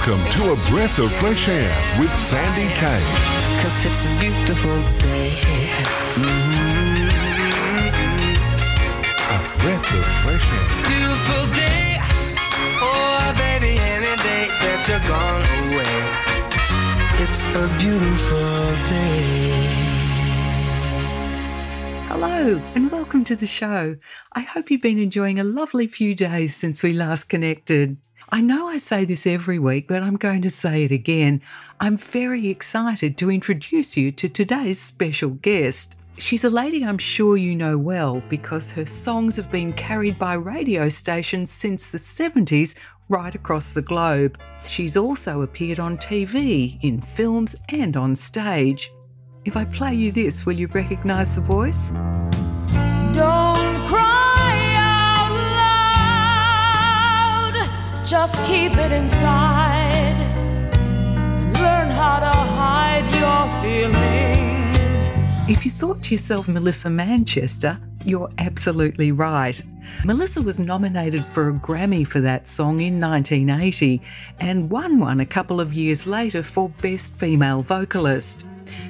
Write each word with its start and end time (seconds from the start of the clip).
Welcome 0.00 0.24
to 0.32 0.52
A 0.52 0.56
Breath 0.70 0.98
of 0.98 1.12
Fresh 1.12 1.48
Air 1.48 1.68
with 1.98 2.10
Sandy 2.14 2.72
Kaye. 2.76 3.04
Cause 3.60 3.84
it's 3.84 4.06
a 4.06 4.08
beautiful 4.18 4.80
day. 4.96 5.28
Mm-hmm. 6.16 7.04
A 9.28 9.38
breath 9.60 9.92
of 9.92 10.04
fresh 10.22 10.46
air. 10.56 10.66
Beautiful 10.88 11.44
day. 11.52 11.98
Oh, 12.80 13.34
baby, 13.36 13.76
any 13.76 14.16
day 14.24 14.48
that 14.62 14.88
you're 14.88 15.04
gone 15.04 15.44
away. 15.68 16.00
It's 17.22 17.44
a 17.54 17.68
beautiful 17.78 18.72
day. 18.88 19.89
Hello, 22.12 22.60
and 22.74 22.90
welcome 22.90 23.22
to 23.22 23.36
the 23.36 23.46
show. 23.46 23.94
I 24.32 24.40
hope 24.40 24.68
you've 24.68 24.82
been 24.82 24.98
enjoying 24.98 25.38
a 25.38 25.44
lovely 25.44 25.86
few 25.86 26.16
days 26.16 26.56
since 26.56 26.82
we 26.82 26.92
last 26.92 27.28
connected. 27.28 27.96
I 28.30 28.40
know 28.40 28.66
I 28.66 28.78
say 28.78 29.04
this 29.04 29.28
every 29.28 29.60
week, 29.60 29.86
but 29.86 30.02
I'm 30.02 30.16
going 30.16 30.42
to 30.42 30.50
say 30.50 30.82
it 30.82 30.90
again. 30.90 31.40
I'm 31.78 31.96
very 31.96 32.48
excited 32.48 33.16
to 33.18 33.30
introduce 33.30 33.96
you 33.96 34.10
to 34.10 34.28
today's 34.28 34.80
special 34.80 35.30
guest. 35.30 35.94
She's 36.18 36.42
a 36.42 36.50
lady 36.50 36.84
I'm 36.84 36.98
sure 36.98 37.36
you 37.36 37.54
know 37.54 37.78
well 37.78 38.20
because 38.28 38.72
her 38.72 38.86
songs 38.86 39.36
have 39.36 39.52
been 39.52 39.72
carried 39.72 40.18
by 40.18 40.34
radio 40.34 40.88
stations 40.88 41.52
since 41.52 41.92
the 41.92 41.98
70s 41.98 42.76
right 43.08 43.36
across 43.36 43.68
the 43.68 43.82
globe. 43.82 44.36
She's 44.66 44.96
also 44.96 45.42
appeared 45.42 45.78
on 45.78 45.96
TV, 45.96 46.76
in 46.82 47.00
films, 47.00 47.54
and 47.68 47.96
on 47.96 48.16
stage. 48.16 48.90
If 49.46 49.56
I 49.56 49.64
play 49.64 49.94
you 49.94 50.12
this, 50.12 50.44
will 50.44 50.52
you 50.52 50.66
recognise 50.66 51.34
the 51.34 51.40
voice? 51.40 51.88
Don't 53.14 53.86
cry 53.88 54.74
out 54.76 55.32
loud. 57.54 58.06
Just 58.06 58.36
keep 58.44 58.76
it 58.76 58.92
inside. 58.92 60.14
And 60.74 61.54
learn 61.54 61.88
how 61.88 62.20
to 62.20 62.26
hide 62.26 63.06
your 63.18 63.48
feelings. 63.62 65.08
If 65.48 65.64
you 65.64 65.70
thought 65.70 66.02
to 66.02 66.10
yourself 66.10 66.46
Melissa 66.46 66.90
Manchester, 66.90 67.78
you're 68.04 68.28
absolutely 68.36 69.10
right. 69.10 69.58
Melissa 70.04 70.42
was 70.42 70.60
nominated 70.60 71.24
for 71.24 71.48
a 71.48 71.54
Grammy 71.54 72.06
for 72.06 72.20
that 72.20 72.46
song 72.46 72.82
in 72.82 73.00
1980 73.00 74.02
and 74.38 74.68
won 74.68 74.98
one 74.98 75.20
a 75.20 75.26
couple 75.26 75.62
of 75.62 75.72
years 75.72 76.06
later 76.06 76.42
for 76.42 76.68
Best 76.82 77.16
Female 77.16 77.62
Vocalist. 77.62 78.44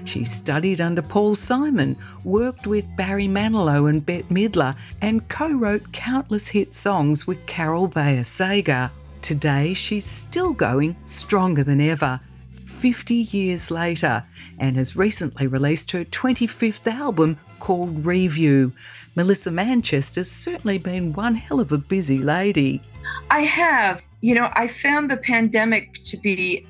She 0.05 0.24
studied 0.24 0.80
under 0.80 1.02
Paul 1.02 1.34
Simon, 1.34 1.96
worked 2.24 2.66
with 2.66 2.96
Barry 2.96 3.28
Manilow 3.28 3.88
and 3.88 4.05
Bette 4.05 4.24
Midler, 4.24 4.77
and 5.02 5.28
co 5.28 5.52
wrote 5.52 5.92
countless 5.92 6.48
hit 6.48 6.74
songs 6.74 7.27
with 7.27 7.44
Carol 7.46 7.88
Bayer 7.88 8.24
Sager. 8.24 8.91
Today, 9.22 9.74
she's 9.74 10.06
still 10.06 10.52
going 10.52 10.96
stronger 11.05 11.62
than 11.62 11.80
ever. 11.80 12.20
50 12.64 13.14
years 13.14 13.70
later, 13.70 14.24
and 14.58 14.77
has 14.77 14.96
recently 14.96 15.46
released 15.46 15.91
her 15.91 16.05
25th 16.06 16.86
album 16.91 17.38
called 17.58 18.06
Review. 18.06 18.72
Melissa 19.16 19.50
Manchester's 19.50 20.30
certainly 20.30 20.78
been 20.78 21.12
one 21.12 21.34
hell 21.34 21.61
of 21.61 21.72
a 21.72 21.78
busy 21.78 22.18
lady. 22.18 22.83
I 23.30 23.41
have. 23.41 24.02
You 24.22 24.34
know, 24.34 24.50
I 24.55 24.66
found 24.66 25.11
the 25.11 25.16
pandemic 25.16 26.02
to 26.05 26.16
be 26.16 26.66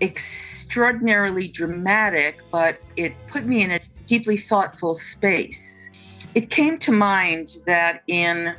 extraordinarily 0.70 1.48
dramatic, 1.48 2.44
but 2.52 2.80
it 2.94 3.12
put 3.26 3.44
me 3.44 3.60
in 3.60 3.72
a 3.72 3.80
deeply 4.06 4.36
thoughtful 4.36 4.94
space. 4.94 5.90
It 6.36 6.48
came 6.48 6.78
to 6.78 6.92
mind 6.92 7.56
that 7.66 8.04
in 8.06 8.54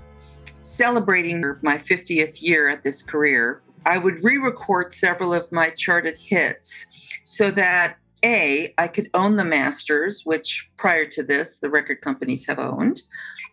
celebrating 0.59 1.41
my 1.61 1.77
50th 1.77 2.41
year 2.41 2.67
at 2.67 2.83
this 2.83 3.01
career, 3.01 3.61
I 3.85 3.97
would 3.97 4.22
re 4.25 4.35
record 4.35 4.94
several 4.94 5.33
of 5.33 5.49
my 5.53 5.69
charted 5.69 6.17
hits 6.17 6.85
so 7.23 7.49
that 7.51 7.95
A, 8.25 8.73
I 8.78 8.89
could 8.89 9.09
own 9.13 9.38
the 9.38 9.45
masters, 9.45 10.23
which 10.25 10.69
prior 10.75 11.05
to 11.05 11.23
this, 11.23 11.59
the 11.59 11.69
record 11.69 12.01
companies 12.01 12.45
have 12.45 12.59
owned, 12.59 13.03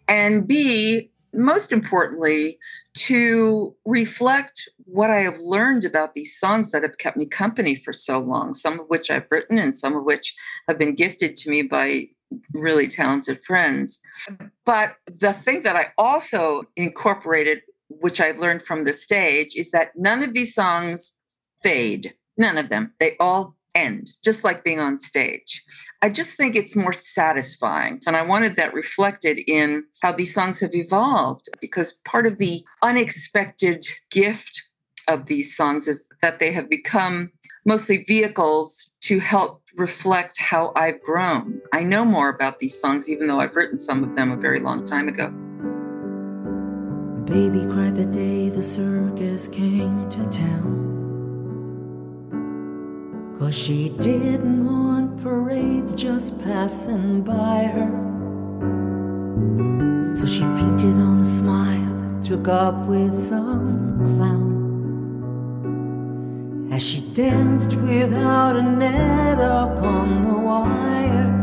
and 0.09 0.49
B, 0.49 1.13
most 1.33 1.73
importantly, 1.73 2.59
to 2.95 3.75
reflect 3.85 4.69
what 4.85 5.11
I 5.11 5.21
have 5.21 5.39
learned 5.41 5.85
about 5.85 6.15
these 6.15 6.39
songs 6.39 6.71
that 6.73 6.83
have 6.83 6.99
kept 6.99 7.17
me 7.17 7.27
company 7.27 7.75
for 7.75 7.93
so 7.93 8.19
long, 8.19 8.55
some 8.55 8.81
of 8.81 8.87
which 8.89 9.11
I've 9.11 9.31
written 9.31 9.59
and 9.59 9.75
some 9.75 9.97
of 9.97 10.05
which 10.05 10.35
have 10.67 10.79
been 10.79 10.95
gifted 10.95 11.37
to 11.37 11.51
me 11.51 11.63
by 11.63 12.07
really 12.53 12.89
talented 12.89 13.39
friends. 13.41 14.01
But 14.65 14.97
the 15.07 15.33
thing 15.33 15.63
that 15.63 15.77
I 15.77 15.93
also 15.99 16.63
incorporated, 16.77 17.63
which 17.89 18.21
I've 18.21 18.39
learned 18.39 18.63
from 18.63 18.85
the 18.85 18.93
stage, 18.93 19.55
is 19.55 19.71
that 19.71 19.93
none 19.97 20.23
of 20.23 20.33
these 20.33 20.55
songs 20.55 21.15
fade. 21.63 22.15
None 22.37 22.57
of 22.57 22.69
them. 22.69 22.95
They 23.01 23.17
all 23.19 23.58
end, 23.79 24.11
just 24.25 24.45
like 24.45 24.65
being 24.65 24.81
on 24.81 24.99
stage. 24.99 25.63
I 26.03 26.09
just 26.11 26.37
think 26.37 26.55
it's 26.55 26.77
more 26.77 26.93
satisfying. 26.93 28.01
And 28.07 28.17
I 28.17 28.23
wanted 28.23 28.57
that 28.57 28.75
reflected 28.75 29.39
in 29.47 29.85
how 30.03 30.13
these 30.13 30.35
songs 30.35 30.61
have 30.61 30.75
evolved 30.75 31.47
because 31.61 31.93
part 32.05 32.27
of 32.27 32.39
the 32.39 32.65
unexpected 32.83 33.85
gift 34.11 34.63
of 35.09 35.27
these 35.27 35.57
songs 35.57 35.89
is 35.89 36.09
that 36.23 36.39
they 36.39 36.53
have 36.53 36.69
become 36.69 37.33
mostly 37.65 38.05
vehicles 38.05 38.93
to 39.03 39.21
help 39.21 39.63
reflect 39.77 40.39
how 40.39 40.73
I've 40.75 41.01
grown. 41.01 41.61
I 41.73 41.85
know 41.85 42.05
more 42.05 42.29
about 42.29 42.59
these 42.59 42.79
songs, 42.79 43.09
even 43.09 43.29
though 43.29 43.41
I've 43.41 43.57
written 43.57 43.79
some 43.79 44.03
of 44.05 44.17
them 44.17 44.33
a 44.33 44.37
very 44.37 44.61
long 44.61 44.85
time 44.85 45.09
ago. 45.09 45.29
Baby 47.25 47.67
cried 47.67 47.95
the 47.95 48.07
day 48.07 48.49
the 48.49 48.63
circus 48.63 49.49
came 49.49 50.09
to 50.11 50.25
town. 50.31 50.98
Cause 53.39 53.55
she 53.55 53.91
didn't 53.91 54.67
want 54.67 55.23
parades 55.23 55.95
just 55.95 56.37
passing 56.43 57.23
by 57.23 57.67
her. 57.67 57.91
So 60.17 60.27
she 60.27 60.41
painted 60.41 60.97
on 60.97 61.21
a 61.21 61.25
smile 61.25 61.95
and 62.03 62.25
took 62.25 62.49
up 62.49 62.89
with 62.89 63.17
some 63.17 64.01
clown. 64.17 64.59
As 66.73 66.83
she 66.83 67.01
danced 67.01 67.77
without 67.77 68.57
a 68.57 68.63
net 68.63 69.39
upon 69.39 70.23
the 70.25 70.37
wire. 70.37 71.35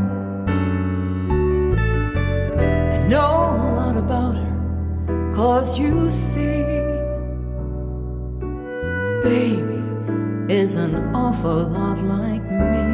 I 2.91 3.07
know 3.07 3.55
a 3.55 3.71
lot 3.79 3.95
about 3.95 4.35
her, 4.35 5.31
cause 5.33 5.79
you 5.79 6.11
see, 6.11 6.61
baby 9.23 9.64
is 10.65 10.77
an 10.77 10.95
awful 11.13 11.67
lot 11.77 11.99
like 11.99 12.41
me. 12.41 12.85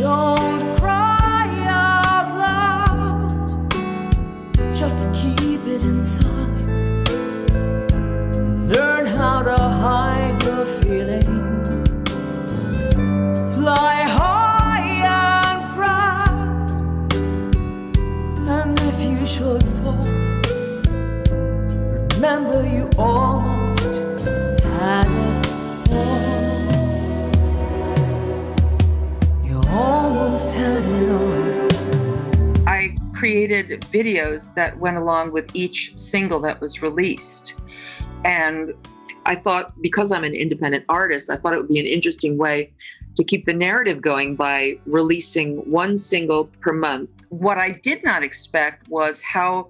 Don't 0.00 0.76
cry 0.78 1.46
out 1.68 2.28
loud, 2.44 3.70
just 4.74 5.12
keep 5.14 5.60
it 5.68 5.80
inside. 5.82 6.35
Created 33.62 33.80
videos 33.82 34.52
that 34.54 34.78
went 34.78 34.96
along 34.98 35.32
with 35.32 35.50
each 35.54 35.96
single 35.96 36.40
that 36.40 36.60
was 36.60 36.82
released. 36.82 37.54
And 38.24 38.74
I 39.24 39.34
thought, 39.34 39.72
because 39.80 40.12
I'm 40.12 40.24
an 40.24 40.34
independent 40.34 40.84
artist, 40.88 41.30
I 41.30 41.36
thought 41.36 41.54
it 41.54 41.58
would 41.58 41.68
be 41.68 41.80
an 41.80 41.86
interesting 41.86 42.36
way 42.36 42.72
to 43.16 43.24
keep 43.24 43.46
the 43.46 43.54
narrative 43.54 44.02
going 44.02 44.36
by 44.36 44.78
releasing 44.84 45.58
one 45.70 45.96
single 45.96 46.44
per 46.60 46.72
month. 46.72 47.08
What 47.30 47.56
I 47.56 47.70
did 47.70 48.04
not 48.04 48.22
expect 48.22 48.88
was 48.88 49.22
how 49.22 49.68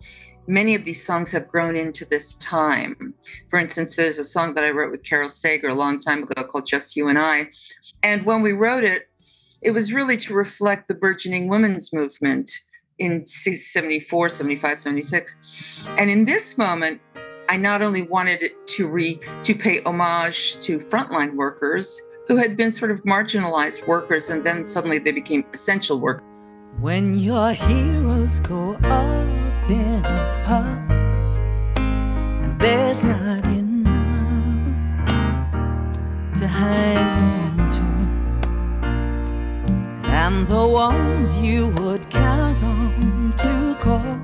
many 0.48 0.74
of 0.74 0.84
these 0.84 1.04
songs 1.04 1.30
have 1.30 1.46
grown 1.46 1.76
into 1.76 2.04
this 2.04 2.34
time. 2.34 3.14
For 3.48 3.58
instance, 3.58 3.94
there's 3.94 4.18
a 4.18 4.24
song 4.24 4.54
that 4.54 4.64
I 4.64 4.70
wrote 4.70 4.90
with 4.90 5.04
Carol 5.04 5.28
Sager 5.28 5.68
a 5.68 5.74
long 5.74 6.00
time 6.00 6.24
ago 6.24 6.42
called 6.42 6.66
Just 6.66 6.96
You 6.96 7.08
and 7.08 7.18
I. 7.18 7.50
And 8.02 8.26
when 8.26 8.42
we 8.42 8.52
wrote 8.52 8.84
it, 8.84 9.08
it 9.62 9.70
was 9.70 9.92
really 9.92 10.16
to 10.18 10.34
reflect 10.34 10.88
the 10.88 10.94
burgeoning 10.94 11.48
women's 11.48 11.92
movement 11.92 12.50
in 12.98 13.24
74, 13.24 14.28
75, 14.30 14.78
76. 14.78 15.36
And 15.98 16.10
in 16.10 16.24
this 16.24 16.56
moment, 16.56 17.00
I 17.48 17.56
not 17.56 17.80
only 17.82 18.02
wanted 18.02 18.42
to 18.66 18.88
re 18.88 19.20
to 19.42 19.54
pay 19.54 19.80
homage 19.82 20.58
to 20.58 20.78
frontline 20.78 21.34
workers 21.34 22.02
who 22.26 22.36
had 22.36 22.56
been 22.56 22.72
sort 22.72 22.90
of 22.90 23.04
marginalized 23.04 23.86
workers 23.86 24.30
and 24.30 24.42
then 24.44 24.66
suddenly 24.66 24.98
they 24.98 25.12
became 25.12 25.44
essential 25.54 26.00
workers. 26.00 26.24
When 26.80 27.14
your 27.14 27.52
heroes 27.52 28.40
go 28.40 28.74
up 28.82 29.70
in 29.70 30.04
a 30.04 30.42
puff 30.44 30.90
and 31.78 32.60
there's 32.60 33.02
not 33.02 33.46
enough 33.46 33.92
to 36.38 36.48
hang 36.48 36.96
on 36.98 37.70
to, 37.70 37.80
and 40.10 40.48
the 40.48 40.66
ones 40.66 41.36
you 41.36 41.68
would 41.78 42.10
count 42.10 42.45
call, 43.86 44.18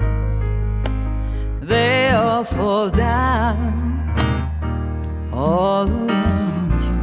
they 1.61 2.11
all 2.11 2.43
fall 2.43 2.91
down 2.91 3.73
all 5.33 5.89
around 5.89 6.81
you. 6.89 6.99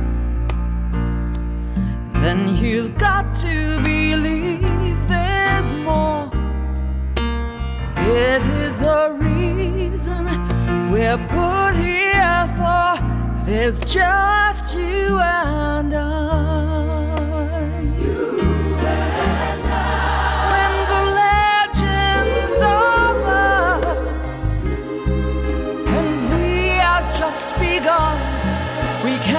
Then 2.21 2.39
you've 2.57 2.97
got 2.97 3.33
to 3.45 3.55
believe 3.81 4.97
there's 5.07 5.71
more. 5.87 6.29
It 8.25 8.41
is 8.63 8.77
the 8.77 9.03
reason 9.27 10.25
we're 10.91 11.21
put 11.35 11.73
here 11.87 12.43
for. 12.57 12.89
There's 13.45 13.79
just 13.79 14.75
you 14.75 15.17
and 15.17 15.93
I. 15.93 16.78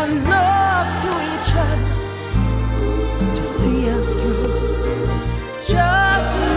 can 0.00 0.14
look 0.14 0.86
to 1.04 1.10
each 1.30 1.50
other 1.66 1.92
to 3.34 3.44
see 3.44 3.88
us 3.90 4.08
through. 4.12 5.06
Just 5.68 6.28
you 6.36 6.50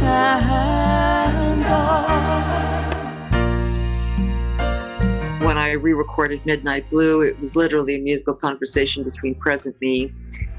and 0.00 1.64
I. 1.64 2.02
when 5.44 5.58
I 5.58 5.72
re 5.72 5.92
recorded 5.92 6.46
Midnight 6.46 6.88
Blue, 6.88 7.22
it 7.22 7.40
was 7.40 7.56
literally 7.56 7.96
a 7.96 8.00
musical 8.00 8.34
conversation 8.34 9.02
between 9.02 9.34
present 9.34 9.74
me 9.80 10.12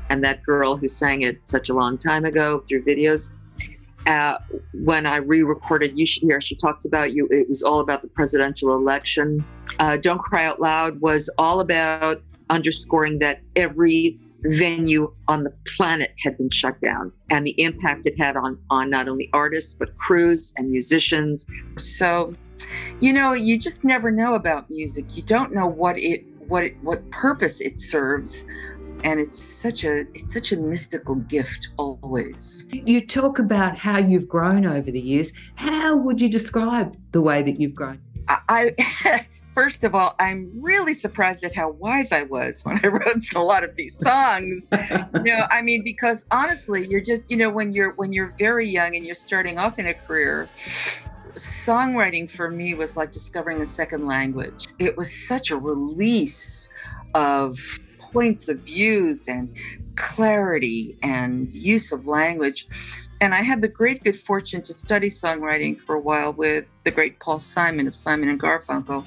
and 0.10 0.22
that 0.26 0.44
girl 0.44 0.76
who 0.76 0.90
sang 0.90 1.22
it 1.22 1.48
such 1.48 1.70
a 1.70 1.74
long 1.74 1.98
time 1.98 2.26
ago 2.26 2.64
through 2.68 2.84
videos. 2.84 3.32
Uh, 4.06 4.38
when 4.74 5.06
I 5.06 5.18
re 5.18 5.44
recorded 5.44 5.98
You 5.98 6.06
Should 6.06 6.24
Hear, 6.24 6.42
She 6.42 6.56
Talks 6.56 6.86
About 6.86 7.14
You, 7.14 7.28
it 7.32 7.48
was 7.48 7.64
all 7.64 7.80
about 7.80 8.02
the 8.02 8.10
presidential 8.10 8.76
election. 8.76 9.46
Uh, 9.80 9.98
Don't 9.98 10.20
Cry 10.20 10.46
Out 10.46 10.60
Loud 10.60 11.00
was 11.02 11.30
all 11.38 11.60
about 11.60 12.22
underscoring 12.50 13.20
that 13.20 13.42
every 13.56 14.20
venue 14.46 15.14
on 15.28 15.44
the 15.44 15.54
planet 15.78 16.12
had 16.20 16.38
been 16.38 16.50
shut 16.50 16.80
down 16.82 17.12
and 17.30 17.48
the 17.48 17.56
impact 17.62 18.06
it 18.06 18.20
had 18.20 18.36
on, 18.36 18.60
on 18.70 18.90
not 18.90 19.08
only 19.08 19.30
artists, 19.34 19.74
but 19.74 19.96
crews 19.96 20.54
and 20.58 20.70
musicians. 20.70 21.48
So, 21.78 22.34
you 23.00 23.14
know, 23.14 23.34
you 23.34 23.58
just 23.58 23.84
never 23.84 24.12
know 24.12 24.36
about 24.36 24.70
music. 24.70 25.16
You 25.16 25.24
don't 25.24 25.54
know 25.54 25.68
what 25.68 25.98
it 25.98 26.26
what 26.48 26.66
it, 26.66 26.78
what 26.82 27.10
purpose 27.10 27.62
it 27.62 27.80
serves. 27.80 28.46
And 29.04 29.20
it's 29.20 29.42
such 29.42 29.84
a 29.84 30.02
it's 30.14 30.34
such 30.34 30.52
a 30.52 30.58
mystical 30.58 31.16
gift 31.16 31.70
always. 31.78 32.64
You 32.72 33.06
talk 33.06 33.40
about 33.40 33.78
how 33.78 33.98
you've 33.98 34.28
grown 34.28 34.66
over 34.66 34.92
the 34.92 35.00
years. 35.00 35.34
How 35.56 35.96
would 35.96 36.22
you 36.22 36.30
describe 36.30 36.96
the 37.12 37.22
way 37.22 37.44
that 37.44 37.60
you've 37.60 37.76
grown? 37.76 38.00
I, 38.28 38.74
I 39.08 39.28
first 39.48 39.84
of 39.84 39.94
all, 39.94 40.16
I'm 40.20 40.52
really 40.56 40.94
surprised 40.94 41.44
at 41.44 41.56
how 41.56 41.70
wise 41.70 42.12
I 42.12 42.24
was 42.24 42.64
when 42.64 42.80
I 42.84 42.88
wrote 42.88 43.34
a 43.36 43.40
lot 43.40 43.64
of 43.64 43.76
these 43.76 43.98
songs. 43.98 44.68
you 45.14 45.24
know, 45.24 45.46
I 45.52 45.62
mean, 45.62 45.84
because 45.84 46.26
honestly, 46.32 46.88
you're 46.88 47.02
just, 47.02 47.30
you 47.30 47.38
know, 47.38 47.50
when 47.50 47.74
you're 47.74 47.94
when 47.94 48.14
you're 48.14 48.34
very 48.38 48.68
young 48.68 48.96
and 48.96 49.06
you're 49.06 49.16
starting 49.16 49.60
off 49.60 49.80
in 49.80 49.88
a 49.88 49.94
career, 49.94 50.50
songwriting 51.36 52.30
for 52.30 52.50
me 52.50 52.74
was 52.74 52.98
like 52.98 53.12
discovering 53.12 53.62
a 53.62 53.66
second 53.66 54.08
language. 54.08 54.66
It 54.80 54.98
was 54.98 55.28
such 55.28 55.52
a 55.52 55.58
release 55.58 56.70
of 57.14 57.80
points 58.14 58.48
of 58.48 58.60
views 58.60 59.28
and 59.28 59.56
clarity 59.96 60.98
and 61.02 61.54
use 61.54 61.92
of 61.92 62.06
language. 62.06 62.68
And 63.20 63.34
I 63.34 63.42
had 63.42 63.62
the 63.62 63.68
great 63.68 64.04
good 64.04 64.16
fortune 64.16 64.62
to 64.64 64.74
study 64.74 65.10
songwriting 65.10 65.80
for 65.80 65.96
a 65.96 66.00
while 66.00 66.34
with 66.34 66.66
the 66.84 66.92
great 66.92 67.20
Paul 67.20 67.40
Simon 67.40 67.88
of 67.88 67.96
Simon 67.96 68.30
and 68.30 68.40
Garfunkel. 68.40 69.06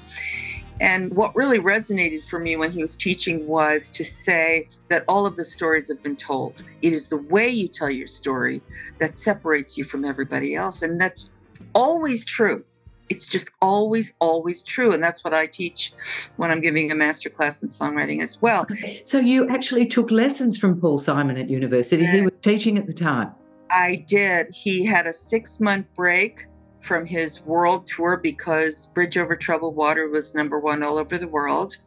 And 0.79 1.15
what 1.15 1.35
really 1.35 1.59
resonated 1.59 2.23
for 2.29 2.39
me 2.39 2.55
when 2.55 2.71
he 2.71 2.81
was 2.81 2.95
teaching 2.95 3.47
was 3.47 3.89
to 3.91 4.05
say 4.05 4.67
that 4.89 5.03
all 5.07 5.25
of 5.25 5.35
the 5.35 5.43
stories 5.45 5.87
have 5.87 6.03
been 6.03 6.15
told. 6.15 6.63
It 6.81 6.93
is 6.93 7.09
the 7.09 7.17
way 7.17 7.49
you 7.49 7.67
tell 7.67 7.89
your 7.89 8.07
story 8.07 8.61
that 8.99 9.17
separates 9.17 9.77
you 9.77 9.83
from 9.83 10.05
everybody 10.05 10.53
else. 10.53 10.83
And 10.83 11.01
that's 11.01 11.31
always 11.73 12.23
true. 12.25 12.63
It's 13.09 13.27
just 13.27 13.49
always, 13.61 14.13
always 14.19 14.63
true. 14.63 14.93
And 14.93 15.03
that's 15.03 15.23
what 15.23 15.33
I 15.33 15.47
teach 15.47 15.93
when 16.35 16.51
I'm 16.51 16.61
giving 16.61 16.91
a 16.91 16.95
master 16.95 17.29
class 17.29 17.61
in 17.61 17.67
songwriting 17.67 18.21
as 18.21 18.41
well. 18.41 18.65
So 19.03 19.19
you 19.19 19.47
actually 19.49 19.85
took 19.85 20.11
lessons 20.11 20.57
from 20.57 20.79
Paul 20.79 20.97
Simon 20.97 21.37
at 21.37 21.49
university. 21.49 22.05
He 22.05 22.21
was 22.21 22.33
teaching 22.41 22.77
at 22.77 22.85
the 22.85 22.93
time. 22.93 23.31
I 23.69 24.03
did. 24.07 24.47
He 24.53 24.85
had 24.85 25.07
a 25.07 25.13
six 25.13 25.59
month 25.59 25.87
break 25.95 26.47
from 26.81 27.05
his 27.05 27.41
world 27.41 27.85
tour 27.87 28.17
because 28.17 28.87
Bridge 28.87 29.17
Over 29.17 29.35
Troubled 29.35 29.75
Water 29.75 30.07
was 30.09 30.33
number 30.33 30.59
one 30.59 30.83
all 30.83 30.97
over 30.97 31.17
the 31.17 31.27
world. 31.27 31.77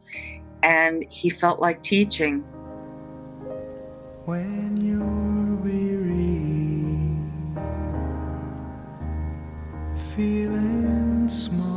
And 0.63 1.05
he 1.09 1.29
felt 1.29 1.59
like 1.59 1.81
teaching. 1.81 2.41
When 4.25 4.77
you're 4.77 5.55
weary, 5.55 6.11
feeling 10.15 10.80
small, 11.31 11.70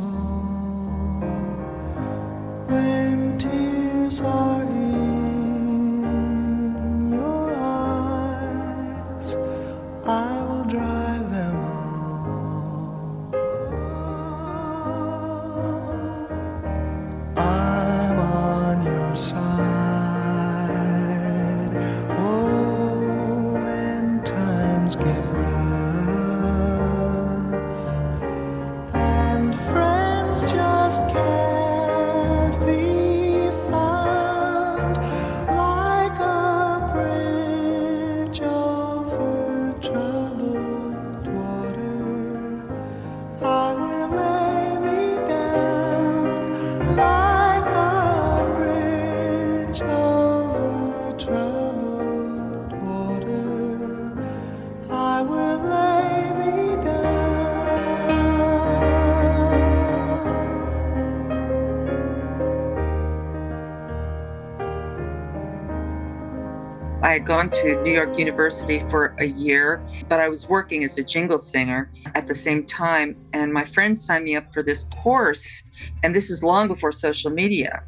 had 67.15 67.25
gone 67.25 67.49
to 67.49 67.81
New 67.81 67.93
York 67.93 68.17
University 68.17 68.81
for 68.89 69.15
a 69.19 69.25
year, 69.25 69.81
but 70.09 70.19
I 70.19 70.27
was 70.27 70.49
working 70.49 70.83
as 70.83 70.97
a 70.97 71.03
jingle 71.03 71.39
singer 71.39 71.89
at 72.13 72.27
the 72.27 72.35
same 72.35 72.65
time. 72.65 73.15
And 73.31 73.53
my 73.53 73.63
friend 73.63 73.97
signed 73.97 74.25
me 74.25 74.35
up 74.35 74.53
for 74.53 74.61
this 74.61 74.83
course. 75.01 75.63
And 76.03 76.13
this 76.13 76.29
is 76.29 76.43
long 76.43 76.67
before 76.67 76.91
social 76.91 77.31
media. 77.31 77.83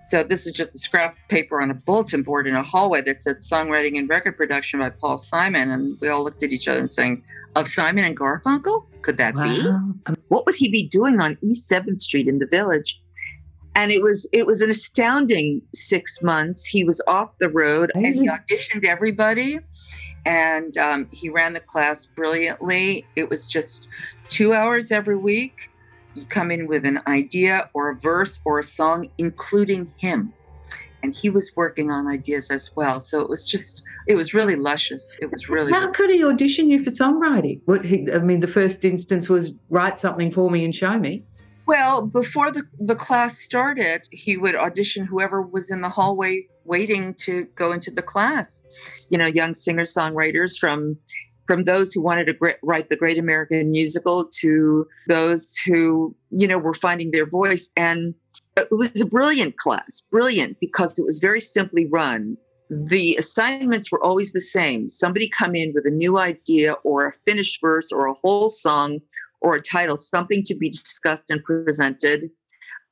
So 0.00 0.22
this 0.22 0.46
is 0.46 0.54
just 0.54 0.74
a 0.74 0.78
scrap 0.78 1.12
of 1.12 1.28
paper 1.28 1.60
on 1.60 1.70
a 1.70 1.74
bulletin 1.74 2.22
board 2.22 2.46
in 2.46 2.54
a 2.54 2.62
hallway 2.62 3.02
that 3.02 3.20
said 3.20 3.38
songwriting 3.38 3.98
and 3.98 4.08
record 4.08 4.38
production 4.38 4.80
by 4.80 4.90
Paul 4.90 5.18
Simon. 5.18 5.70
And 5.70 6.00
we 6.00 6.08
all 6.08 6.24
looked 6.24 6.42
at 6.42 6.50
each 6.50 6.68
other 6.68 6.80
and 6.80 6.90
saying, 6.90 7.22
Of 7.54 7.68
Simon 7.68 8.04
and 8.04 8.16
Garfunkel? 8.16 8.86
Could 9.02 9.18
that 9.18 9.34
be? 9.34 10.14
What 10.28 10.46
would 10.46 10.54
he 10.54 10.70
be 10.70 10.88
doing 10.88 11.20
on 11.20 11.36
East 11.42 11.68
Seventh 11.68 12.00
Street 12.00 12.28
in 12.28 12.38
the 12.38 12.46
Village? 12.46 13.02
And 13.78 13.92
it 13.92 14.02
was 14.02 14.28
it 14.32 14.44
was 14.44 14.60
an 14.60 14.70
astounding 14.70 15.62
six 15.72 16.20
months. 16.20 16.66
He 16.66 16.82
was 16.82 17.00
off 17.06 17.30
the 17.38 17.48
road. 17.48 17.92
And 17.94 18.06
he 18.06 18.28
auditioned 18.28 18.84
everybody 18.84 19.60
and 20.26 20.76
um, 20.76 21.08
he 21.12 21.28
ran 21.28 21.54
the 21.54 21.60
class 21.60 22.04
brilliantly. 22.04 23.06
It 23.16 23.30
was 23.30 23.50
just 23.50 23.88
two 24.28 24.52
hours 24.52 24.90
every 24.90 25.16
week. 25.16 25.70
You 26.14 26.26
come 26.26 26.50
in 26.50 26.66
with 26.66 26.84
an 26.84 27.00
idea 27.06 27.70
or 27.72 27.90
a 27.90 27.94
verse 27.94 28.40
or 28.44 28.58
a 28.58 28.64
song, 28.64 29.08
including 29.16 29.94
him. 29.96 30.34
And 31.00 31.14
he 31.14 31.30
was 31.30 31.52
working 31.54 31.92
on 31.92 32.08
ideas 32.08 32.50
as 32.50 32.74
well. 32.74 33.00
So 33.00 33.20
it 33.20 33.30
was 33.30 33.48
just, 33.48 33.84
it 34.08 34.16
was 34.16 34.34
really 34.34 34.56
luscious. 34.56 35.16
It 35.22 35.30
was 35.30 35.48
really, 35.48 35.70
How 35.70 35.92
could 35.92 36.10
he 36.10 36.24
audition 36.24 36.68
you 36.68 36.80
for 36.80 36.90
songwriting? 36.90 37.60
What 37.66 37.84
he, 37.84 38.10
I 38.12 38.18
mean, 38.18 38.40
the 38.40 38.48
first 38.48 38.84
instance 38.84 39.28
was 39.28 39.54
write 39.70 39.96
something 39.96 40.32
for 40.32 40.50
me 40.50 40.64
and 40.64 40.74
show 40.74 40.98
me. 40.98 41.24
Well, 41.68 42.06
before 42.06 42.50
the, 42.50 42.62
the 42.80 42.94
class 42.94 43.36
started, 43.36 44.08
he 44.10 44.38
would 44.38 44.54
audition 44.54 45.04
whoever 45.04 45.42
was 45.42 45.70
in 45.70 45.82
the 45.82 45.90
hallway 45.90 46.46
waiting 46.64 47.12
to 47.24 47.44
go 47.56 47.72
into 47.72 47.90
the 47.90 48.00
class. 48.00 48.62
You 49.10 49.18
know, 49.18 49.26
young 49.26 49.52
singer 49.52 49.82
songwriters 49.82 50.58
from 50.58 50.96
from 51.46 51.64
those 51.64 51.92
who 51.92 52.00
wanted 52.00 52.26
to 52.26 52.54
write 52.62 52.88
the 52.88 52.96
great 52.96 53.18
American 53.18 53.70
musical 53.70 54.28
to 54.40 54.86
those 55.08 55.56
who, 55.66 56.16
you 56.30 56.46
know, 56.46 56.58
were 56.58 56.72
finding 56.72 57.10
their 57.10 57.28
voice. 57.28 57.70
And 57.76 58.14
it 58.56 58.68
was 58.70 58.98
a 59.02 59.06
brilliant 59.06 59.58
class, 59.58 60.02
brilliant 60.10 60.58
because 60.60 60.98
it 60.98 61.04
was 61.04 61.18
very 61.20 61.40
simply 61.40 61.84
run. 61.84 62.38
The 62.70 63.16
assignments 63.16 63.92
were 63.92 64.02
always 64.02 64.32
the 64.32 64.40
same. 64.40 64.88
Somebody 64.88 65.28
come 65.28 65.54
in 65.54 65.72
with 65.74 65.84
a 65.86 65.90
new 65.90 66.18
idea 66.18 66.72
or 66.84 67.06
a 67.06 67.12
finished 67.26 67.60
verse 67.60 67.92
or 67.92 68.06
a 68.06 68.14
whole 68.14 68.48
song 68.48 69.00
or 69.40 69.54
a 69.54 69.62
title, 69.62 69.96
something 69.96 70.42
to 70.44 70.54
be 70.54 70.70
discussed 70.70 71.30
and 71.30 71.42
presented. 71.44 72.30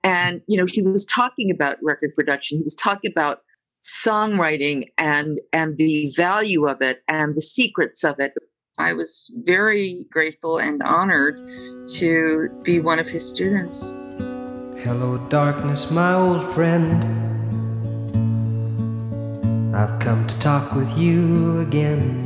And, 0.03 0.41
you 0.47 0.57
know, 0.57 0.67
he 0.67 0.83
was 0.83 1.05
talking 1.05 1.51
about 1.51 1.79
record 1.83 2.15
production. 2.15 2.59
He 2.59 2.65
was 2.65 2.77
talking 2.77 3.11
about 3.11 3.41
songwriting 3.83 4.89
and 4.99 5.41
and 5.53 5.77
the 5.77 6.11
value 6.17 6.67
of 6.67 6.83
it 6.83 7.03
and 7.09 7.35
the 7.37 7.41
secrets 7.41 8.05
of 8.05 8.19
it. 8.19 8.33
I 8.79 8.93
was 8.93 9.31
very 9.45 10.07
grateful 10.11 10.59
and 10.59 10.83
honored 10.83 11.41
to 11.95 12.51
be 12.63 12.81
one 12.81 12.99
of 12.99 13.09
his 13.09 13.29
students. 13.29 13.89
Hello, 14.83 15.19
darkness, 15.29 15.91
my 15.91 16.13
old 16.15 16.45
friend. 16.53 17.05
I've 19.75 19.99
come 20.01 20.27
to 20.27 20.39
talk 20.41 20.75
with 20.75 20.97
you 20.99 21.61
again. 21.61 22.26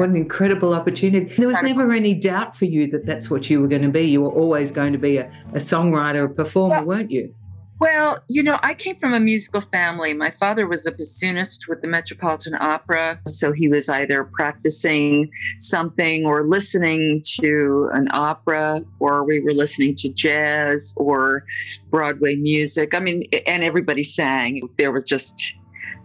What 0.00 0.08
an 0.08 0.16
incredible 0.16 0.72
opportunity. 0.72 1.34
There 1.34 1.46
was 1.46 1.60
never 1.62 1.92
any 1.92 2.14
doubt 2.14 2.56
for 2.56 2.64
you 2.64 2.86
that 2.86 3.04
that's 3.04 3.30
what 3.30 3.50
you 3.50 3.60
were 3.60 3.68
going 3.68 3.82
to 3.82 3.90
be. 3.90 4.00
You 4.00 4.22
were 4.22 4.32
always 4.32 4.70
going 4.70 4.94
to 4.94 4.98
be 4.98 5.18
a, 5.18 5.30
a 5.52 5.58
songwriter, 5.58 6.24
a 6.24 6.28
performer, 6.30 6.76
well, 6.76 6.84
weren't 6.86 7.10
you? 7.10 7.34
Well, 7.80 8.24
you 8.26 8.42
know, 8.42 8.58
I 8.62 8.72
came 8.72 8.96
from 8.96 9.12
a 9.12 9.20
musical 9.20 9.60
family. 9.60 10.14
My 10.14 10.30
father 10.30 10.66
was 10.66 10.86
a 10.86 10.92
bassoonist 10.92 11.68
with 11.68 11.82
the 11.82 11.88
Metropolitan 11.88 12.54
Opera. 12.58 13.20
So 13.26 13.52
he 13.52 13.68
was 13.68 13.90
either 13.90 14.24
practicing 14.24 15.30
something 15.58 16.24
or 16.24 16.44
listening 16.44 17.22
to 17.40 17.90
an 17.92 18.08
opera, 18.10 18.82
or 19.00 19.24
we 19.26 19.40
were 19.40 19.52
listening 19.52 19.94
to 19.96 20.08
jazz 20.08 20.94
or 20.96 21.44
Broadway 21.90 22.36
music. 22.36 22.94
I 22.94 23.00
mean, 23.00 23.24
and 23.46 23.62
everybody 23.62 24.02
sang. 24.02 24.62
There 24.78 24.92
was 24.92 25.04
just 25.04 25.52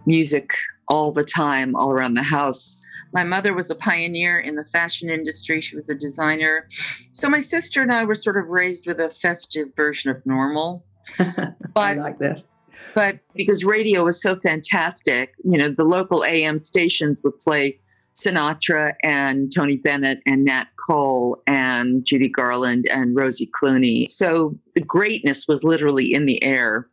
music 0.04 0.50
all 0.88 1.12
the 1.12 1.24
time, 1.24 1.74
all 1.76 1.90
around 1.90 2.14
the 2.14 2.22
house. 2.22 2.84
My 3.12 3.24
mother 3.24 3.54
was 3.54 3.70
a 3.70 3.74
pioneer 3.74 4.38
in 4.38 4.56
the 4.56 4.64
fashion 4.64 5.08
industry. 5.08 5.60
She 5.60 5.74
was 5.74 5.88
a 5.88 5.94
designer. 5.94 6.66
So 7.12 7.28
my 7.28 7.40
sister 7.40 7.82
and 7.82 7.92
I 7.92 8.04
were 8.04 8.14
sort 8.14 8.36
of 8.36 8.48
raised 8.48 8.86
with 8.86 9.00
a 9.00 9.10
festive 9.10 9.68
version 9.74 10.10
of 10.10 10.24
normal. 10.26 10.84
but 11.18 11.56
I 11.76 11.94
like 11.94 12.18
that. 12.18 12.42
But 12.94 13.18
because 13.34 13.64
radio 13.64 14.04
was 14.04 14.20
so 14.22 14.36
fantastic, 14.36 15.34
you 15.44 15.58
know, 15.58 15.68
the 15.68 15.84
local 15.84 16.24
AM 16.24 16.58
stations 16.58 17.20
would 17.22 17.38
play 17.40 17.78
Sinatra 18.16 18.94
and 19.02 19.52
Tony 19.54 19.76
Bennett 19.76 20.20
and 20.26 20.44
Nat 20.44 20.68
Cole 20.86 21.42
and 21.46 22.04
Judy 22.04 22.28
Garland 22.28 22.86
and 22.90 23.14
Rosie 23.14 23.50
Clooney. 23.62 24.08
So 24.08 24.58
the 24.74 24.80
greatness 24.80 25.46
was 25.46 25.62
literally 25.62 26.12
in 26.12 26.24
the 26.24 26.42
air. 26.42 26.88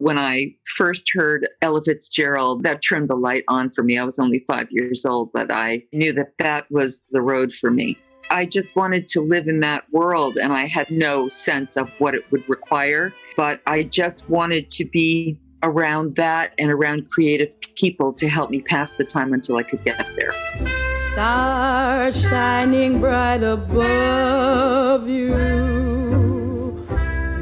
When 0.00 0.18
I 0.18 0.54
first 0.78 1.10
heard 1.12 1.46
Ella 1.60 1.82
Fitzgerald, 1.82 2.62
that 2.62 2.80
turned 2.80 3.10
the 3.10 3.16
light 3.16 3.44
on 3.48 3.68
for 3.68 3.84
me. 3.84 3.98
I 3.98 4.04
was 4.04 4.18
only 4.18 4.42
five 4.46 4.66
years 4.70 5.04
old, 5.04 5.30
but 5.30 5.52
I 5.52 5.82
knew 5.92 6.14
that 6.14 6.38
that 6.38 6.64
was 6.70 7.04
the 7.10 7.20
road 7.20 7.52
for 7.52 7.70
me. 7.70 7.98
I 8.30 8.46
just 8.46 8.76
wanted 8.76 9.08
to 9.08 9.20
live 9.20 9.46
in 9.46 9.60
that 9.60 9.84
world 9.92 10.38
and 10.38 10.54
I 10.54 10.64
had 10.68 10.90
no 10.90 11.28
sense 11.28 11.76
of 11.76 11.90
what 12.00 12.14
it 12.14 12.22
would 12.32 12.48
require. 12.48 13.12
But 13.36 13.60
I 13.66 13.82
just 13.82 14.30
wanted 14.30 14.70
to 14.70 14.86
be 14.86 15.38
around 15.62 16.16
that 16.16 16.54
and 16.58 16.70
around 16.70 17.10
creative 17.10 17.54
people 17.76 18.14
to 18.14 18.26
help 18.26 18.48
me 18.48 18.62
pass 18.62 18.94
the 18.94 19.04
time 19.04 19.34
until 19.34 19.58
I 19.58 19.64
could 19.64 19.84
get 19.84 19.98
there. 20.16 20.32
Stars 21.12 22.22
shining 22.22 23.00
bright 23.00 23.42
above 23.42 25.06
you. 25.06 25.99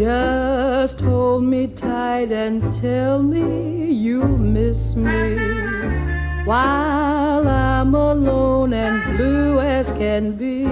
Just 0.00 1.02
hold 1.02 1.42
me 1.42 1.66
tight 1.66 2.32
and 2.32 2.72
tell 2.72 3.22
me 3.22 3.92
you 3.92 4.24
miss 4.24 4.96
me 4.96 5.36
while 6.46 7.46
I'm 7.46 7.94
alone 7.94 8.72
and 8.72 9.18
blue 9.18 9.60
as 9.60 9.92
can 9.92 10.36
be. 10.36 10.64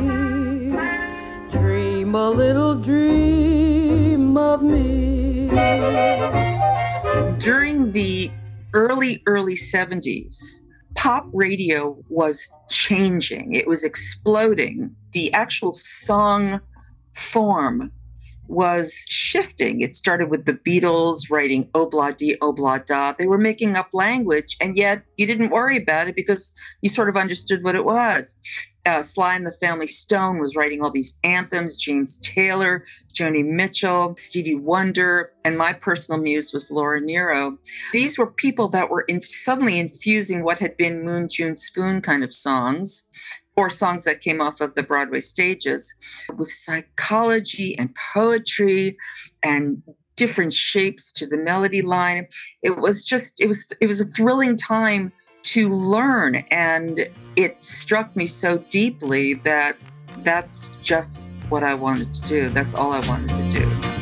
Dream 1.50 2.14
a 2.14 2.30
little 2.30 2.74
dream 2.74 4.38
of 4.38 4.62
me. 4.62 5.50
During 7.38 7.92
the 7.92 8.30
early, 8.72 9.22
early 9.26 9.56
70s, 9.56 10.60
pop 10.94 11.26
radio 11.34 12.02
was 12.08 12.48
changing, 12.70 13.54
it 13.54 13.66
was 13.66 13.84
exploding. 13.84 14.96
The 15.12 15.30
actual 15.34 15.74
song 15.74 16.62
form 17.12 17.92
was 18.48 19.04
shifting. 19.08 19.80
It 19.80 19.94
started 19.94 20.30
with 20.30 20.46
the 20.46 20.54
Beatles 20.54 21.30
writing 21.30 21.68
obla 21.72 22.16
di 22.16 22.34
obla 22.36 22.84
da. 22.84 23.12
They 23.12 23.26
were 23.26 23.38
making 23.38 23.76
up 23.76 23.88
language, 23.92 24.56
and 24.60 24.76
yet 24.76 25.02
you 25.16 25.26
didn't 25.26 25.50
worry 25.50 25.76
about 25.76 26.08
it 26.08 26.16
because 26.16 26.54
you 26.80 26.88
sort 26.88 27.08
of 27.08 27.16
understood 27.16 27.62
what 27.62 27.74
it 27.74 27.84
was. 27.84 28.36
Uh, 28.86 29.02
Sly 29.02 29.34
and 29.34 29.46
the 29.46 29.52
Family 29.52 29.86
Stone 29.86 30.38
was 30.38 30.56
writing 30.56 30.82
all 30.82 30.90
these 30.90 31.18
anthems. 31.22 31.78
James 31.78 32.18
Taylor, 32.20 32.82
Joni 33.12 33.44
Mitchell, 33.44 34.14
Stevie 34.16 34.54
Wonder, 34.54 35.30
and 35.44 35.58
my 35.58 35.74
personal 35.74 36.18
muse 36.18 36.54
was 36.54 36.70
Laura 36.70 36.98
Nyro. 36.98 37.58
These 37.92 38.16
were 38.16 38.26
people 38.26 38.68
that 38.68 38.88
were 38.88 39.02
in, 39.02 39.20
suddenly 39.20 39.78
infusing 39.78 40.42
what 40.42 40.60
had 40.60 40.76
been 40.78 41.04
Moon 41.04 41.28
June 41.28 41.56
Spoon 41.56 42.00
kind 42.00 42.24
of 42.24 42.32
songs 42.32 43.08
or 43.58 43.68
songs 43.68 44.04
that 44.04 44.20
came 44.20 44.40
off 44.40 44.60
of 44.60 44.76
the 44.76 44.84
Broadway 44.84 45.20
stages 45.20 45.92
with 46.36 46.48
psychology 46.48 47.76
and 47.76 47.92
poetry 48.14 48.96
and 49.42 49.82
different 50.14 50.52
shapes 50.52 51.12
to 51.14 51.26
the 51.26 51.36
melody 51.36 51.82
line. 51.82 52.28
It 52.62 52.78
was 52.78 53.04
just 53.04 53.40
it 53.40 53.48
was 53.48 53.66
it 53.80 53.88
was 53.88 54.00
a 54.00 54.04
thrilling 54.04 54.56
time 54.56 55.12
to 55.54 55.68
learn 55.70 56.36
and 56.52 57.08
it 57.34 57.64
struck 57.64 58.14
me 58.14 58.28
so 58.28 58.58
deeply 58.70 59.34
that 59.34 59.76
that's 60.18 60.76
just 60.76 61.28
what 61.48 61.64
I 61.64 61.74
wanted 61.74 62.14
to 62.14 62.22
do. 62.22 62.48
That's 62.50 62.76
all 62.76 62.92
I 62.92 63.00
wanted 63.08 63.30
to 63.30 63.58
do. 63.58 63.97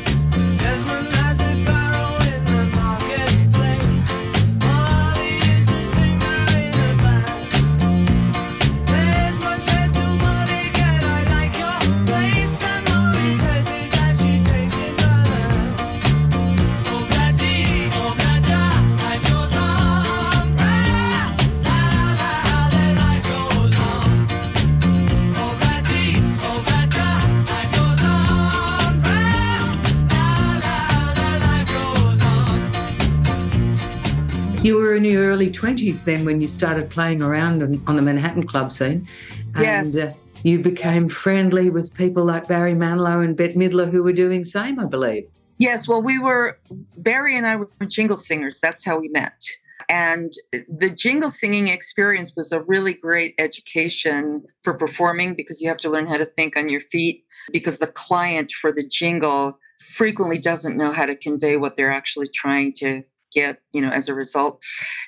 In 34.97 35.05
your 35.05 35.25
early 35.29 35.49
20s 35.49 36.03
then 36.03 36.25
when 36.25 36.41
you 36.41 36.47
started 36.47 36.89
playing 36.89 37.21
around 37.21 37.63
on, 37.63 37.81
on 37.87 37.95
the 37.95 38.01
Manhattan 38.01 38.45
club 38.45 38.71
scene. 38.71 39.07
And, 39.55 39.63
Yes. 39.63 39.97
Uh, 39.97 40.13
you 40.43 40.59
became 40.59 41.03
Yes. 41.03 41.13
friendly 41.13 41.69
with 41.71 41.93
people 41.95 42.23
like 42.23 42.47
Barry 42.47 42.73
Manilow 42.75 43.23
and 43.23 43.35
Bette 43.35 43.55
Midler 43.55 43.89
who 43.89 44.03
were 44.03 44.13
doing 44.13 44.45
same, 44.45 44.79
I 44.79 44.85
believe. 44.85 45.27
Yes, 45.57 45.87
well, 45.87 46.01
we 46.01 46.19
were, 46.19 46.59
Barry 46.95 47.35
and 47.35 47.47
I 47.47 47.55
were 47.55 47.69
jingle 47.87 48.17
singers. 48.17 48.59
That's 48.59 48.85
how 48.85 48.99
we 48.99 49.09
met. 49.09 49.43
And 49.89 50.33
the 50.69 50.91
jingle 50.91 51.29
singing 51.31 51.69
experience 51.69 52.33
was 52.35 52.51
a 52.51 52.61
really 52.61 52.93
great 52.93 53.33
education 53.39 54.43
for 54.61 54.73
performing 54.75 55.33
because 55.33 55.59
you 55.61 55.69
have 55.69 55.77
to 55.77 55.89
learn 55.89 56.07
how 56.07 56.17
to 56.17 56.25
think 56.25 56.55
on 56.55 56.69
your 56.69 56.81
feet 56.81 57.23
because 57.51 57.79
the 57.79 57.87
client 57.87 58.51
for 58.51 58.71
the 58.71 58.85
jingle 58.85 59.57
frequently 59.79 60.37
doesn't 60.37 60.77
know 60.77 60.91
how 60.91 61.05
to 61.05 61.15
convey 61.15 61.57
what 61.57 61.77
they're 61.77 61.91
actually 61.91 62.27
trying 62.27 62.73
to 62.73 63.03
get, 63.37 63.61
you 63.71 63.81
know, 63.81 63.89
as 63.89 64.09
a 64.09 64.15
result. 64.15 64.63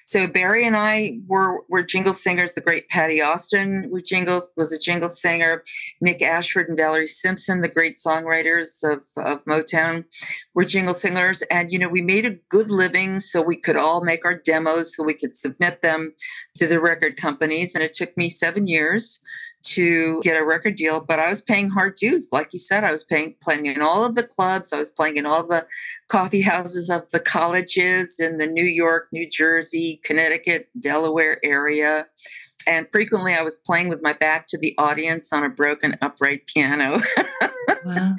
So 0.05 0.27
Barry 0.27 0.65
and 0.65 0.77
I 0.77 1.19
were 1.27 1.63
were 1.69 1.83
jingle 1.83 2.13
singers. 2.13 2.53
The 2.53 2.61
great 2.61 2.87
Patti 2.89 3.21
Austin 3.21 3.89
were 3.91 4.01
jingles 4.01 4.51
was 4.55 4.71
a 4.71 4.79
jingle 4.79 5.09
singer. 5.09 5.63
Nick 5.99 6.21
Ashford 6.21 6.69
and 6.69 6.77
Valerie 6.77 7.07
Simpson, 7.07 7.61
the 7.61 7.67
great 7.67 7.97
songwriters 7.97 8.83
of, 8.83 9.03
of 9.17 9.43
Motown, 9.45 10.05
were 10.53 10.63
jingle 10.63 10.93
singers. 10.93 11.41
And, 11.49 11.71
you 11.71 11.79
know, 11.79 11.89
we 11.89 12.01
made 12.01 12.25
a 12.25 12.37
good 12.49 12.69
living 12.69 13.19
so 13.19 13.41
we 13.41 13.55
could 13.55 13.75
all 13.75 14.03
make 14.03 14.25
our 14.25 14.37
demos 14.37 14.95
so 14.95 15.03
we 15.03 15.13
could 15.13 15.35
submit 15.35 15.81
them 15.81 16.13
to 16.55 16.67
the 16.67 16.79
record 16.79 17.17
companies. 17.17 17.73
And 17.73 17.83
it 17.83 17.93
took 17.93 18.15
me 18.15 18.29
seven 18.29 18.67
years 18.67 19.19
to 19.61 20.21
get 20.21 20.37
a 20.37 20.45
record 20.45 20.75
deal, 20.75 21.01
but 21.01 21.19
I 21.19 21.29
was 21.29 21.41
paying 21.41 21.69
hard 21.69 21.95
dues. 21.95 22.29
Like 22.31 22.53
you 22.53 22.59
said, 22.59 22.83
I 22.83 22.91
was 22.91 23.03
paying 23.03 23.35
playing 23.41 23.65
in 23.65 23.81
all 23.81 24.05
of 24.05 24.15
the 24.15 24.23
clubs, 24.23 24.71
I 24.73 24.77
was 24.77 24.91
playing 24.91 25.17
in 25.17 25.25
all 25.25 25.45
the 25.45 25.65
coffee 26.09 26.41
houses 26.41 26.89
of 26.89 27.09
the 27.11 27.19
colleges 27.19 28.19
in 28.19 28.37
the 28.37 28.47
New 28.47 28.65
York, 28.65 29.07
New 29.11 29.29
Jersey, 29.29 29.99
Connecticut, 30.03 30.69
Delaware 30.79 31.39
area. 31.43 32.07
And 32.67 32.87
frequently 32.91 33.33
I 33.33 33.41
was 33.41 33.57
playing 33.57 33.89
with 33.89 34.01
my 34.01 34.13
back 34.13 34.45
to 34.49 34.57
the 34.57 34.75
audience 34.77 35.33
on 35.33 35.43
a 35.43 35.49
broken 35.49 35.95
upright 36.01 36.47
piano. 36.47 37.01
Wow. 37.85 38.15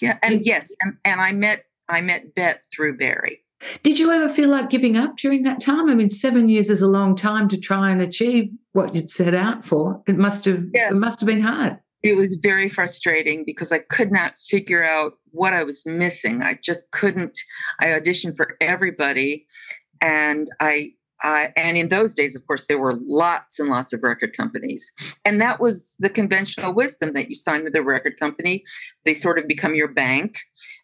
yeah. 0.00 0.18
And 0.22 0.44
yes, 0.44 0.74
and, 0.80 0.96
and 1.04 1.20
I 1.20 1.30
met 1.32 1.66
I 1.88 2.00
met 2.00 2.34
Bette 2.34 2.60
through 2.74 2.96
Barry. 2.96 3.42
Did 3.82 3.98
you 3.98 4.10
ever 4.10 4.28
feel 4.28 4.48
like 4.48 4.70
giving 4.70 4.96
up 4.96 5.16
during 5.16 5.42
that 5.44 5.60
time? 5.60 5.88
I 5.88 5.94
mean, 5.94 6.10
seven 6.10 6.48
years 6.48 6.68
is 6.68 6.82
a 6.82 6.88
long 6.88 7.14
time 7.14 7.48
to 7.48 7.58
try 7.58 7.90
and 7.90 8.00
achieve 8.00 8.48
what 8.72 8.94
you'd 8.94 9.10
set 9.10 9.34
out 9.34 9.64
for. 9.64 10.02
It 10.06 10.16
must 10.16 10.44
have 10.46 10.64
Yes. 10.74 10.92
it 10.92 10.98
must 10.98 11.20
have 11.20 11.26
been 11.26 11.42
hard. 11.42 11.78
it 12.02 12.16
was 12.16 12.34
very 12.42 12.68
frustrating 12.68 13.44
because 13.46 13.70
I 13.70 13.78
could 13.78 14.10
not 14.10 14.32
figure 14.38 14.82
out 14.82 15.12
what 15.30 15.52
I 15.52 15.62
was 15.62 15.86
missing. 15.86 16.42
I 16.42 16.58
just 16.60 16.90
couldn't. 16.90 17.38
I 17.80 17.86
auditioned 17.86 18.34
for 18.36 18.56
everybody, 18.60 19.46
and 20.00 20.48
I, 20.58 20.94
I, 21.22 21.52
and 21.56 21.76
in 21.76 21.90
those 21.90 22.16
days, 22.16 22.34
of 22.34 22.44
course, 22.44 22.66
there 22.66 22.80
were 22.80 22.98
lots 23.06 23.60
and 23.60 23.68
lots 23.68 23.92
of 23.92 24.02
record 24.02 24.36
companies, 24.36 24.90
and 25.24 25.40
that 25.40 25.60
was 25.60 25.94
the 26.00 26.10
conventional 26.10 26.72
wisdom 26.74 27.12
that 27.12 27.28
you 27.28 27.36
sign 27.36 27.62
with 27.62 27.76
a 27.76 27.82
record 27.84 28.18
company. 28.18 28.64
They 29.04 29.14
sort 29.14 29.38
of 29.38 29.46
become 29.46 29.76
your 29.76 29.86
bank. 29.92 30.34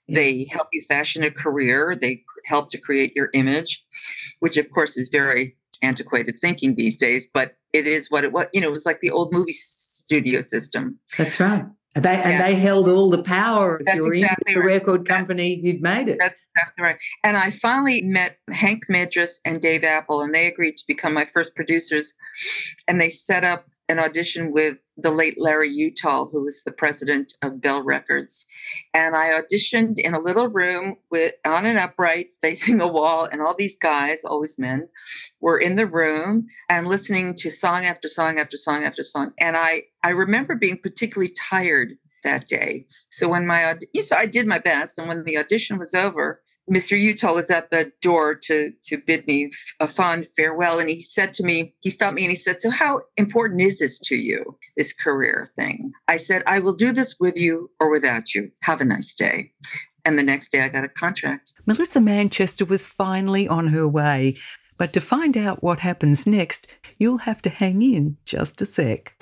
They 0.09 0.47
help 0.52 0.68
you 0.73 0.83
fashion 0.88 1.25
a 1.25 1.33
career. 1.33 1.97
They 2.00 2.23
help 2.47 2.71
to 2.71 2.78
create 2.78 3.12
your 3.16 3.30
image, 3.35 3.85
which 4.38 4.57
of 4.57 4.71
course 4.71 4.97
is 4.97 5.09
very 5.09 5.57
antiquated 5.83 6.37
thinking 6.40 6.76
these 6.76 6.97
days, 6.97 7.28
but 7.35 7.54
it 7.72 7.87
is 7.87 8.10
what 8.10 8.25
it 8.25 8.32
was. 8.32 8.46
You 8.52 8.60
know, 8.60 8.68
it 8.68 8.72
was 8.72 8.87
like 8.87 9.00
the 9.00 9.10
old 9.10 9.32
movie 9.32 9.52
studio 9.52 10.40
system. 10.40 10.98
That's 11.16 11.38
right. 11.40 11.64
And 11.94 12.04
they 12.04 12.22
and 12.22 12.44
they 12.44 12.54
held 12.54 12.88
all 12.88 13.10
the 13.10 13.22
power. 13.22 13.78
If 13.81 13.87
That's 13.87 13.96
you 13.98 14.12
exactly 14.12 14.54
the 14.54 14.61
right. 14.61 14.66
record 14.66 15.07
That- 15.07 15.16
company, 15.16 15.61
you'd 15.62 15.81
made 15.83 16.09
it. 16.09 16.18
That's 16.20 16.38
exactly 16.54 16.85
right. 16.85 16.96
And 17.24 17.37
I 17.37 17.50
finally 17.50 18.02
met 18.02 18.37
Hank 18.52 18.85
Medress 18.90 19.40
and 19.44 19.59
Dave 19.59 19.83
Appell, 19.83 20.20
and 20.20 20.35
they 20.35 20.46
agreed 20.46 20.76
to 20.76 20.85
become 20.87 21.12
my 21.14 21.24
first 21.24 21.57
producers. 21.57 22.14
And 22.87 23.00
they 23.00 23.09
set 23.11 23.42
up 23.42 23.66
an 23.88 23.98
audition 23.98 24.53
with 24.53 24.79
the 24.96 25.11
late 25.11 25.37
Larry 25.38 25.70
Uttal, 25.70 26.29
who 26.31 26.44
was 26.44 26.62
the 26.62 26.72
president 26.72 27.35
of 27.42 27.61
Bell 27.61 27.83
Records. 27.83 28.46
And 28.92 29.16
I 29.16 29.31
auditioned 29.31 29.98
in 29.98 30.14
a 30.14 30.20
little 30.20 30.48
room 30.48 30.96
with 31.11 31.35
on 31.46 31.64
an 31.66 31.79
upright 31.79 32.29
facing 32.40 32.81
a 32.81 32.88
wall, 32.88 33.29
and 33.31 33.40
all 33.40 33.55
these 33.57 33.79
guys, 33.79 34.24
always 34.24 34.59
men, 34.59 34.88
were 35.40 35.59
in 35.59 35.77
the 35.77 35.87
room 35.87 36.46
and 36.68 36.87
listening 36.87 37.35
to 37.38 37.51
song 37.51 37.85
after 37.87 38.09
song 38.09 38.38
after 38.38 38.57
song 38.57 38.85
after 38.85 39.03
song. 39.03 39.33
And 39.38 39.57
I 39.57 39.85
I 40.03 40.11
remember 40.11 40.55
being 40.55 40.79
particularly 40.79 41.33
tired 41.33 41.94
that 42.24 42.48
day. 42.48 42.87
So 43.11 43.29
when 43.29 43.46
my 43.46 43.77
so 44.03 44.16
I 44.16 44.27
did 44.27 44.46
my 44.46 44.59
best, 44.59 44.98
and 44.98 45.09
when 45.09 45.24
the 45.24 45.38
audition 45.38 45.79
was 45.79 45.94
over, 45.94 46.42
Mr. 46.70 46.98
Uttal 46.98 47.35
was 47.35 47.50
at 47.50 47.70
the 47.70 47.92
door 48.02 48.35
to 48.35 48.72
to 48.85 48.98
bid 48.98 49.26
me 49.26 49.50
a 49.81 49.88
fond 49.88 50.26
farewell, 50.37 50.78
and 50.78 50.90
he 50.90 51.00
said 51.00 51.33
to 51.35 51.42
me, 51.42 51.74
he 51.81 51.90
stopped 51.90 52.14
me 52.14 52.22
and 52.22 52.31
he 52.31 52.37
said, 52.37 52.61
"So 52.61 52.70
how 52.70 53.00
important 53.16 53.62
is 53.62 53.78
this 53.78 53.98
to 54.00 54.16
you, 54.16 54.59
this 54.76 54.92
career 54.92 55.48
thing?" 55.57 55.92
I 56.07 56.16
said, 56.16 56.42
"I 56.46 56.59
will 56.59 56.74
do 56.74 56.92
this 56.92 57.16
with 57.18 57.37
you 57.37 57.70
or 57.81 57.90
without 57.90 58.35
you. 58.35 58.50
Have 58.62 58.81
a 58.81 58.85
nice 58.85 59.14
day." 59.14 59.52
And 60.04 60.18
the 60.18 60.22
next 60.22 60.50
day, 60.50 60.62
I 60.62 60.68
got 60.68 60.85
a 60.85 60.88
contract. 60.88 61.52
Melissa 61.66 62.00
Manchester 62.00 62.64
was 62.64 62.85
finally 62.85 63.48
on 63.48 63.68
her 63.68 63.87
way. 63.87 64.37
But 64.78 64.92
to 64.92 65.00
find 65.00 65.37
out 65.37 65.62
what 65.62 65.81
happens 65.81 66.26
next, 66.26 66.68
you'll 66.98 67.18
have 67.18 67.42
to 67.42 67.50
hang 67.50 67.83
in 67.83 68.16
just 68.24 68.62
a 68.62 68.66
sec. 68.66 69.12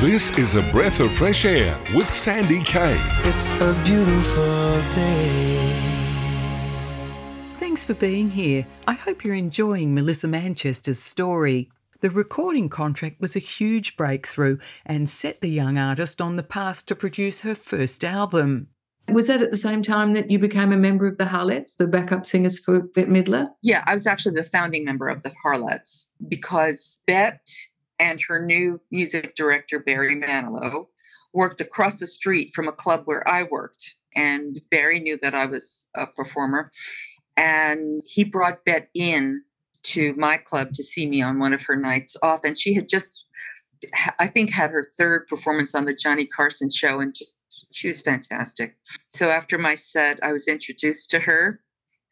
This 0.00 0.36
is 0.36 0.54
a 0.56 0.62
breath 0.72 0.98
of 0.98 1.12
fresh 1.12 1.44
air 1.44 1.78
with 1.94 2.10
Sandy 2.10 2.60
Kaye. 2.64 3.00
It's 3.24 3.52
a 3.60 3.74
beautiful 3.84 4.82
day. 4.92 5.89
Thanks 7.70 7.84
for 7.84 7.94
being 7.94 8.30
here. 8.30 8.66
I 8.88 8.94
hope 8.94 9.22
you're 9.22 9.32
enjoying 9.32 9.94
Melissa 9.94 10.26
Manchester's 10.26 10.98
story. 10.98 11.70
The 12.00 12.10
recording 12.10 12.68
contract 12.68 13.20
was 13.20 13.36
a 13.36 13.38
huge 13.38 13.96
breakthrough 13.96 14.58
and 14.84 15.08
set 15.08 15.40
the 15.40 15.48
young 15.48 15.78
artist 15.78 16.20
on 16.20 16.34
the 16.34 16.42
path 16.42 16.84
to 16.86 16.96
produce 16.96 17.42
her 17.42 17.54
first 17.54 18.02
album. 18.02 18.66
Was 19.08 19.28
that 19.28 19.40
at 19.40 19.52
the 19.52 19.56
same 19.56 19.82
time 19.82 20.14
that 20.14 20.32
you 20.32 20.40
became 20.40 20.72
a 20.72 20.76
member 20.76 21.06
of 21.06 21.16
the 21.16 21.26
Harlettes, 21.26 21.76
the 21.76 21.86
backup 21.86 22.26
singers 22.26 22.58
for 22.58 22.80
Bette 22.80 23.08
Midler? 23.08 23.46
Yeah, 23.62 23.84
I 23.86 23.94
was 23.94 24.04
actually 24.04 24.34
the 24.34 24.42
founding 24.42 24.84
member 24.84 25.08
of 25.08 25.22
the 25.22 25.30
Harlettes 25.46 26.08
because 26.26 26.98
Bette 27.06 27.38
and 28.00 28.20
her 28.26 28.44
new 28.44 28.80
music 28.90 29.36
director, 29.36 29.78
Barry 29.78 30.16
Manilow, 30.16 30.86
worked 31.32 31.60
across 31.60 32.00
the 32.00 32.08
street 32.08 32.50
from 32.52 32.66
a 32.66 32.72
club 32.72 33.02
where 33.04 33.26
I 33.28 33.44
worked. 33.44 33.94
And 34.16 34.60
Barry 34.72 34.98
knew 34.98 35.16
that 35.22 35.36
I 35.36 35.46
was 35.46 35.86
a 35.94 36.08
performer. 36.08 36.72
And 37.40 38.02
he 38.04 38.22
brought 38.22 38.66
Bette 38.66 38.88
in 38.94 39.44
to 39.84 40.12
my 40.18 40.36
club 40.36 40.72
to 40.74 40.82
see 40.82 41.08
me 41.08 41.22
on 41.22 41.38
one 41.38 41.54
of 41.54 41.62
her 41.62 41.76
nights 41.76 42.14
off. 42.22 42.40
And 42.44 42.58
she 42.58 42.74
had 42.74 42.86
just, 42.86 43.26
I 44.18 44.26
think, 44.26 44.52
had 44.52 44.72
her 44.72 44.84
third 44.98 45.26
performance 45.26 45.74
on 45.74 45.86
the 45.86 45.94
Johnny 45.94 46.26
Carson 46.26 46.68
show 46.68 47.00
and 47.00 47.14
just, 47.14 47.40
she 47.72 47.88
was 47.88 48.02
fantastic. 48.02 48.76
So 49.08 49.30
after 49.30 49.56
my 49.56 49.74
set, 49.74 50.18
I 50.22 50.32
was 50.32 50.48
introduced 50.48 51.08
to 51.10 51.20
her 51.20 51.62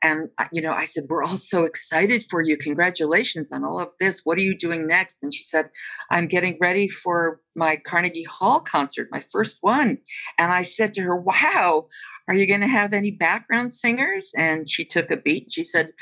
and 0.02 0.30
you 0.52 0.62
know 0.62 0.72
i 0.72 0.84
said 0.84 1.04
we're 1.08 1.22
all 1.22 1.38
so 1.38 1.64
excited 1.64 2.24
for 2.30 2.40
you. 2.40 2.56
Congratulations 2.56 3.52
on 3.52 3.64
all 3.64 3.80
of 3.80 3.88
this. 4.00 4.22
What 4.24 4.38
are 4.38 4.42
you 4.42 4.56
doing 4.56 4.86
next? 4.86 5.22
And 5.22 5.34
she 5.34 5.42
said 5.42 5.70
i'm 6.10 6.26
getting 6.26 6.58
ready 6.60 6.88
for 6.88 7.40
my 7.56 7.76
carnegie 7.76 8.24
hall 8.24 8.60
concert 8.60 9.08
my 9.10 9.20
first 9.20 9.58
one. 9.60 9.98
And 10.36 10.52
i 10.52 10.62
said 10.62 10.94
to 10.94 11.02
her 11.02 11.16
wow 11.16 11.86
are 12.28 12.34
you 12.34 12.46
going 12.46 12.60
to 12.60 12.68
have 12.68 12.92
any 12.92 13.10
background 13.10 13.72
singers? 13.72 14.32
And 14.36 14.68
she 14.68 14.84
took 14.84 15.10
a 15.10 15.16
beat 15.16 15.48
she 15.50 15.62
said 15.62 15.92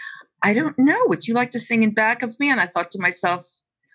i 0.42 0.52
don't 0.54 0.78
know. 0.78 1.02
Would 1.06 1.26
you 1.26 1.34
like 1.34 1.50
to 1.50 1.60
sing 1.60 1.82
in 1.82 1.92
back 1.94 2.22
of 2.22 2.38
me? 2.38 2.50
And 2.50 2.60
i 2.60 2.66
thought 2.66 2.90
to 2.92 3.00
myself 3.00 3.46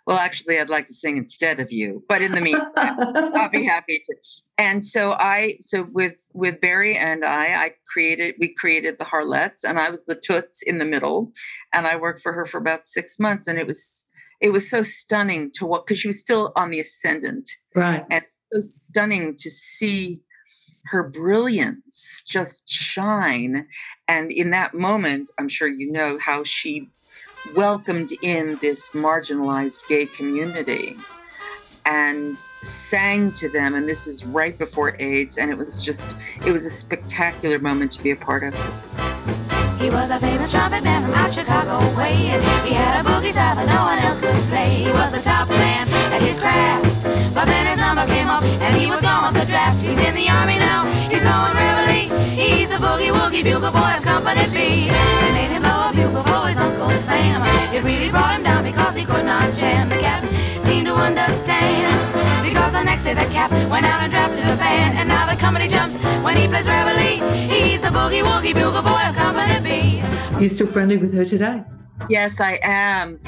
well 0.08 0.18
actually 0.18 0.60
i'd 0.60 0.70
like 0.70 0.86
to 0.86 0.94
sing 0.94 1.18
instead 1.18 1.60
of 1.60 1.72
you 1.72 2.04
but 2.08 2.22
in 2.22 2.32
the 2.34 2.42
meantime 2.42 2.72
I'll 3.36 3.50
be 3.50 3.66
happy 3.66 4.00
to. 4.04 4.16
And 4.58 4.86
so 4.86 5.14
I, 5.14 5.56
so 5.62 5.88
with 5.92 6.30
with 6.34 6.62
Barry 6.62 6.96
and 6.96 7.26
I, 7.26 7.66
I 7.66 7.72
created, 7.92 8.36
we 8.40 8.54
created 8.54 9.00
the 9.00 9.06
Harlettes, 9.06 9.64
and 9.68 9.80
I 9.80 9.90
was 9.90 10.06
the 10.06 10.16
toots 10.16 10.62
in 10.62 10.78
the 10.78 10.86
middle, 10.86 11.32
and 11.74 11.88
I 11.88 11.96
worked 11.96 12.22
for 12.22 12.34
her 12.34 12.46
for 12.46 12.58
about 12.60 12.86
six 12.86 13.18
months, 13.20 13.48
and 13.48 13.58
it 13.58 13.66
was 13.66 14.06
it 14.40 14.52
was 14.52 14.70
so 14.70 14.84
stunning 14.84 15.50
to 15.56 15.66
what 15.66 15.86
because 15.86 16.00
she 16.00 16.08
was 16.08 16.20
still 16.20 16.52
on 16.56 16.70
the 16.70 16.80
ascendant, 16.80 17.50
Right. 17.76 18.06
and 18.12 18.24
so 18.54 18.62
stunning 18.62 19.36
to 19.38 19.50
see 19.50 20.22
her 20.86 21.08
brilliance 21.08 22.24
just 22.28 22.70
shine, 22.70 23.68
and 24.08 24.32
in 24.32 24.52
that 24.52 24.74
moment, 24.74 25.30
I'm 25.40 25.50
sure 25.50 25.68
you 25.68 25.92
know 25.92 26.18
how 26.24 26.44
she 26.44 26.90
welcomed 27.56 28.12
in 28.21 28.58
this 28.62 28.89
marginalized 28.89 29.88
gay 29.88 30.06
community 30.06 30.97
and 31.86 32.38
sang 32.62 33.32
to 33.34 33.49
them 33.49 33.73
and 33.73 33.89
this 33.89 34.06
is 34.06 34.23
right 34.25 34.58
before 34.58 34.95
aids 34.99 35.38
and 35.38 35.49
it 35.49 35.58
was 35.58 35.84
just 35.84 36.15
it 36.45 36.51
was 36.51 36.65
a 36.65 36.69
spectacular 36.69 37.58
moment 37.60 37.91
to 37.91 38.04
be 38.04 38.12
a 38.12 38.15
part 38.15 38.43
of 38.43 38.54
He 39.80 39.89
was 39.89 40.12
a 40.12 40.19
famous 40.19 40.51
trumpet 40.51 40.84
man 40.84 41.01
from 41.01 41.13
out 41.15 41.34
Chicago 41.34 41.80
way, 41.97 42.30
and 42.30 42.43
he 42.67 42.73
had 42.75 43.01
a 43.01 43.04
boogie 43.10 43.32
style 43.32 43.56
that 43.56 43.65
no 43.65 43.82
one 43.89 43.97
else 44.06 44.19
could 44.21 44.36
play. 44.54 44.86
He 44.86 44.91
was 44.91 45.12
the 45.12 45.21
top 45.21 45.49
man 45.49 45.89
at 46.13 46.21
his 46.21 46.38
craft, 46.38 46.86
but 47.34 47.45
then 47.45 47.65
his 47.65 47.80
number 47.80 48.06
came 48.06 48.27
up 48.30 48.43
and 48.43 48.75
he 48.77 48.86
was 48.86 49.01
gone 49.01 49.34
with 49.34 49.41
the 49.41 49.47
draft. 49.49 49.82
He's 49.82 49.97
in 49.97 50.13
the 50.13 50.30
army 50.30 50.58
now, 50.62 50.86
he's 51.10 51.23
going 51.25 51.54
Reveille. 51.58 52.13
He's 52.38 52.69
a 52.69 52.77
boogie 52.77 53.10
woogie 53.12 53.43
bugle 53.43 53.71
boy 53.71 53.97
of 53.97 54.04
Company 54.04 54.45
B. 54.54 54.86
They 54.93 55.32
made 55.34 55.49
him 55.49 55.63
blow 55.63 55.89
a 55.89 55.91
bugle 55.97 56.23
for 56.30 56.47
his 56.47 56.58
Uncle 56.58 56.81
Sam. 57.02 57.42
It 57.74 57.84
really 57.84 58.10
brought 58.10 58.36
him 58.36 58.44
down 58.44 58.64
because 58.64 58.96
he 58.96 59.06
could 59.06 59.26
not 59.26 59.54
jam. 59.56 59.90
The 59.90 59.98
captain 59.98 60.30
seemed 60.66 60.88
to 60.88 60.94
understand. 60.94 61.88
Because 62.44 62.72
the 62.74 62.84
next 62.84 63.04
day 63.04 63.14
the 63.14 63.26
cap 63.32 63.52
went 63.70 63.86
out 63.86 64.02
and 64.02 64.12
drafted 64.12 64.40
a 64.40 64.56
band. 64.58 64.98
And 64.98 65.08
now 65.10 65.26
the 65.26 65.40
company 65.40 65.68
jumps 65.68 65.96
when 66.24 66.38
he 66.38 66.48
plays 66.48 66.68
reveille. 66.68 67.22
He's 67.50 67.82
the 67.82 67.88
boogie 67.88 68.24
woogie 68.24 68.54
bugle 68.54 68.82
boy 68.82 69.02
of 69.08 69.16
Company 69.16 69.60
B. 69.64 70.04
You're 70.40 70.50
still 70.50 70.68
friendly 70.68 70.98
with 70.98 71.14
her 71.14 71.26
today? 71.26 71.64
Yes, 72.10 72.40
I 72.40 72.60
am. 72.64 73.20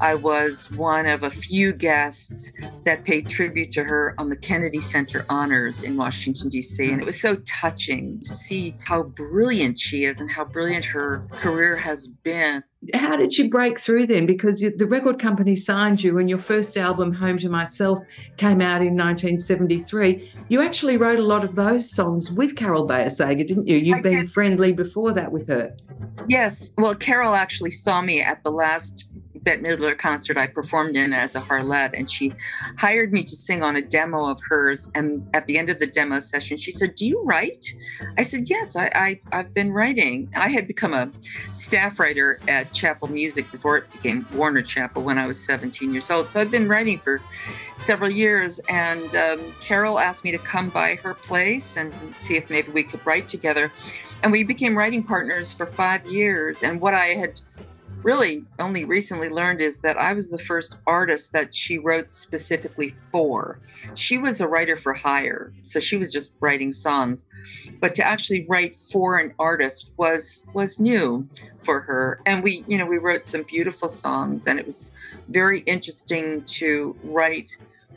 I 0.00 0.14
was 0.14 0.70
one 0.72 1.06
of 1.06 1.22
a 1.22 1.30
few 1.30 1.72
guests 1.72 2.52
that 2.84 3.04
paid 3.04 3.28
tribute 3.28 3.70
to 3.72 3.84
her 3.84 4.14
on 4.18 4.28
the 4.28 4.36
Kennedy 4.36 4.80
Center 4.80 5.24
Honors 5.28 5.82
in 5.82 5.96
Washington, 5.96 6.48
D.C. 6.48 6.90
And 6.90 7.00
it 7.00 7.04
was 7.04 7.20
so 7.20 7.36
touching 7.46 8.20
to 8.24 8.32
see 8.32 8.74
how 8.86 9.04
brilliant 9.04 9.78
she 9.78 10.04
is 10.04 10.20
and 10.20 10.30
how 10.30 10.44
brilliant 10.44 10.86
her 10.86 11.26
career 11.32 11.76
has 11.76 12.08
been. 12.08 12.64
How 12.92 13.16
did 13.16 13.38
you 13.38 13.48
break 13.48 13.78
through 13.78 14.06
then? 14.06 14.26
Because 14.26 14.60
the 14.60 14.86
record 14.86 15.18
company 15.18 15.56
signed 15.56 16.02
you, 16.02 16.18
and 16.18 16.28
your 16.28 16.38
first 16.38 16.76
album, 16.76 17.12
Home 17.14 17.38
to 17.38 17.48
Myself, 17.48 18.00
came 18.36 18.60
out 18.60 18.80
in 18.80 18.96
1973. 18.96 20.30
You 20.48 20.60
actually 20.60 20.96
wrote 20.96 21.18
a 21.18 21.22
lot 21.22 21.44
of 21.44 21.54
those 21.54 21.90
songs 21.90 22.30
with 22.30 22.56
Carol 22.56 22.84
Bayer 22.84 23.10
Sager, 23.10 23.44
didn't 23.44 23.66
you? 23.66 23.76
You've 23.76 23.98
I 23.98 24.02
been 24.02 24.20
did. 24.20 24.30
friendly 24.30 24.72
before 24.72 25.12
that 25.12 25.32
with 25.32 25.48
her. 25.48 25.74
Yes. 26.28 26.72
Well, 26.76 26.94
Carol 26.94 27.34
actually 27.34 27.70
saw 27.70 28.02
me 28.02 28.20
at 28.20 28.42
the 28.42 28.50
last 28.50 29.08
Bette 29.44 29.62
Midler 29.62 29.96
concert 29.96 30.36
I 30.36 30.46
performed 30.46 30.96
in 30.96 31.12
as 31.12 31.34
a 31.34 31.40
harlot, 31.40 31.90
and 31.94 32.10
she 32.10 32.32
hired 32.78 33.12
me 33.12 33.22
to 33.24 33.36
sing 33.36 33.62
on 33.62 33.76
a 33.76 33.82
demo 33.82 34.30
of 34.30 34.40
hers. 34.48 34.90
And 34.94 35.28
at 35.34 35.46
the 35.46 35.58
end 35.58 35.70
of 35.70 35.78
the 35.78 35.86
demo 35.86 36.20
session, 36.20 36.56
she 36.56 36.70
said, 36.70 36.94
"Do 36.94 37.06
you 37.06 37.22
write?" 37.24 37.74
I 38.18 38.22
said, 38.22 38.48
"Yes, 38.48 38.76
I, 38.76 38.90
I 38.94 39.20
I've 39.32 39.54
been 39.54 39.72
writing. 39.72 40.30
I 40.36 40.48
had 40.48 40.66
become 40.66 40.94
a 40.94 41.12
staff 41.52 42.00
writer 42.00 42.40
at 42.48 42.72
Chappell 42.72 43.08
Music 43.08 43.50
before 43.52 43.76
it 43.78 43.92
became 43.92 44.26
Warner 44.32 44.62
Chappell 44.62 45.02
when 45.02 45.18
I 45.18 45.26
was 45.26 45.38
17 45.44 45.92
years 45.92 46.10
old. 46.10 46.30
So 46.30 46.40
I've 46.40 46.50
been 46.50 46.68
writing 46.68 46.98
for 46.98 47.20
several 47.76 48.10
years. 48.10 48.60
And 48.68 49.14
um, 49.14 49.54
Carol 49.60 49.98
asked 49.98 50.24
me 50.24 50.32
to 50.32 50.38
come 50.38 50.70
by 50.70 50.96
her 50.96 51.14
place 51.14 51.76
and 51.76 51.92
see 52.16 52.36
if 52.36 52.50
maybe 52.50 52.70
we 52.70 52.82
could 52.82 53.04
write 53.06 53.28
together. 53.28 53.72
And 54.22 54.32
we 54.32 54.44
became 54.44 54.76
writing 54.76 55.02
partners 55.02 55.52
for 55.52 55.66
five 55.66 56.06
years. 56.06 56.62
And 56.62 56.80
what 56.80 56.94
I 56.94 57.06
had 57.06 57.40
really 58.04 58.44
only 58.58 58.84
recently 58.84 59.28
learned 59.28 59.60
is 59.60 59.80
that 59.80 59.96
I 59.96 60.12
was 60.12 60.30
the 60.30 60.38
first 60.38 60.76
artist 60.86 61.32
that 61.32 61.54
she 61.54 61.78
wrote 61.78 62.12
specifically 62.12 62.90
for. 62.90 63.58
She 63.94 64.18
was 64.18 64.40
a 64.40 64.46
writer 64.48 64.76
for 64.76 64.92
hire, 64.92 65.52
so 65.62 65.80
she 65.80 65.96
was 65.96 66.12
just 66.12 66.36
writing 66.40 66.70
songs. 66.70 67.24
But 67.80 67.94
to 67.96 68.04
actually 68.04 68.46
write 68.48 68.76
for 68.76 69.18
an 69.18 69.34
artist 69.38 69.90
was 69.96 70.44
was 70.52 70.78
new 70.78 71.28
for 71.62 71.80
her. 71.80 72.20
And 72.26 72.42
we, 72.42 72.64
you 72.68 72.78
know, 72.78 72.86
we 72.86 72.98
wrote 72.98 73.26
some 73.26 73.42
beautiful 73.42 73.88
songs 73.88 74.46
and 74.46 74.58
it 74.58 74.66
was 74.66 74.92
very 75.28 75.60
interesting 75.60 76.42
to 76.44 76.96
write 77.02 77.48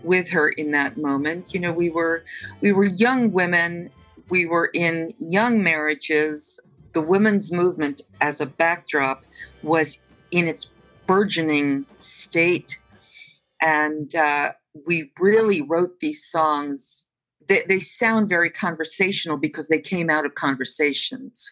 with 0.03 0.31
her 0.31 0.49
in 0.49 0.71
that 0.71 0.97
moment. 0.97 1.53
You 1.53 1.59
know, 1.59 1.73
we 1.73 1.89
were 1.89 2.23
we 2.61 2.71
were 2.71 2.85
young 2.85 3.31
women, 3.31 3.91
we 4.29 4.45
were 4.45 4.69
in 4.73 5.13
young 5.17 5.61
marriages. 5.61 6.59
The 6.97 7.03
women's 7.03 7.51
movement 7.51 8.01
as 8.19 8.41
a 8.41 8.47
backdrop 8.47 9.23
was 9.61 9.99
in 10.31 10.47
its 10.47 10.71
burgeoning 11.05 11.85
state. 11.99 12.81
And 13.61 14.15
uh, 14.15 14.53
we 14.87 15.11
really 15.19 15.61
wrote 15.61 15.99
these 15.99 16.25
songs. 16.25 17.05
They, 17.47 17.61
they 17.69 17.79
sound 17.79 18.29
very 18.29 18.49
conversational 18.49 19.37
because 19.37 19.67
they 19.67 19.77
came 19.77 20.09
out 20.09 20.25
of 20.25 20.33
conversations. 20.33 21.51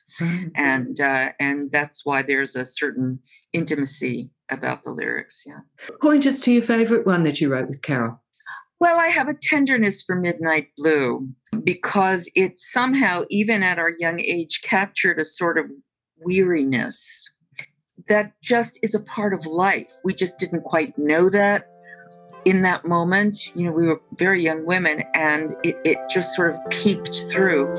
And, 0.56 1.00
uh, 1.00 1.34
and 1.40 1.72
that's 1.72 2.04
why 2.04 2.24
there's 2.24 2.56
a 2.56 2.66
certain 2.66 3.20
intimacy 3.54 4.32
about 4.50 4.82
the 4.82 4.90
lyrics. 4.90 5.44
Yeah. 5.46 5.60
Point 6.02 6.26
us 6.26 6.42
to 6.42 6.52
your 6.52 6.64
favorite 6.64 7.06
one 7.06 7.22
that 7.22 7.40
you 7.40 7.52
wrote 7.52 7.68
with 7.68 7.84
Carol. 7.84 8.20
Well, 8.80 9.00
I 9.00 9.08
have 9.08 9.30
a 9.30 9.34
tenderness 9.34 10.04
for 10.04 10.16
Midnight 10.16 10.68
Blue 10.78 11.30
because 11.64 12.30
it 12.36 12.60
somehow, 12.60 13.24
even 13.30 13.64
at 13.64 13.80
our 13.80 13.90
young 13.90 14.20
age, 14.20 14.62
captured 14.62 15.18
a 15.20 15.26
sort 15.26 15.58
of 15.58 15.66
weariness 16.18 17.30
that 18.08 18.34
just 18.44 18.78
is 18.82 18.94
a 18.94 19.00
part 19.00 19.34
of 19.34 19.46
life. 19.46 19.92
We 20.04 20.14
just 20.14 20.38
didn't 20.38 20.64
quite 20.64 20.98
know 20.98 21.30
that 21.30 21.68
in 22.44 22.62
that 22.64 22.86
moment. 22.86 23.38
You 23.56 23.68
know, 23.68 23.72
we 23.72 23.88
were 23.88 24.02
very 24.18 24.42
young 24.42 24.66
women 24.66 25.04
and 25.14 25.56
it, 25.64 25.78
it 25.86 25.98
just 26.10 26.36
sort 26.36 26.54
of 26.54 26.60
peeked 26.70 27.16
through. 27.32 27.74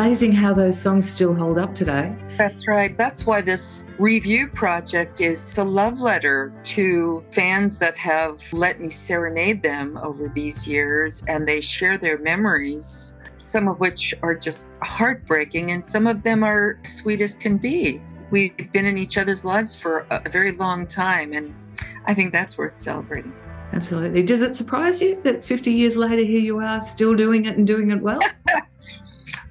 Amazing 0.00 0.32
how 0.32 0.54
those 0.54 0.80
songs 0.80 1.06
still 1.06 1.34
hold 1.34 1.58
up 1.58 1.74
today. 1.74 2.10
That's 2.38 2.66
right. 2.66 2.96
That's 2.96 3.26
why 3.26 3.42
this 3.42 3.84
review 3.98 4.48
project 4.48 5.20
is 5.20 5.58
a 5.58 5.62
love 5.62 6.00
letter 6.00 6.54
to 6.72 7.22
fans 7.32 7.78
that 7.80 7.98
have 7.98 8.40
let 8.54 8.80
me 8.80 8.88
serenade 8.88 9.62
them 9.62 9.98
over 9.98 10.30
these 10.30 10.66
years 10.66 11.22
and 11.28 11.46
they 11.46 11.60
share 11.60 11.98
their 11.98 12.16
memories, 12.16 13.14
some 13.36 13.68
of 13.68 13.78
which 13.78 14.14
are 14.22 14.34
just 14.34 14.70
heartbreaking 14.82 15.70
and 15.70 15.84
some 15.84 16.06
of 16.06 16.22
them 16.22 16.42
are 16.44 16.78
sweet 16.82 17.20
as 17.20 17.34
can 17.34 17.58
be. 17.58 18.00
We've 18.30 18.72
been 18.72 18.86
in 18.86 18.96
each 18.96 19.18
other's 19.18 19.44
lives 19.44 19.78
for 19.78 20.06
a 20.10 20.30
very 20.30 20.52
long 20.52 20.86
time 20.86 21.34
and 21.34 21.54
I 22.06 22.14
think 22.14 22.32
that's 22.32 22.56
worth 22.56 22.74
celebrating. 22.74 23.34
Absolutely. 23.74 24.22
Does 24.22 24.40
it 24.40 24.56
surprise 24.56 25.02
you 25.02 25.20
that 25.24 25.44
50 25.44 25.70
years 25.70 25.98
later, 25.98 26.24
here 26.24 26.40
you 26.40 26.58
are 26.58 26.80
still 26.80 27.14
doing 27.14 27.44
it 27.44 27.58
and 27.58 27.66
doing 27.66 27.90
it 27.90 28.00
well? 28.00 28.20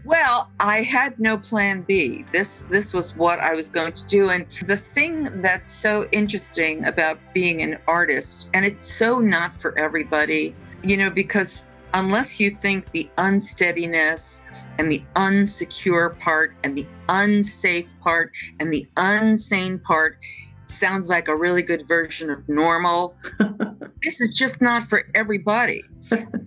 Well, 0.09 0.49
I 0.59 0.81
had 0.81 1.19
no 1.19 1.37
plan 1.37 1.83
B. 1.83 2.25
This 2.31 2.61
this 2.71 2.95
was 2.95 3.15
what 3.15 3.39
I 3.39 3.53
was 3.53 3.69
going 3.69 3.93
to 3.93 4.05
do 4.07 4.31
and 4.31 4.47
the 4.65 4.75
thing 4.75 5.43
that's 5.43 5.71
so 5.71 6.09
interesting 6.11 6.83
about 6.85 7.19
being 7.31 7.61
an 7.61 7.77
artist 7.87 8.49
and 8.55 8.65
it's 8.65 8.81
so 8.81 9.19
not 9.19 9.55
for 9.55 9.77
everybody, 9.77 10.55
you 10.81 10.97
know, 10.97 11.11
because 11.11 11.65
unless 11.93 12.39
you 12.39 12.49
think 12.49 12.91
the 12.91 13.07
unsteadiness 13.19 14.41
and 14.79 14.91
the 14.91 15.03
unsecure 15.15 16.19
part 16.19 16.55
and 16.63 16.75
the 16.75 16.87
unsafe 17.07 17.93
part 17.99 18.31
and 18.59 18.73
the 18.73 18.87
unsane 18.97 19.77
part 19.83 20.17
sounds 20.65 21.11
like 21.11 21.27
a 21.27 21.35
really 21.35 21.61
good 21.61 21.87
version 21.87 22.31
of 22.31 22.49
normal, 22.49 23.15
this 24.01 24.21
is 24.21 24.35
just 24.35 24.59
not 24.59 24.81
for 24.81 25.05
everybody. 25.13 25.83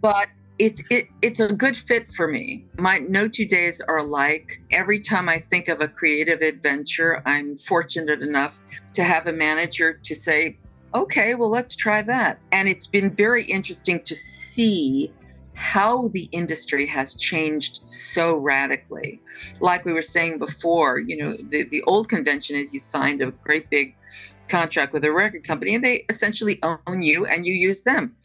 But 0.00 0.26
it, 0.58 0.80
it 0.90 1.06
it's 1.22 1.40
a 1.40 1.52
good 1.52 1.76
fit 1.76 2.10
for 2.10 2.28
me. 2.28 2.66
My 2.78 2.98
no 2.98 3.28
two 3.28 3.46
days 3.46 3.80
are 3.80 3.98
alike. 3.98 4.62
Every 4.70 5.00
time 5.00 5.28
I 5.28 5.38
think 5.38 5.68
of 5.68 5.80
a 5.80 5.88
creative 5.88 6.40
adventure, 6.40 7.22
I'm 7.26 7.56
fortunate 7.56 8.22
enough 8.22 8.58
to 8.94 9.04
have 9.04 9.26
a 9.26 9.32
manager 9.32 9.98
to 10.04 10.14
say, 10.14 10.58
"Okay, 10.94 11.34
well 11.34 11.48
let's 11.48 11.74
try 11.74 12.02
that." 12.02 12.44
And 12.52 12.68
it's 12.68 12.86
been 12.86 13.14
very 13.14 13.44
interesting 13.44 14.02
to 14.04 14.14
see 14.14 15.12
how 15.54 16.08
the 16.08 16.28
industry 16.32 16.86
has 16.86 17.14
changed 17.14 17.86
so 17.86 18.34
radically. 18.34 19.20
Like 19.60 19.84
we 19.84 19.92
were 19.92 20.02
saying 20.02 20.38
before, 20.38 20.98
you 20.98 21.16
know, 21.16 21.36
the, 21.50 21.64
the 21.64 21.82
old 21.82 22.08
convention 22.08 22.56
is 22.56 22.72
you 22.72 22.80
signed 22.80 23.20
a 23.20 23.30
great 23.30 23.68
big 23.68 23.94
contract 24.48 24.92
with 24.92 25.04
a 25.04 25.12
record 25.12 25.44
company 25.44 25.74
and 25.74 25.84
they 25.84 26.04
essentially 26.08 26.58
own 26.62 27.02
you 27.02 27.26
and 27.26 27.44
you 27.44 27.54
use 27.54 27.84
them. 27.84 28.16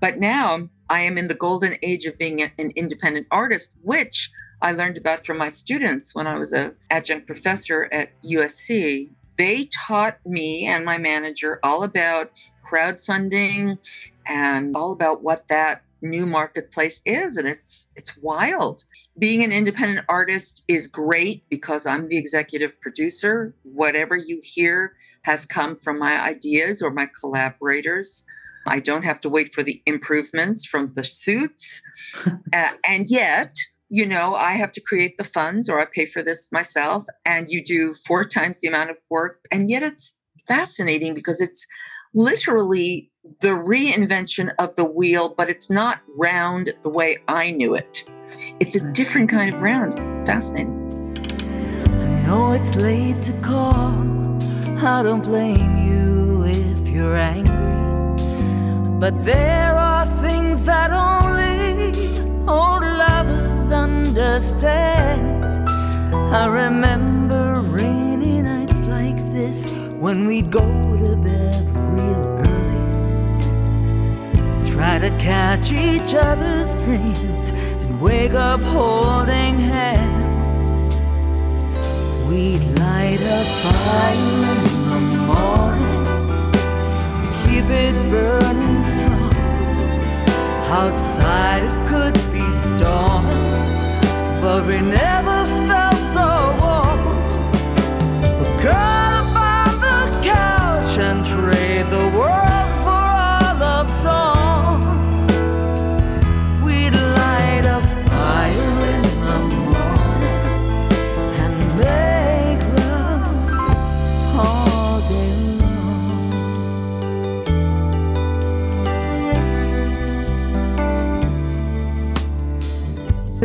But 0.00 0.18
now 0.18 0.70
I 0.90 1.02
am 1.02 1.16
in 1.16 1.28
the 1.28 1.34
golden 1.34 1.76
age 1.84 2.04
of 2.04 2.18
being 2.18 2.42
an 2.42 2.72
independent 2.74 3.28
artist, 3.30 3.76
which 3.80 4.28
I 4.60 4.72
learned 4.72 4.98
about 4.98 5.24
from 5.24 5.38
my 5.38 5.48
students 5.48 6.16
when 6.16 6.26
I 6.26 6.36
was 6.36 6.52
an 6.52 6.74
adjunct 6.90 7.28
professor 7.28 7.88
at 7.92 8.10
USC. 8.22 9.10
They 9.38 9.68
taught 9.86 10.18
me 10.26 10.66
and 10.66 10.84
my 10.84 10.98
manager 10.98 11.60
all 11.62 11.84
about 11.84 12.32
crowdfunding 12.68 13.78
and 14.26 14.76
all 14.76 14.90
about 14.90 15.22
what 15.22 15.46
that 15.48 15.84
new 16.02 16.26
marketplace 16.26 17.02
is 17.04 17.36
and 17.36 17.46
it's 17.46 17.86
it's 17.94 18.16
wild. 18.16 18.84
Being 19.18 19.44
an 19.44 19.52
independent 19.52 20.06
artist 20.08 20.64
is 20.66 20.86
great 20.86 21.48
because 21.50 21.86
i'm 21.86 22.08
the 22.08 22.16
executive 22.16 22.80
producer. 22.80 23.54
Whatever 23.62 24.16
you 24.16 24.40
hear 24.42 24.94
has 25.24 25.46
come 25.46 25.76
from 25.76 25.98
my 25.98 26.20
ideas 26.20 26.82
or 26.82 26.90
my 26.90 27.06
collaborators 27.20 28.24
i 28.66 28.80
don't 28.80 29.04
have 29.04 29.20
to 29.20 29.28
wait 29.28 29.54
for 29.54 29.62
the 29.62 29.82
improvements 29.86 30.64
from 30.64 30.92
the 30.94 31.04
suits 31.04 31.82
uh, 32.52 32.70
and 32.86 33.06
yet 33.08 33.56
you 33.88 34.06
know 34.06 34.34
i 34.34 34.52
have 34.52 34.72
to 34.72 34.80
create 34.80 35.16
the 35.16 35.24
funds 35.24 35.68
or 35.68 35.80
i 35.80 35.84
pay 35.84 36.06
for 36.06 36.22
this 36.22 36.50
myself 36.52 37.04
and 37.24 37.48
you 37.48 37.62
do 37.62 37.94
four 37.94 38.24
times 38.36 38.60
the 38.60 38.68
amount 38.68 38.90
of 38.90 38.96
work 39.08 39.40
and 39.50 39.68
yet 39.70 39.82
it's 39.82 40.16
fascinating 40.46 41.14
because 41.14 41.40
it's 41.40 41.66
literally 42.14 43.10
the 43.40 43.48
reinvention 43.48 44.52
of 44.58 44.74
the 44.76 44.84
wheel, 44.84 45.28
but 45.28 45.48
it's 45.48 45.70
not 45.70 46.00
round 46.16 46.72
the 46.82 46.88
way 46.88 47.18
I 47.28 47.50
knew 47.50 47.74
it. 47.74 48.04
It's 48.58 48.74
a 48.74 48.92
different 48.92 49.30
kind 49.30 49.54
of 49.54 49.62
round. 49.62 49.92
It's 49.92 50.16
fascinating. 50.16 50.88
I 51.88 52.22
know 52.26 52.52
it's 52.52 52.74
late 52.74 53.22
to 53.24 53.32
call. 53.40 54.08
I 54.82 55.02
don't 55.02 55.22
blame 55.22 55.88
you 55.88 56.44
if 56.44 56.88
you're 56.88 57.16
angry. 57.16 57.49
But 59.00 59.24
there 59.24 59.72
are 59.72 60.04
things 60.20 60.62
that 60.64 60.90
only 60.90 61.86
old 62.46 62.82
lovers 62.82 63.70
understand. 63.70 65.42
I 66.14 66.44
remember 66.44 67.62
rainy 67.62 68.42
nights 68.42 68.82
like 68.82 69.16
this 69.32 69.72
when 69.94 70.26
we'd 70.26 70.50
go 70.50 70.60
to 70.60 71.16
bed 71.16 71.64
real 71.96 72.26
early. 72.44 73.00
try 74.70 74.98
to 74.98 75.08
catch 75.16 75.72
each 75.72 76.12
other's 76.12 76.74
dreams 76.84 77.52
and 77.52 78.02
wake 78.02 78.34
up 78.34 78.60
holding 78.60 79.56
hands. 79.56 80.94
We'd 82.28 82.62
light 82.78 83.22
a 83.22 83.44
fire 83.62 84.14
in 84.94 85.10
the 85.10 85.20
morning, 85.30 86.04
keep 87.46 87.64
it 87.64 87.94
burning. 88.10 88.79
Outside 90.72 91.64
it 91.64 91.88
could 91.88 92.14
be 92.32 92.48
storming, 92.52 93.54
but 94.40 94.64
we 94.68 94.80
never 94.80 95.44
felt 95.66 96.00
so 96.14 96.26
warm. 96.60 97.00
We 98.40 98.62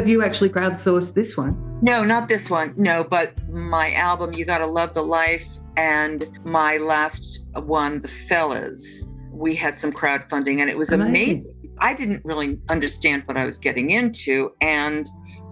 Have 0.06 0.12
you 0.12 0.24
actually 0.24 0.50
crowdsourced 0.50 1.16
this 1.16 1.36
one? 1.36 1.80
No, 1.82 2.04
not 2.04 2.28
this 2.28 2.48
one. 2.48 2.76
No, 2.78 3.04
but 3.04 3.34
my 3.50 3.92
album, 3.94 4.36
You 4.36 4.46
Gotta 4.46 4.68
Love 4.68 4.94
the 4.94 5.02
Life, 5.02 5.58
and 5.78 6.30
my 6.44 6.78
last 6.78 7.48
one, 7.56 8.02
The 8.02 8.08
Fellas, 8.08 9.10
we 9.32 9.56
had 9.56 9.80
some 9.80 9.92
crowdfunding 9.92 10.60
and 10.60 10.70
it 10.70 10.78
was 10.78 10.92
amazing. 10.92 11.10
amazing. 11.10 11.72
I 11.80 11.96
didn't 11.96 12.22
really 12.24 12.60
understand 12.70 13.24
what 13.26 13.36
I 13.36 13.46
was 13.46 13.58
getting 13.58 13.90
into. 13.90 14.52
And 14.62 15.10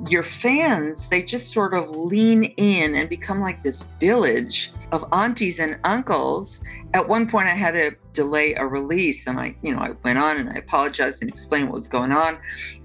your 0.10 0.24
fans, 0.24 1.08
they 1.08 1.24
just 1.24 1.52
sort 1.52 1.74
of 1.74 1.90
lean 1.90 2.44
in 2.58 2.96
and 2.96 3.10
become 3.10 3.40
like 3.40 3.64
this 3.64 3.84
village 4.00 4.72
of 4.92 5.06
aunties 5.12 5.60
and 5.60 5.80
uncles. 5.84 6.64
At 6.94 7.08
one 7.08 7.28
point, 7.30 7.48
I 7.48 7.56
had 7.56 7.72
to 7.72 7.96
delay 8.14 8.54
a 8.54 8.66
release, 8.66 9.28
and 9.28 9.40
I, 9.40 9.56
you 9.62 9.76
know, 9.76 9.82
I 9.82 9.92
went 10.04 10.20
on 10.20 10.38
and 10.38 10.50
I 10.50 10.56
apologized 10.56 11.22
and 11.22 11.32
explained 11.32 11.68
what 11.68 11.76
was 11.76 11.88
going 11.88 12.12
on. 12.12 12.38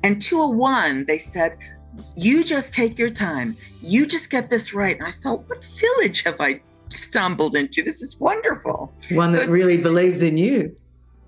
And 0.03 0.21
201, 0.21 1.07
they 1.07 1.19
said, 1.19 1.57
You 2.17 2.45
just 2.45 2.73
take 2.73 2.99
your 2.99 3.11
time. 3.11 3.57
You 3.83 4.07
just 4.07 4.31
get 4.31 4.49
this 4.49 4.73
right. 4.73 4.97
And 4.97 5.07
I 5.07 5.13
thought, 5.13 5.49
What 5.49 5.65
village 5.65 6.23
have 6.25 6.41
I 6.41 6.61
stumbled 6.91 7.57
into? 7.57 7.83
This 7.83 8.01
is 8.01 8.19
wonderful. 8.19 8.93
One 9.11 9.31
so 9.31 9.39
that 9.39 9.51
really 9.51 9.77
believes 9.77 10.23
in 10.23 10.37
you. 10.37 10.75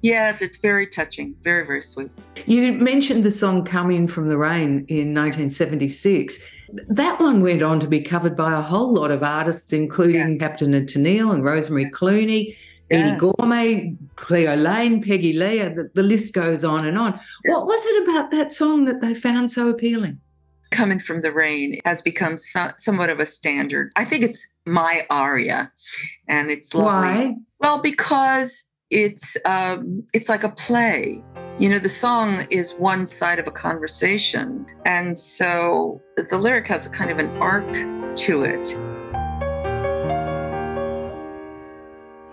Yes, 0.02 0.40
it's 0.40 0.56
very 0.56 0.86
touching, 0.86 1.34
very, 1.42 1.66
very 1.66 1.82
sweet. 1.82 2.10
You 2.46 2.72
mentioned 2.72 3.24
the 3.24 3.30
song 3.30 3.64
Come 3.64 3.90
In 3.90 4.06
From 4.08 4.28
the 4.28 4.38
Rain 4.38 4.86
in 4.88 5.14
1976. 5.14 6.42
That 6.88 7.20
one 7.20 7.42
went 7.42 7.62
on 7.62 7.80
to 7.80 7.86
be 7.86 8.00
covered 8.00 8.34
by 8.34 8.52
a 8.52 8.62
whole 8.62 8.94
lot 8.94 9.10
of 9.10 9.22
artists, 9.22 9.72
including 9.72 10.28
yes. 10.28 10.38
Captain 10.38 10.72
and 10.72 10.88
Tennille 10.88 11.34
and 11.34 11.44
Rosemary 11.44 11.82
yes. 11.82 11.92
Clooney, 11.92 12.56
yes. 12.88 13.20
Eydie 13.20 13.20
Gormé, 13.20 13.96
Cleo 14.16 14.56
Laine, 14.56 15.02
Peggy 15.02 15.34
Lee, 15.34 15.58
the, 15.68 15.90
the 15.94 16.02
list 16.02 16.32
goes 16.32 16.64
on 16.64 16.86
and 16.86 16.96
on. 16.96 17.20
What 17.44 17.66
was 17.66 17.84
it 17.84 18.08
about 18.08 18.30
that 18.30 18.52
song 18.52 18.86
that 18.86 19.02
they 19.02 19.14
found 19.14 19.52
so 19.52 19.68
appealing? 19.68 20.20
Come 20.70 20.92
In 20.92 21.00
From 21.00 21.20
the 21.20 21.32
Rain 21.32 21.78
has 21.84 22.00
become 22.00 22.38
so, 22.38 22.70
somewhat 22.78 23.10
of 23.10 23.18
a 23.18 23.26
standard. 23.26 23.92
I 23.96 24.04
think 24.04 24.22
it's 24.22 24.46
my 24.64 25.04
aria, 25.10 25.72
and 26.28 26.48
it's 26.48 26.72
lovely. 26.74 27.08
Why? 27.08 27.30
Well, 27.58 27.82
because 27.82 28.69
it's 28.90 29.36
um, 29.44 30.04
it's 30.12 30.28
like 30.28 30.44
a 30.44 30.48
play. 30.50 31.22
You 31.58 31.68
know, 31.68 31.78
the 31.78 31.88
song 31.88 32.46
is 32.50 32.74
one 32.74 33.06
side 33.06 33.38
of 33.38 33.46
a 33.46 33.50
conversation, 33.50 34.66
and 34.84 35.16
so 35.16 36.02
the 36.16 36.36
lyric 36.36 36.66
has 36.68 36.86
a 36.86 36.90
kind 36.90 37.10
of 37.10 37.18
an 37.18 37.30
arc 37.36 37.72
to 38.16 38.44
it. 38.44 38.76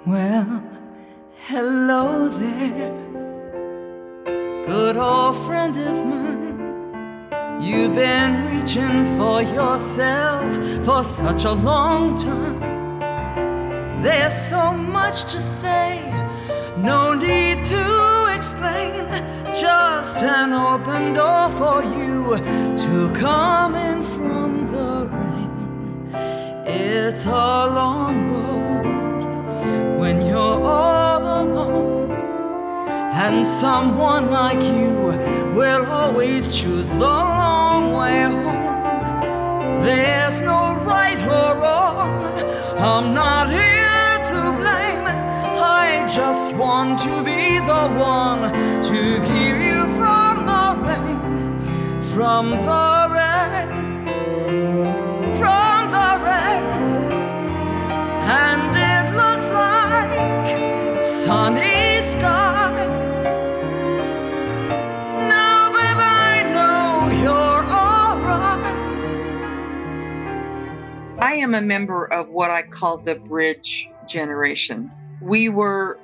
Well, 0.06 0.64
hello 1.46 2.30
there, 2.30 2.92
good 4.66 4.98
old 4.98 5.38
friend 5.38 5.76
of 5.78 6.06
mine. 6.06 7.62
You've 7.62 7.94
been 7.94 8.46
reaching 8.46 9.06
for 9.18 9.42
yourself 9.42 10.56
for 10.86 11.04
such 11.04 11.44
a 11.44 11.52
long 11.52 12.16
time. 12.16 14.02
There's 14.02 14.36
so 14.36 14.74
much 14.74 15.24
to 15.26 15.40
say 15.40 16.27
no 16.78 17.14
need 17.14 17.64
to 17.66 18.34
explain, 18.36 19.06
just 19.54 20.18
an 20.18 20.54
open 20.54 21.14
door 21.14 21.50
for 21.50 21.84
you 21.84 22.38
to 22.78 23.12
come 23.20 23.76
in 23.76 24.02
from 24.02 24.66
the 24.68 25.10
rain. 25.12 26.14
It's 26.66 27.26
a 27.26 27.30
long 27.30 28.30
road 28.30 29.98
when 30.00 30.22
you're 30.22 30.62
all 30.64 31.44
alone, 31.44 32.12
and 33.26 33.46
someone 33.46 34.30
like 34.30 34.62
you 34.62 34.94
will 35.56 35.86
always 35.88 36.56
choose 36.56 36.92
the 36.92 37.00
long 37.00 37.94
way 37.94 38.24
home. 38.24 39.82
There's 39.84 40.40
no 40.42 40.76
right 40.86 41.22
or 41.26 41.56
wrong, 41.62 42.10
I'm 42.78 43.14
not 43.14 43.50
here 43.50 44.24
to 44.32 44.52
blame. 44.60 44.87
Just 46.18 46.56
want 46.56 46.98
to 47.02 47.24
be 47.24 47.60
the 47.60 47.88
one 47.96 48.52
to 48.82 49.20
keep 49.22 49.58
you 49.70 49.86
from 49.98 50.48
the 50.48 50.76
rain, 50.88 51.20
from 52.12 52.50
the 52.50 53.08
rain, 53.14 53.70
from 55.38 55.92
the 55.92 56.10
rain. 56.26 56.66
And 58.26 58.76
it 58.76 59.06
looks 59.16 59.48
like 59.64 61.04
sunny 61.04 62.02
skies. 62.02 63.26
Now 65.30 65.70
that 65.70 65.98
I 66.02 66.42
know 66.56 67.10
you're 67.22 67.64
alright. 67.86 69.24
I 71.22 71.34
am 71.36 71.54
a 71.54 71.62
member 71.62 72.12
of 72.12 72.30
what 72.30 72.50
I 72.50 72.64
call 72.64 72.98
the 72.98 73.14
bridge 73.14 73.92
generation 74.08 74.92
we 75.22 75.50
were 75.50 76.00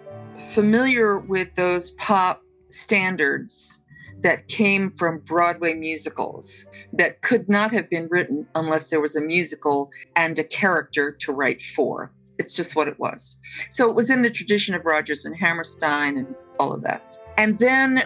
familiar 0.53 1.17
with 1.17 1.55
those 1.55 1.91
pop 1.91 2.41
standards 2.67 3.83
that 4.21 4.47
came 4.47 4.89
from 4.89 5.19
Broadway 5.19 5.73
musicals 5.73 6.65
that 6.93 7.21
could 7.21 7.49
not 7.49 7.71
have 7.71 7.89
been 7.89 8.07
written 8.09 8.47
unless 8.55 8.87
there 8.87 9.01
was 9.01 9.15
a 9.15 9.21
musical 9.21 9.91
and 10.15 10.39
a 10.39 10.43
character 10.43 11.11
to 11.11 11.31
write 11.31 11.61
for. 11.61 12.11
It's 12.39 12.55
just 12.55 12.75
what 12.75 12.87
it 12.87 12.99
was. 12.99 13.37
So 13.69 13.89
it 13.89 13.95
was 13.95 14.09
in 14.09 14.21
the 14.21 14.29
tradition 14.29 14.73
of 14.73 14.85
Rodgers 14.85 15.25
and 15.25 15.37
Hammerstein 15.37 16.17
and 16.17 16.35
all 16.59 16.73
of 16.73 16.83
that. 16.83 17.17
And 17.37 17.59
then 17.59 18.03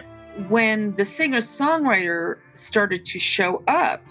when 0.48 0.94
the 0.96 1.04
singer 1.04 1.38
songwriter 1.38 2.38
started 2.52 3.04
to 3.06 3.18
show 3.18 3.62
up, 3.66 4.02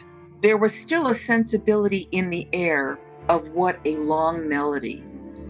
there 0.41 0.58
was 0.58 0.73
still 0.73 1.08
a 1.08 1.15
sensibility 1.15 2.08
in 2.12 2.30
the 2.30 2.47
air 2.53 2.99
of 3.27 3.49
what 3.49 3.80
a 3.86 3.95
long 3.97 4.47
melody 4.47 5.06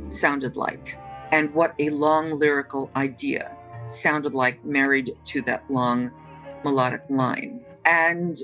sounded 0.09 0.55
like 0.55 0.97
and 1.31 1.53
what 1.53 1.73
a 1.79 1.89
long 1.89 2.39
lyrical 2.39 2.89
idea 2.95 3.57
sounded 3.85 4.33
like 4.33 4.63
married 4.65 5.11
to 5.25 5.41
that 5.43 5.69
long 5.69 6.11
melodic 6.63 7.03
line. 7.09 7.61
And 7.85 8.37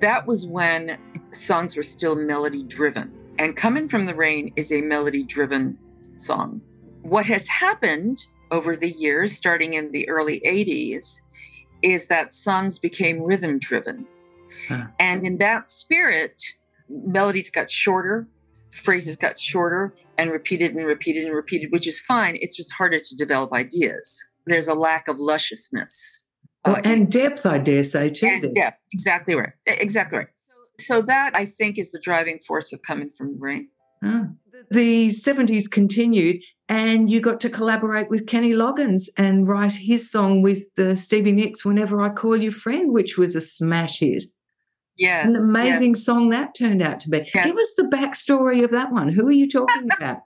that 0.00 0.26
was 0.26 0.46
when 0.46 0.98
songs 1.32 1.76
were 1.76 1.82
still 1.82 2.14
melody 2.14 2.62
driven. 2.62 3.12
And 3.38 3.56
Come 3.56 3.76
In 3.76 3.88
From 3.88 4.06
the 4.06 4.14
Rain 4.14 4.52
is 4.56 4.72
a 4.72 4.80
melody 4.80 5.24
driven 5.24 5.78
song. 6.16 6.60
What 7.02 7.26
has 7.26 7.48
happened 7.48 8.26
over 8.50 8.74
the 8.74 8.90
years, 8.90 9.32
starting 9.34 9.74
in 9.74 9.92
the 9.92 10.08
early 10.08 10.40
80s, 10.40 11.20
is 11.82 12.08
that 12.08 12.32
songs 12.32 12.78
became 12.78 13.22
rhythm 13.22 13.58
driven. 13.58 14.06
Huh. 14.68 14.86
And 14.98 15.24
in 15.24 15.38
that 15.38 15.70
spirit, 15.70 16.42
melodies 16.88 17.50
got 17.50 17.70
shorter, 17.70 18.26
phrases 18.70 19.16
got 19.16 19.38
shorter, 19.38 19.94
and 20.18 20.32
repeated 20.32 20.74
and 20.74 20.84
repeated 20.84 21.24
and 21.24 21.34
repeated, 21.34 21.70
which 21.70 21.86
is 21.86 22.00
fine. 22.00 22.36
It's 22.40 22.56
just 22.56 22.74
harder 22.74 22.98
to 22.98 23.16
develop 23.16 23.52
ideas. 23.52 24.24
There's 24.46 24.68
a 24.68 24.74
lack 24.74 25.08
of 25.08 25.18
lusciousness. 25.18 26.24
Oh, 26.64 26.72
uh, 26.72 26.80
and 26.84 27.10
depth, 27.10 27.46
I 27.46 27.58
dare 27.58 27.84
say, 27.84 28.10
too. 28.10 28.26
And 28.26 28.54
depth, 28.54 28.84
exactly 28.92 29.34
right. 29.34 29.52
Exactly 29.66 30.18
right. 30.18 30.28
So, 30.78 30.96
so 30.96 31.00
that 31.02 31.32
I 31.34 31.46
think 31.46 31.78
is 31.78 31.92
the 31.92 32.00
driving 32.02 32.40
force 32.46 32.72
of 32.72 32.82
Come 32.82 33.00
In 33.00 33.10
From 33.10 33.34
the 33.34 33.38
Rain. 33.38 33.68
Oh. 34.04 34.28
The 34.70 35.08
70s 35.08 35.70
continued, 35.70 36.42
and 36.68 37.10
you 37.10 37.20
got 37.20 37.40
to 37.40 37.48
collaborate 37.48 38.10
with 38.10 38.26
Kenny 38.26 38.52
Loggins 38.52 39.08
and 39.16 39.46
write 39.46 39.72
his 39.72 40.10
song 40.10 40.42
with 40.42 40.64
uh, 40.78 40.94
Stevie 40.94 41.32
Nicks, 41.32 41.64
Whenever 41.64 42.00
I 42.00 42.10
Call 42.10 42.36
You 42.36 42.50
Friend, 42.50 42.92
which 42.92 43.16
was 43.16 43.36
a 43.36 43.40
smash 43.40 44.00
hit. 44.00 44.24
Yes. 44.98 45.26
An 45.26 45.36
amazing 45.36 45.90
yes. 45.90 46.04
song 46.04 46.30
that 46.30 46.54
turned 46.54 46.82
out 46.82 47.00
to 47.00 47.08
be. 47.08 47.18
Yes. 47.32 47.46
Give 47.46 47.56
us 47.56 47.74
the 47.76 47.84
backstory 47.84 48.64
of 48.64 48.72
that 48.72 48.92
one. 48.92 49.08
Who 49.08 49.26
are 49.28 49.32
you 49.32 49.48
talking 49.48 49.88
about? 49.96 50.18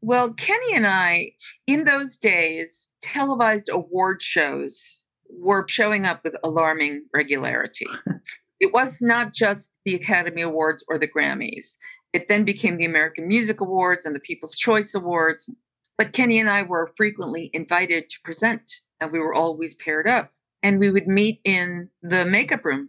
well, 0.00 0.32
Kenny 0.32 0.74
and 0.74 0.86
I, 0.86 1.32
in 1.66 1.84
those 1.84 2.18
days, 2.18 2.88
televised 3.02 3.68
award 3.70 4.22
shows 4.22 5.04
were 5.28 5.66
showing 5.68 6.06
up 6.06 6.22
with 6.24 6.36
alarming 6.42 7.06
regularity. 7.14 7.86
it 8.60 8.72
was 8.72 9.00
not 9.00 9.32
just 9.32 9.78
the 9.84 9.94
Academy 9.94 10.42
Awards 10.42 10.84
or 10.88 10.98
the 10.98 11.08
Grammys. 11.08 11.74
It 12.12 12.28
then 12.28 12.44
became 12.44 12.76
the 12.76 12.84
American 12.84 13.26
Music 13.26 13.60
Awards 13.60 14.04
and 14.04 14.14
the 14.14 14.20
People's 14.20 14.56
Choice 14.56 14.94
Awards. 14.94 15.50
But 15.98 16.12
Kenny 16.12 16.38
and 16.38 16.48
I 16.48 16.62
were 16.62 16.86
frequently 16.86 17.50
invited 17.52 18.08
to 18.08 18.20
present, 18.24 18.70
and 19.00 19.12
we 19.12 19.18
were 19.18 19.34
always 19.34 19.74
paired 19.74 20.06
up. 20.06 20.30
And 20.62 20.78
we 20.78 20.90
would 20.90 21.06
meet 21.06 21.40
in 21.44 21.90
the 22.02 22.24
makeup 22.24 22.64
room 22.64 22.88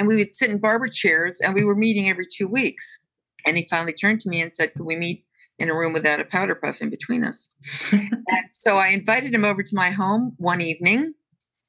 and 0.00 0.08
we 0.08 0.16
would 0.16 0.34
sit 0.34 0.48
in 0.48 0.56
barber 0.56 0.88
chairs 0.88 1.42
and 1.42 1.52
we 1.52 1.62
were 1.62 1.76
meeting 1.76 2.08
every 2.08 2.24
two 2.26 2.48
weeks. 2.48 3.04
And 3.44 3.58
he 3.58 3.66
finally 3.68 3.92
turned 3.92 4.20
to 4.20 4.30
me 4.30 4.40
and 4.40 4.56
said, 4.56 4.72
Can 4.72 4.86
we 4.86 4.96
meet 4.96 5.26
in 5.58 5.68
a 5.68 5.74
room 5.74 5.92
without 5.92 6.20
a 6.20 6.24
powder 6.24 6.54
puff 6.54 6.80
in 6.80 6.88
between 6.88 7.22
us? 7.22 7.52
and 7.92 8.24
so 8.50 8.78
I 8.78 8.88
invited 8.88 9.34
him 9.34 9.44
over 9.44 9.62
to 9.62 9.76
my 9.76 9.90
home 9.90 10.36
one 10.38 10.62
evening. 10.62 11.12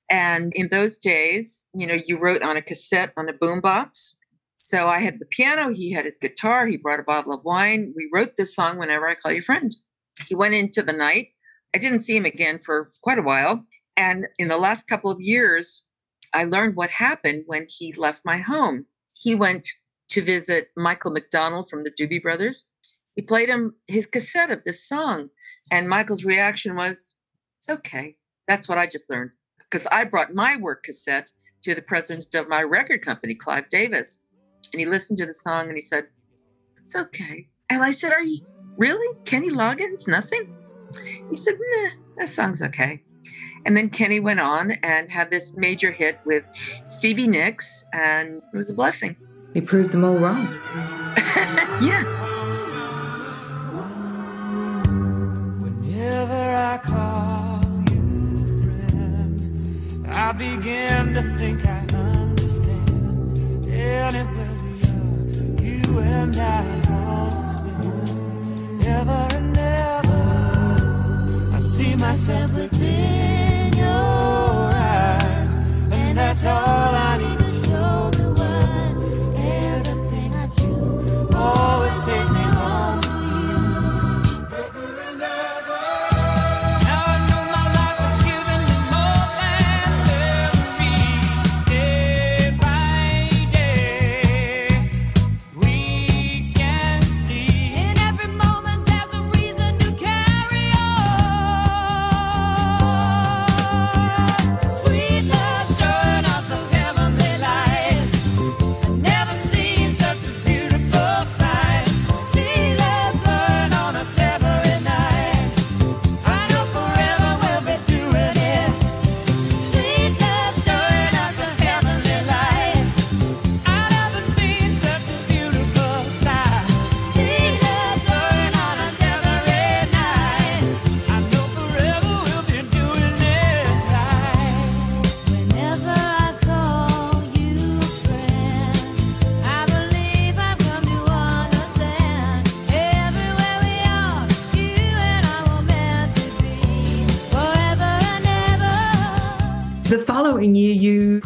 And 0.09 0.53
in 0.55 0.69
those 0.69 0.97
days, 0.97 1.67
you 1.75 1.85
know, 1.85 1.97
you 2.05 2.17
wrote 2.17 2.41
on 2.41 2.55
a 2.55 2.61
cassette 2.61 3.11
on 3.17 3.27
a 3.27 3.33
boombox. 3.33 4.13
So 4.55 4.87
I 4.87 5.01
had 5.01 5.19
the 5.19 5.25
piano, 5.25 5.73
he 5.73 5.91
had 5.91 6.05
his 6.05 6.17
guitar, 6.17 6.67
he 6.67 6.77
brought 6.77 7.01
a 7.01 7.03
bottle 7.03 7.33
of 7.33 7.43
wine. 7.43 7.93
We 7.97 8.09
wrote 8.13 8.37
this 8.37 8.55
song, 8.55 8.77
Whenever 8.77 9.09
I 9.09 9.15
Call 9.15 9.33
You 9.33 9.41
Friend. 9.41 9.75
He 10.25 10.35
went 10.35 10.53
into 10.53 10.81
the 10.81 10.93
night. 10.93 11.29
I 11.75 11.79
didn't 11.79 12.01
see 12.01 12.15
him 12.15 12.25
again 12.25 12.59
for 12.63 12.91
quite 13.03 13.17
a 13.17 13.23
while. 13.23 13.65
And 13.97 14.27
in 14.37 14.47
the 14.47 14.57
last 14.57 14.87
couple 14.87 15.11
of 15.11 15.19
years, 15.19 15.85
I 16.33 16.43
learned 16.43 16.75
what 16.75 16.91
happened 16.91 17.43
when 17.47 17.67
he 17.69 17.93
left 17.93 18.23
my 18.25 18.37
home. 18.37 18.85
He 19.15 19.35
went 19.35 19.67
to 20.09 20.21
visit 20.21 20.69
Michael 20.75 21.11
McDonald 21.11 21.69
from 21.69 21.83
the 21.83 21.91
Doobie 21.91 22.21
Brothers. 22.21 22.65
He 23.15 23.21
played 23.21 23.49
him 23.49 23.75
his 23.87 24.07
cassette 24.07 24.51
of 24.51 24.63
this 24.63 24.87
song, 24.87 25.29
and 25.69 25.89
Michael's 25.89 26.23
reaction 26.23 26.75
was, 26.75 27.15
It's 27.59 27.69
okay. 27.69 28.17
That's 28.47 28.67
what 28.67 28.77
I 28.77 28.87
just 28.87 29.09
learned. 29.09 29.31
Because 29.59 29.87
I 29.87 30.03
brought 30.05 30.33
my 30.33 30.57
work 30.57 30.83
cassette 30.83 31.31
to 31.63 31.75
the 31.75 31.81
president 31.81 32.33
of 32.33 32.49
my 32.49 32.61
record 32.61 33.01
company, 33.01 33.35
Clive 33.35 33.69
Davis. 33.69 34.19
And 34.71 34.79
he 34.79 34.85
listened 34.85 35.17
to 35.19 35.25
the 35.25 35.33
song 35.33 35.67
and 35.67 35.75
he 35.75 35.81
said, 35.81 36.07
It's 36.77 36.95
okay. 36.95 37.49
And 37.69 37.83
I 37.83 37.91
said, 37.91 38.11
Are 38.11 38.23
you 38.23 38.45
really? 38.77 39.17
Kenny 39.25 39.49
Loggins? 39.49 40.07
Nothing? 40.07 40.55
He 41.29 41.35
said, 41.35 41.55
Nah, 41.59 41.89
that 42.17 42.29
song's 42.29 42.61
okay. 42.61 43.03
And 43.65 43.77
then 43.77 43.89
Kenny 43.89 44.19
went 44.19 44.39
on 44.39 44.71
and 44.83 45.11
had 45.11 45.29
this 45.29 45.55
major 45.55 45.91
hit 45.91 46.19
with 46.25 46.45
Stevie 46.85 47.27
Nicks, 47.27 47.85
and 47.93 48.41
it 48.53 48.57
was 48.57 48.69
a 48.69 48.73
blessing. 48.73 49.15
He 49.53 49.61
proved 49.61 49.91
them 49.91 50.03
all 50.03 50.17
wrong. 50.17 50.47
yeah. 51.81 52.03
Whenever 55.59 56.33
I 56.33 56.77
call 56.83 57.61
you 57.91 58.63
friend, 58.63 60.07
I 60.07 60.31
begin 60.31 61.13
to 61.13 61.21
think 61.37 61.65
I 61.65 61.79
understand. 61.93 63.67
Anywhere 63.67 64.55
we 64.63 64.71
are, 64.87 65.61
you 65.61 65.99
and 65.99 66.35
I 66.37 66.61
have 66.61 66.91
always 66.91 67.55
been. 67.85 68.87
Ever 68.87 69.27
and 69.35 69.57
ever, 69.57 71.55
I 71.55 71.59
see 71.59 71.95
myself 71.95 72.53
within 72.53 73.40
that's 76.33 76.45
all 76.45 76.95
I 76.95 77.10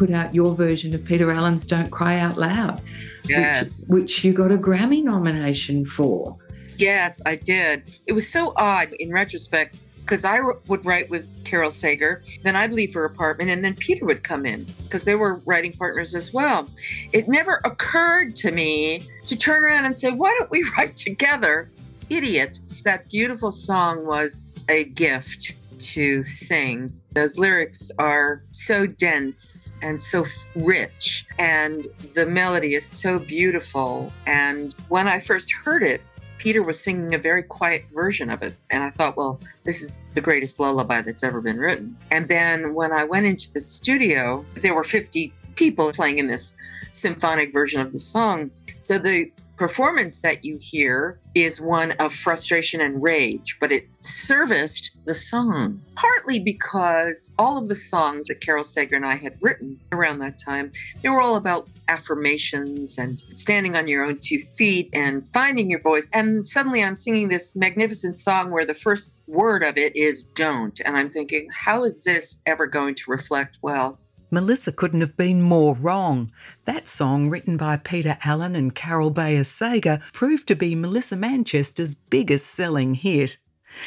put 0.06 0.14
out 0.14 0.34
your 0.34 0.54
version 0.54 0.94
of 0.94 1.04
Peter 1.04 1.30
Allen's 1.32 1.66
Don't 1.66 1.90
Cry 1.90 2.20
Out 2.20 2.36
Loud, 2.36 2.80
yes. 3.28 3.86
which, 3.88 4.02
which 4.02 4.24
you 4.24 4.32
got 4.32 4.52
a 4.52 4.56
Grammy 4.56 5.02
nomination 5.02 5.84
for. 5.84 6.36
Yes, 6.76 7.20
I 7.26 7.36
did. 7.36 7.98
It 8.06 8.12
was 8.12 8.28
so 8.28 8.52
odd 8.56 8.92
in 8.92 9.10
retrospect 9.10 9.78
because 10.00 10.24
I 10.24 10.38
would 10.68 10.84
write 10.84 11.10
with 11.10 11.42
Carol 11.44 11.72
Sager, 11.72 12.22
then 12.44 12.54
I'd 12.54 12.72
leave 12.72 12.94
her 12.94 13.04
apartment, 13.04 13.50
and 13.50 13.64
then 13.64 13.74
Peter 13.74 14.06
would 14.06 14.22
come 14.22 14.46
in 14.46 14.64
because 14.84 15.02
they 15.02 15.16
were 15.16 15.42
writing 15.44 15.72
partners 15.72 16.14
as 16.14 16.32
well. 16.32 16.68
It 17.12 17.26
never 17.26 17.60
occurred 17.64 18.36
to 18.36 18.52
me 18.52 19.00
to 19.26 19.36
turn 19.36 19.64
around 19.64 19.86
and 19.86 19.98
say, 19.98 20.12
Why 20.12 20.32
don't 20.38 20.50
we 20.50 20.64
write 20.78 20.94
together? 20.94 21.68
Idiot. 22.08 22.60
That 22.84 23.08
beautiful 23.08 23.50
song 23.50 24.06
was 24.06 24.54
a 24.68 24.84
gift 24.84 25.54
to 25.80 26.22
sing. 26.22 27.00
Those 27.16 27.38
lyrics 27.38 27.90
are 27.98 28.42
so 28.50 28.86
dense 28.86 29.72
and 29.80 30.02
so 30.02 30.26
rich, 30.54 31.24
and 31.38 31.86
the 32.14 32.26
melody 32.26 32.74
is 32.74 32.84
so 32.84 33.18
beautiful. 33.18 34.12
And 34.26 34.74
when 34.90 35.08
I 35.08 35.20
first 35.20 35.50
heard 35.50 35.82
it, 35.82 36.02
Peter 36.36 36.62
was 36.62 36.78
singing 36.78 37.14
a 37.14 37.18
very 37.18 37.42
quiet 37.42 37.86
version 37.94 38.28
of 38.28 38.42
it. 38.42 38.54
And 38.70 38.84
I 38.84 38.90
thought, 38.90 39.16
well, 39.16 39.40
this 39.64 39.80
is 39.80 39.96
the 40.12 40.20
greatest 40.20 40.60
lullaby 40.60 41.00
that's 41.00 41.24
ever 41.24 41.40
been 41.40 41.56
written. 41.56 41.96
And 42.10 42.28
then 42.28 42.74
when 42.74 42.92
I 42.92 43.04
went 43.04 43.24
into 43.24 43.50
the 43.50 43.60
studio, 43.60 44.44
there 44.52 44.74
were 44.74 44.84
50 44.84 45.32
people 45.54 45.92
playing 45.92 46.18
in 46.18 46.26
this 46.26 46.54
symphonic 46.92 47.50
version 47.50 47.80
of 47.80 47.94
the 47.94 47.98
song. 47.98 48.50
So 48.82 48.98
the 48.98 49.30
performance 49.56 50.18
that 50.20 50.44
you 50.44 50.58
hear 50.60 51.18
is 51.34 51.60
one 51.60 51.92
of 51.92 52.12
frustration 52.12 52.80
and 52.80 53.02
rage, 53.02 53.56
but 53.60 53.72
it 53.72 53.88
serviced 54.00 54.90
the 55.04 55.14
song. 55.14 55.80
Partly 55.94 56.38
because 56.38 57.32
all 57.38 57.58
of 57.58 57.68
the 57.68 57.76
songs 57.76 58.26
that 58.28 58.40
Carol 58.40 58.64
Sager 58.64 58.96
and 58.96 59.06
I 59.06 59.16
had 59.16 59.38
written 59.40 59.80
around 59.92 60.18
that 60.18 60.38
time, 60.38 60.72
they 61.02 61.08
were 61.08 61.20
all 61.20 61.36
about 61.36 61.68
affirmations 61.88 62.98
and 62.98 63.20
standing 63.32 63.76
on 63.76 63.88
your 63.88 64.04
own 64.04 64.18
two 64.20 64.38
feet 64.38 64.90
and 64.92 65.26
finding 65.28 65.70
your 65.70 65.80
voice. 65.80 66.10
And 66.12 66.46
suddenly 66.46 66.82
I'm 66.82 66.96
singing 66.96 67.28
this 67.28 67.54
magnificent 67.56 68.16
song 68.16 68.50
where 68.50 68.66
the 68.66 68.74
first 68.74 69.14
word 69.26 69.62
of 69.62 69.76
it 69.76 69.94
is 69.96 70.22
don't. 70.22 70.78
And 70.84 70.96
I'm 70.96 71.10
thinking, 71.10 71.48
how 71.52 71.84
is 71.84 72.04
this 72.04 72.38
ever 72.44 72.66
going 72.66 72.94
to 72.96 73.10
reflect 73.10 73.58
well 73.62 74.00
Melissa 74.30 74.72
couldn't 74.72 75.00
have 75.00 75.16
been 75.16 75.40
more 75.42 75.74
wrong. 75.74 76.30
That 76.64 76.88
song, 76.88 77.30
written 77.30 77.56
by 77.56 77.76
Peter 77.76 78.16
Allen 78.24 78.56
and 78.56 78.74
Carol 78.74 79.10
Bayer 79.10 79.44
Sager, 79.44 80.00
proved 80.12 80.48
to 80.48 80.56
be 80.56 80.74
Melissa 80.74 81.16
Manchester's 81.16 81.94
biggest 81.94 82.48
selling 82.48 82.94
hit. 82.94 83.38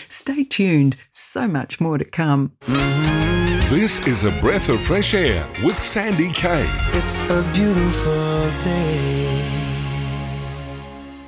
Stay 0.08 0.44
tuned, 0.44 0.96
so 1.12 1.48
much 1.48 1.82
more 1.82 1.98
to 1.98 2.06
come. 2.06 2.54
This 3.70 4.00
is 4.08 4.24
a 4.24 4.32
breath 4.42 4.70
of 4.70 4.82
fresh 4.82 5.14
air 5.14 5.48
with 5.64 5.78
Sandy 5.78 6.30
Kaye. 6.32 6.66
It's 6.94 7.22
a 7.30 7.44
beautiful 7.54 8.50
day. 8.64 9.46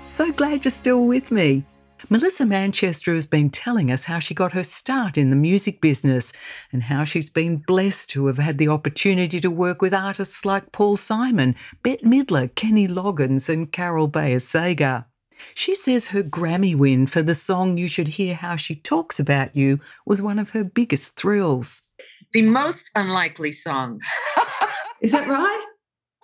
So 0.08 0.32
glad 0.32 0.66
you're 0.66 0.72
still 0.72 1.06
with 1.06 1.32
me. 1.32 1.66
Melissa 2.10 2.46
Manchester 2.46 3.14
has 3.14 3.26
been 3.26 3.50
telling 3.50 3.92
us 3.92 4.06
how 4.06 4.20
she 4.20 4.34
got 4.34 4.54
her 4.54 4.64
start 4.64 5.18
in 5.18 5.30
the 5.30 5.36
music 5.36 5.82
business 5.82 6.34
and 6.72 6.84
how 6.84 7.04
she's 7.04 7.30
been 7.30 7.58
blessed 7.58 8.10
to 8.12 8.28
have 8.28 8.38
had 8.38 8.58
the 8.58 8.68
opportunity 8.68 9.40
to 9.40 9.52
work 9.52 9.82
with 9.82 9.94
artists 9.94 10.46
like 10.46 10.72
Paul 10.72 10.98
Simon, 10.98 11.56
Bette 11.84 12.06
Midler, 12.06 12.54
Kenny 12.56 12.88
Loggins, 12.88 13.50
and 13.50 13.72
Carol 13.72 14.08
Bayer 14.08 14.40
Sager. 14.40 15.06
She 15.56 15.76
says 15.76 16.08
her 16.08 16.24
Grammy 16.24 16.76
win 16.76 17.08
for 17.08 17.22
the 17.22 17.36
song 17.36 17.78
You 17.78 17.88
Should 17.88 18.08
Hear 18.10 18.36
How 18.36 18.56
She 18.56 18.76
Talks 18.76 19.20
About 19.20 19.56
You 19.56 19.80
was 20.06 20.22
one 20.22 20.40
of 20.40 20.52
her 20.52 20.64
biggest 20.64 21.16
thrills. 21.16 21.88
The 22.34 22.44
most 22.44 22.92
unlikely 22.96 23.52
song. 23.52 24.00
Is 25.02 25.12
that 25.12 25.28
right? 25.28 25.66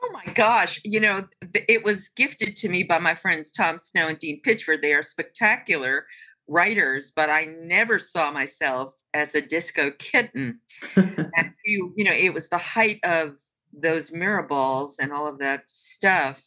Oh 0.08 0.12
my 0.14 0.34
gosh. 0.34 0.80
You 0.84 1.00
know, 1.00 1.28
th- 1.54 1.66
it 1.68 1.84
was 1.84 2.10
gifted 2.10 2.56
to 2.58 2.70
me 2.70 2.84
by 2.84 3.00
my 3.00 3.16
friends 3.16 3.52
Tom 3.52 3.80
Snow 3.80 4.08
and 4.08 4.20
Dean 4.20 4.42
Pitchford. 4.42 4.82
They 4.82 4.94
are 4.94 5.04
spectacular 5.04 6.06
writers, 6.48 7.12
but 7.14 7.30
I 7.30 7.46
never 7.46 8.00
saw 8.00 8.32
myself 8.32 9.02
as 9.14 9.36
a 9.36 9.42
disco 9.42 9.92
kitten. 9.92 10.60
and 10.96 11.54
you, 11.66 11.94
you 11.96 12.04
know, 12.04 12.14
it 12.14 12.34
was 12.34 12.50
the 12.50 12.58
height 12.58 13.00
of 13.04 13.38
those 13.74 14.12
mirror 14.12 14.44
balls 14.44 14.98
and 15.00 15.12
all 15.12 15.28
of 15.28 15.40
that 15.40 15.70
stuff. 15.70 16.44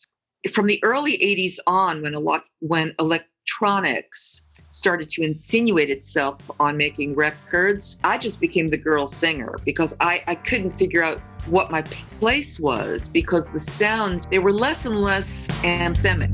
From 0.53 0.67
the 0.67 0.83
early 0.83 1.19
80s 1.19 1.59
on, 1.67 2.03
when, 2.03 2.15
elo- 2.15 2.41
when 2.61 2.95
electronics 2.99 4.47
started 4.71 5.11
to 5.11 5.23
insinuate 5.23 5.91
itself 5.91 6.39
on 6.59 6.77
making 6.77 7.15
records, 7.15 7.99
I 8.05 8.19
just 8.19 8.41
became 8.41 8.69
the 8.69 8.77
girl 8.77 9.07
singer 9.07 9.57
because 9.65 9.95
I, 10.01 10.23
I 10.27 10.37
couldn't 10.37 10.71
figure 10.71 11.03
out 11.03 11.21
what 11.47 11.71
my 11.71 11.83
place 11.83 12.59
was 12.59 13.09
because 13.09 13.51
the 13.51 13.59
sounds 13.59 14.27
they 14.27 14.39
were 14.39 14.53
less 14.53 14.87
and 14.87 15.03
less 15.03 15.49
anthemic. 15.63 16.31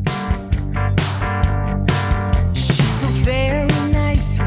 Very 3.25 3.69
nice. 3.93 4.39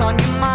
On 0.00 0.18
your 0.18 0.28
mind. 0.40 0.49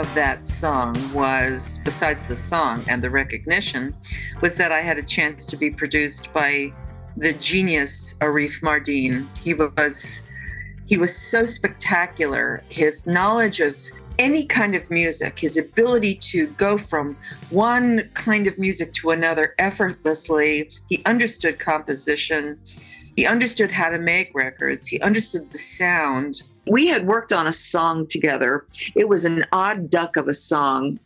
Of 0.00 0.14
that 0.14 0.46
song 0.46 0.96
was, 1.12 1.78
besides 1.84 2.24
the 2.24 2.36
song 2.36 2.82
and 2.88 3.04
the 3.04 3.10
recognition, 3.10 3.94
was 4.40 4.56
that 4.56 4.72
I 4.72 4.80
had 4.80 4.96
a 4.96 5.02
chance 5.02 5.44
to 5.48 5.58
be 5.58 5.70
produced 5.70 6.32
by 6.32 6.72
the 7.18 7.34
genius 7.34 8.14
Arif 8.20 8.62
Mardin. 8.62 9.26
He 9.38 9.52
was 9.52 10.22
he 10.86 10.96
was 10.96 11.14
so 11.14 11.44
spectacular. 11.44 12.64
His 12.70 13.06
knowledge 13.06 13.60
of 13.60 13.76
any 14.18 14.46
kind 14.46 14.74
of 14.74 14.90
music, 14.90 15.38
his 15.38 15.58
ability 15.58 16.14
to 16.32 16.46
go 16.46 16.78
from 16.78 17.16
one 17.50 18.08
kind 18.14 18.46
of 18.46 18.58
music 18.58 18.92
to 18.94 19.10
another 19.10 19.54
effortlessly. 19.58 20.70
He 20.88 21.02
understood 21.04 21.58
composition. 21.58 22.58
He 23.16 23.26
understood 23.26 23.72
how 23.72 23.90
to 23.90 23.98
make 23.98 24.30
records. 24.34 24.86
He 24.86 24.98
understood 25.00 25.50
the 25.50 25.58
sound. 25.58 26.42
We 26.70 26.86
had 26.86 27.08
worked 27.08 27.32
on 27.32 27.48
a 27.48 27.52
song 27.52 28.06
together. 28.06 28.64
It 28.94 29.08
was 29.08 29.24
an 29.24 29.44
odd 29.50 29.90
duck 29.90 30.14
of 30.14 30.28
a 30.28 30.32
song. 30.32 31.00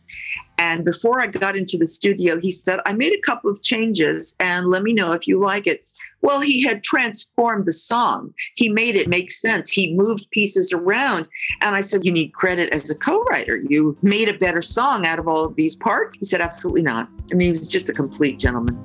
And 0.59 0.85
before 0.85 1.19
I 1.19 1.25
got 1.25 1.55
into 1.57 1.75
the 1.75 1.87
studio, 1.87 2.39
he 2.39 2.51
said, 2.51 2.81
I 2.85 2.93
made 2.93 3.13
a 3.13 3.21
couple 3.21 3.49
of 3.49 3.63
changes 3.63 4.35
and 4.39 4.67
let 4.67 4.83
me 4.83 4.93
know 4.93 5.11
if 5.11 5.27
you 5.27 5.39
like 5.39 5.65
it. 5.65 5.83
Well, 6.21 6.39
he 6.39 6.63
had 6.63 6.83
transformed 6.83 7.65
the 7.65 7.73
song. 7.73 8.31
He 8.53 8.69
made 8.69 8.95
it 8.95 9.07
make 9.07 9.31
sense. 9.31 9.71
He 9.71 9.95
moved 9.95 10.29
pieces 10.29 10.71
around. 10.71 11.27
And 11.61 11.75
I 11.75 11.81
said, 11.81 12.05
You 12.05 12.11
need 12.11 12.33
credit 12.33 12.71
as 12.71 12.91
a 12.91 12.95
co 12.95 13.23
writer. 13.23 13.57
You 13.67 13.97
made 14.03 14.29
a 14.29 14.37
better 14.37 14.61
song 14.61 15.07
out 15.07 15.17
of 15.17 15.27
all 15.27 15.45
of 15.45 15.55
these 15.55 15.75
parts. 15.75 16.15
He 16.19 16.25
said, 16.25 16.41
Absolutely 16.41 16.83
not. 16.83 17.09
I 17.31 17.35
mean, 17.35 17.47
he 17.47 17.49
was 17.49 17.71
just 17.71 17.89
a 17.89 17.93
complete 17.93 18.37
gentleman. 18.37 18.77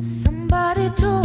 Somebody 0.00 0.90
told 0.90 1.19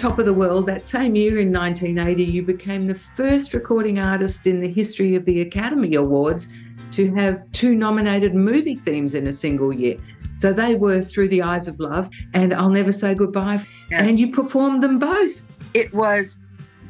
top 0.00 0.18
of 0.18 0.24
the 0.24 0.32
world. 0.32 0.66
That 0.66 0.86
same 0.86 1.14
year 1.14 1.38
in 1.38 1.52
1980, 1.52 2.24
you 2.24 2.42
became 2.42 2.86
the 2.86 2.94
first 2.94 3.52
recording 3.52 3.98
artist 3.98 4.46
in 4.46 4.58
the 4.58 4.72
history 4.72 5.14
of 5.14 5.26
the 5.26 5.42
Academy 5.42 5.94
Awards 5.94 6.48
to 6.92 7.14
have 7.16 7.50
two 7.52 7.74
nominated 7.74 8.34
movie 8.34 8.74
themes 8.74 9.14
in 9.14 9.26
a 9.26 9.32
single 9.32 9.74
year. 9.74 9.98
So 10.36 10.54
they 10.54 10.74
were 10.74 11.02
Through 11.02 11.28
the 11.28 11.42
Eyes 11.42 11.68
of 11.68 11.78
Love 11.78 12.08
and 12.32 12.54
I'll 12.54 12.70
Never 12.70 12.92
Say 12.92 13.14
Goodbye. 13.14 13.62
Yes. 13.90 14.00
And 14.00 14.18
you 14.18 14.32
performed 14.32 14.82
them 14.82 14.98
both. 14.98 15.44
It 15.74 15.92
was 15.92 16.38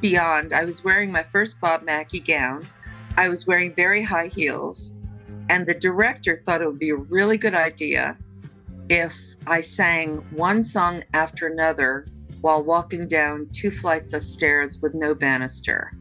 beyond. 0.00 0.52
I 0.52 0.64
was 0.64 0.84
wearing 0.84 1.10
my 1.10 1.24
first 1.24 1.60
Bob 1.60 1.82
Mackie 1.82 2.20
gown. 2.20 2.64
I 3.16 3.28
was 3.28 3.44
wearing 3.44 3.74
very 3.74 4.04
high 4.04 4.28
heels. 4.28 4.92
And 5.48 5.66
the 5.66 5.74
director 5.74 6.36
thought 6.36 6.62
it 6.62 6.68
would 6.68 6.78
be 6.78 6.90
a 6.90 6.96
really 6.96 7.38
good 7.38 7.54
idea 7.54 8.16
if 8.88 9.34
I 9.48 9.62
sang 9.62 10.18
one 10.30 10.62
song 10.62 11.02
after 11.12 11.48
another 11.48 12.06
while 12.40 12.62
walking 12.62 13.06
down 13.08 13.48
two 13.52 13.70
flights 13.70 14.12
of 14.12 14.24
stairs 14.24 14.78
with 14.80 14.94
no 14.94 15.14
banister. 15.14 15.92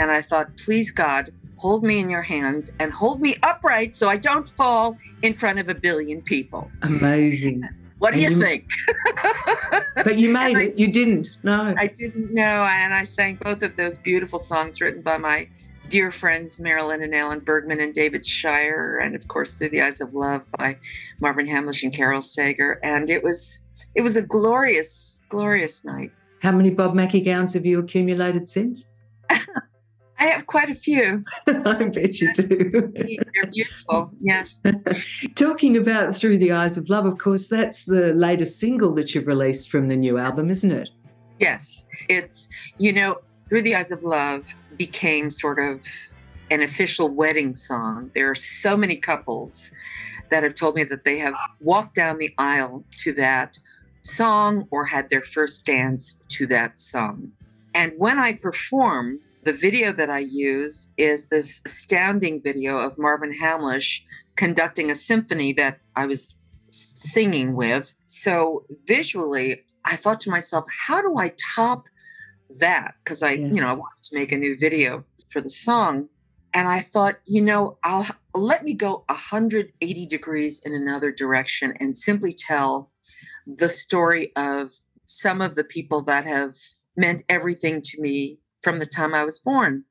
And 0.00 0.10
I 0.10 0.22
thought, 0.22 0.56
please 0.58 0.90
God, 0.90 1.32
hold 1.56 1.82
me 1.84 1.98
in 2.00 2.08
your 2.10 2.22
hands 2.22 2.70
and 2.78 2.92
hold 2.92 3.20
me 3.20 3.36
upright 3.42 3.96
so 3.96 4.08
I 4.08 4.16
don't 4.16 4.48
fall 4.48 4.98
in 5.22 5.32
front 5.34 5.58
of 5.58 5.68
a 5.68 5.74
billion 5.74 6.20
people. 6.22 6.70
Amazing. 6.82 7.68
What 7.98 8.12
do 8.12 8.20
And 8.20 8.30
you 8.30 8.36
you- 8.36 8.42
think? 8.42 8.68
But 10.04 10.18
you 10.18 10.32
made 10.32 10.48
And 10.50 10.58
I 10.58 10.62
it. 10.64 10.78
You 10.78 10.88
didn't. 10.88 11.36
No. 11.42 11.74
I 11.76 11.86
didn't 11.88 12.32
know, 12.32 12.64
and 12.64 12.92
I 12.92 13.04
sang 13.04 13.36
both 13.36 13.62
of 13.62 13.76
those 13.76 13.96
beautiful 13.98 14.38
songs 14.38 14.80
written 14.80 15.00
by 15.02 15.16
my 15.18 15.48
dear 15.88 16.10
friends 16.10 16.60
Marilyn 16.60 17.02
and 17.02 17.14
Alan 17.14 17.40
Bergman 17.40 17.80
and 17.80 17.94
David 17.94 18.24
Shire, 18.26 18.98
and 19.02 19.16
of 19.16 19.26
course 19.26 19.54
"Through 19.54 19.70
the 19.70 19.80
Eyes 19.80 20.00
of 20.02 20.12
Love" 20.14 20.44
by 20.58 20.78
Marvin 21.20 21.46
Hamlisch 21.46 21.82
and 21.82 21.92
Carol 21.92 22.20
Sager. 22.22 22.78
And 22.82 23.08
it 23.08 23.22
was 23.24 23.58
it 23.96 24.02
was 24.02 24.16
a 24.16 24.22
glorious, 24.22 25.20
glorious 25.28 25.84
night. 25.84 26.12
How 26.42 26.52
many 26.52 26.70
Bob 26.70 26.94
Mackie 26.94 27.22
gowns 27.22 27.54
have 27.54 27.64
you 27.64 27.78
accumulated 27.78 28.48
since? 28.48 28.90
I 29.30 30.24
have 30.26 30.46
quite 30.46 30.68
a 30.68 30.74
few. 30.74 31.24
I 31.46 31.84
bet 31.84 32.20
you 32.20 32.32
do. 32.34 32.92
They're 33.34 33.50
beautiful. 33.50 34.12
Yes. 34.20 34.60
Talking 35.34 35.76
about 35.76 36.14
Through 36.14 36.38
the 36.38 36.52
Eyes 36.52 36.76
of 36.76 36.88
Love, 36.88 37.06
of 37.06 37.18
course, 37.18 37.48
that's 37.48 37.86
the 37.86 38.12
latest 38.14 38.60
single 38.60 38.94
that 38.94 39.14
you've 39.14 39.26
released 39.26 39.70
from 39.70 39.88
the 39.88 39.96
new 39.96 40.18
album, 40.18 40.50
isn't 40.50 40.70
it? 40.70 40.90
Yes, 41.40 41.86
it's 42.08 42.48
you 42.78 42.92
know, 42.92 43.18
Through 43.48 43.62
the 43.62 43.74
Eyes 43.74 43.92
of 43.92 44.02
Love 44.02 44.54
became 44.76 45.30
sort 45.30 45.58
of 45.58 45.86
an 46.50 46.62
official 46.62 47.08
wedding 47.08 47.54
song. 47.54 48.10
There 48.14 48.30
are 48.30 48.34
so 48.34 48.76
many 48.76 48.96
couples 48.96 49.70
that 50.30 50.42
have 50.42 50.54
told 50.54 50.74
me 50.74 50.84
that 50.84 51.04
they 51.04 51.18
have 51.18 51.34
walked 51.60 51.94
down 51.94 52.18
the 52.18 52.32
aisle 52.38 52.84
to 52.98 53.12
that 53.14 53.58
song 54.06 54.68
or 54.70 54.86
had 54.86 55.10
their 55.10 55.22
first 55.22 55.66
dance 55.66 56.20
to 56.28 56.46
that 56.46 56.78
song. 56.78 57.32
And 57.74 57.92
when 57.98 58.18
I 58.18 58.34
perform, 58.34 59.20
the 59.42 59.52
video 59.52 59.92
that 59.92 60.10
I 60.10 60.20
use 60.20 60.92
is 60.96 61.28
this 61.28 61.60
astounding 61.64 62.42
video 62.42 62.78
of 62.78 62.98
Marvin 62.98 63.34
Hamlisch 63.40 64.00
conducting 64.36 64.90
a 64.90 64.94
symphony 64.94 65.52
that 65.54 65.80
I 65.94 66.06
was 66.06 66.36
singing 66.70 67.54
with. 67.54 67.94
So 68.06 68.64
visually, 68.86 69.64
I 69.84 69.96
thought 69.96 70.20
to 70.20 70.30
myself, 70.30 70.64
how 70.86 71.00
do 71.00 71.16
I 71.18 71.32
top 71.54 71.86
that? 72.60 72.94
Because 73.04 73.22
I, 73.22 73.32
Yeah. 73.32 73.48
you 73.48 73.60
know, 73.60 73.68
I 73.68 73.72
wanted 73.72 74.02
to 74.02 74.14
make 74.14 74.32
a 74.32 74.36
new 74.38 74.56
video 74.56 75.04
for 75.28 75.40
the 75.40 75.50
song. 75.50 76.08
And 76.52 76.68
I 76.68 76.80
thought, 76.80 77.20
you 77.26 77.42
know, 77.42 77.78
I'll 77.82 78.06
let 78.34 78.64
me 78.64 78.72
go 78.72 79.04
180 79.08 80.06
degrees 80.06 80.60
in 80.64 80.72
another 80.72 81.12
direction 81.12 81.74
and 81.78 81.96
simply 81.96 82.34
tell 82.34 82.90
the 83.46 83.68
story 83.68 84.32
of 84.36 84.70
some 85.04 85.40
of 85.40 85.54
the 85.54 85.64
people 85.64 86.02
that 86.02 86.24
have 86.26 86.54
meant 86.96 87.22
everything 87.28 87.80
to 87.82 88.00
me 88.00 88.38
from 88.62 88.78
the 88.78 88.86
time 88.86 89.14
I 89.14 89.24
was 89.24 89.38
born. 89.38 89.84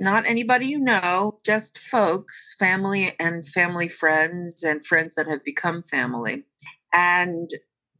Not 0.00 0.26
anybody 0.26 0.66
you 0.66 0.78
know, 0.78 1.38
just 1.44 1.78
folks, 1.78 2.54
family 2.58 3.14
and 3.18 3.46
family 3.46 3.88
friends, 3.88 4.62
and 4.62 4.84
friends 4.84 5.14
that 5.14 5.28
have 5.28 5.44
become 5.44 5.82
family. 5.82 6.44
And 6.92 7.48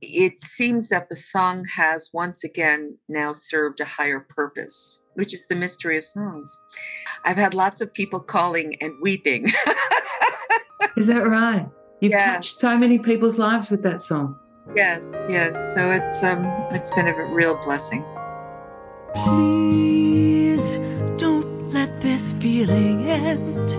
it 0.00 0.40
seems 0.40 0.88
that 0.88 1.08
the 1.08 1.16
song 1.16 1.64
has 1.76 2.10
once 2.12 2.42
again 2.42 2.98
now 3.08 3.32
served 3.32 3.78
a 3.80 3.84
higher 3.84 4.18
purpose, 4.28 5.00
which 5.14 5.32
is 5.32 5.46
the 5.46 5.54
mystery 5.54 5.96
of 5.96 6.04
songs. 6.04 6.56
I've 7.24 7.36
had 7.36 7.54
lots 7.54 7.80
of 7.80 7.94
people 7.94 8.18
calling 8.20 8.76
and 8.80 8.92
weeping. 9.00 9.52
Is 10.96 11.06
that 11.06 11.26
right? 11.26 11.68
You've 12.00 12.12
Yeah. 12.12 12.34
touched 12.34 12.58
so 12.58 12.76
many 12.76 12.98
people's 12.98 13.38
lives 13.38 13.70
with 13.70 13.82
that 13.84 14.02
song. 14.02 14.36
Yes, 14.74 15.26
yes. 15.28 15.74
So 15.74 15.90
it's 15.90 16.22
um 16.22 16.44
it's 16.70 16.90
been 16.90 17.08
a 17.08 17.24
real 17.26 17.54
blessing. 17.56 18.04
Please 19.14 20.76
don't 21.16 21.72
let 21.72 22.00
this 22.00 22.32
feeling 22.32 23.08
end. 23.08 23.76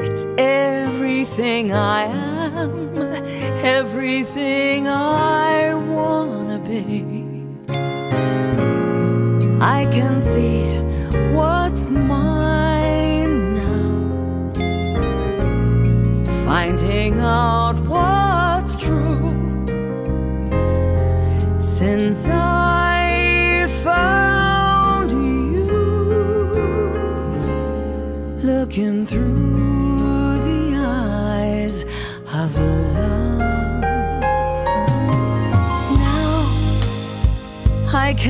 It's 0.00 0.24
everything 0.38 1.72
I 1.72 2.04
am, 2.04 2.98
everything 3.64 4.88
I 4.88 5.74
wanna 5.74 6.58
be. 6.58 7.04
I 9.60 9.86
can 9.92 10.20
see 10.20 10.64
what's 11.34 11.86
mine 11.86 13.54
now, 13.54 14.52
finding 16.44 17.20
out 17.20 17.76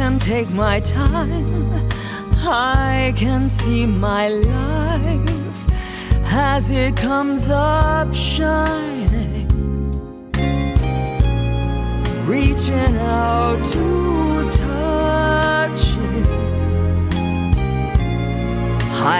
can 0.03 0.19
take 0.19 0.51
my 0.51 0.81
time, 0.81 1.89
I 2.45 3.15
can 3.15 3.49
see 3.49 3.87
my 3.87 4.27
life 4.31 5.59
as 6.25 6.69
it 6.71 6.97
comes 6.97 7.49
up 7.49 8.13
shining 8.13 9.49
reaching 12.27 12.97
out 12.97 13.61
to 13.75 14.51
touch 14.51 15.83
it. 16.11 16.29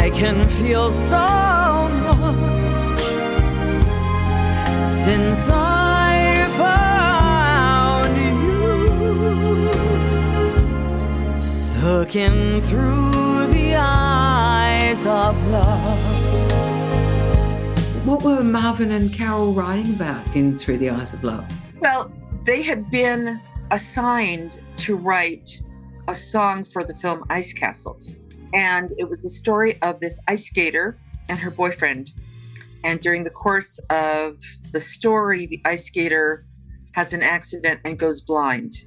I 0.01 0.11
can 0.13 0.39
feel 0.59 0.91
so 1.11 1.27
much 2.07 3.03
since 5.05 5.49
I 5.49 5.62
looking 12.15 12.61
through 12.63 13.47
the 13.55 13.75
eyes 13.75 14.99
of 15.07 15.49
love. 15.49 15.99
What 18.07 18.23
were 18.23 18.43
Marvin 18.43 18.91
and 18.91 19.11
Carol 19.11 19.55
writing 19.55 19.95
about 19.95 20.37
in 20.37 20.59
Through 20.59 20.77
the 20.79 20.91
Eyes 20.91 21.15
of 21.15 21.25
Love? 21.25 21.47
Well, 21.81 22.13
they 22.45 22.61
had 22.61 22.91
been 22.91 23.41
assigned 23.71 24.61
to 24.77 24.95
write 24.95 25.63
a 26.07 26.15
song 26.15 26.65
for 26.65 26.85
the 26.85 26.93
film 26.95 27.25
Ice 27.31 27.55
Castles. 27.55 28.19
And 28.53 28.93
it 28.99 29.09
was 29.09 29.23
the 29.23 29.31
story 29.31 29.81
of 29.81 30.01
this 30.01 30.21
ice 30.29 30.45
skater 30.45 30.99
and 31.31 31.39
her 31.39 31.51
boyfriend. 31.51 32.11
And 32.85 33.01
during 33.01 33.25
the 33.25 33.31
course 33.31 33.79
of 33.89 34.39
the 34.71 34.81
story, 34.81 35.47
the 35.47 35.63
ice 35.65 35.87
skater 35.87 36.45
has 36.95 37.15
an 37.15 37.23
accident 37.23 37.81
and 37.87 37.99
goes 37.99 38.21
blind. 38.21 38.85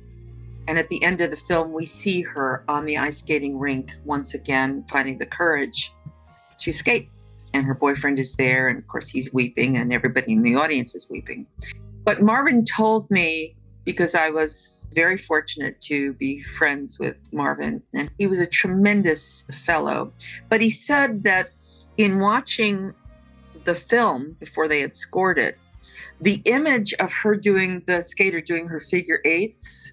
And 0.67 0.77
at 0.77 0.89
the 0.89 1.03
end 1.03 1.21
of 1.21 1.31
the 1.31 1.37
film, 1.37 1.73
we 1.73 1.85
see 1.85 2.21
her 2.21 2.63
on 2.67 2.85
the 2.85 2.97
ice 2.97 3.19
skating 3.19 3.59
rink 3.59 3.91
once 4.03 4.33
again, 4.33 4.85
finding 4.89 5.19
the 5.19 5.25
courage 5.25 5.91
to 6.59 6.73
skate. 6.73 7.09
And 7.53 7.65
her 7.65 7.75
boyfriend 7.75 8.19
is 8.19 8.35
there. 8.35 8.67
And 8.67 8.79
of 8.79 8.87
course, 8.87 9.09
he's 9.09 9.33
weeping, 9.33 9.77
and 9.77 9.93
everybody 9.93 10.33
in 10.33 10.41
the 10.41 10.55
audience 10.55 10.95
is 10.95 11.07
weeping. 11.09 11.47
But 12.03 12.21
Marvin 12.21 12.65
told 12.65 13.09
me 13.09 13.55
because 13.85 14.15
I 14.15 14.31
was 14.31 14.87
very 14.93 15.17
fortunate 15.17 15.79
to 15.81 16.13
be 16.13 16.41
friends 16.41 16.97
with 16.99 17.23
Marvin, 17.31 17.83
and 17.93 18.11
he 18.17 18.25
was 18.27 18.39
a 18.39 18.47
tremendous 18.47 19.45
fellow. 19.51 20.11
But 20.49 20.61
he 20.61 20.71
said 20.71 21.23
that 21.23 21.51
in 21.97 22.19
watching 22.19 22.93
the 23.63 23.75
film 23.75 24.37
before 24.39 24.67
they 24.67 24.81
had 24.81 24.95
scored 24.95 25.37
it, 25.37 25.57
the 26.19 26.41
image 26.45 26.93
of 26.95 27.13
her 27.13 27.35
doing 27.35 27.83
the 27.85 28.01
skater 28.01 28.41
doing 28.41 28.67
her 28.67 28.79
figure 28.79 29.21
eights, 29.23 29.91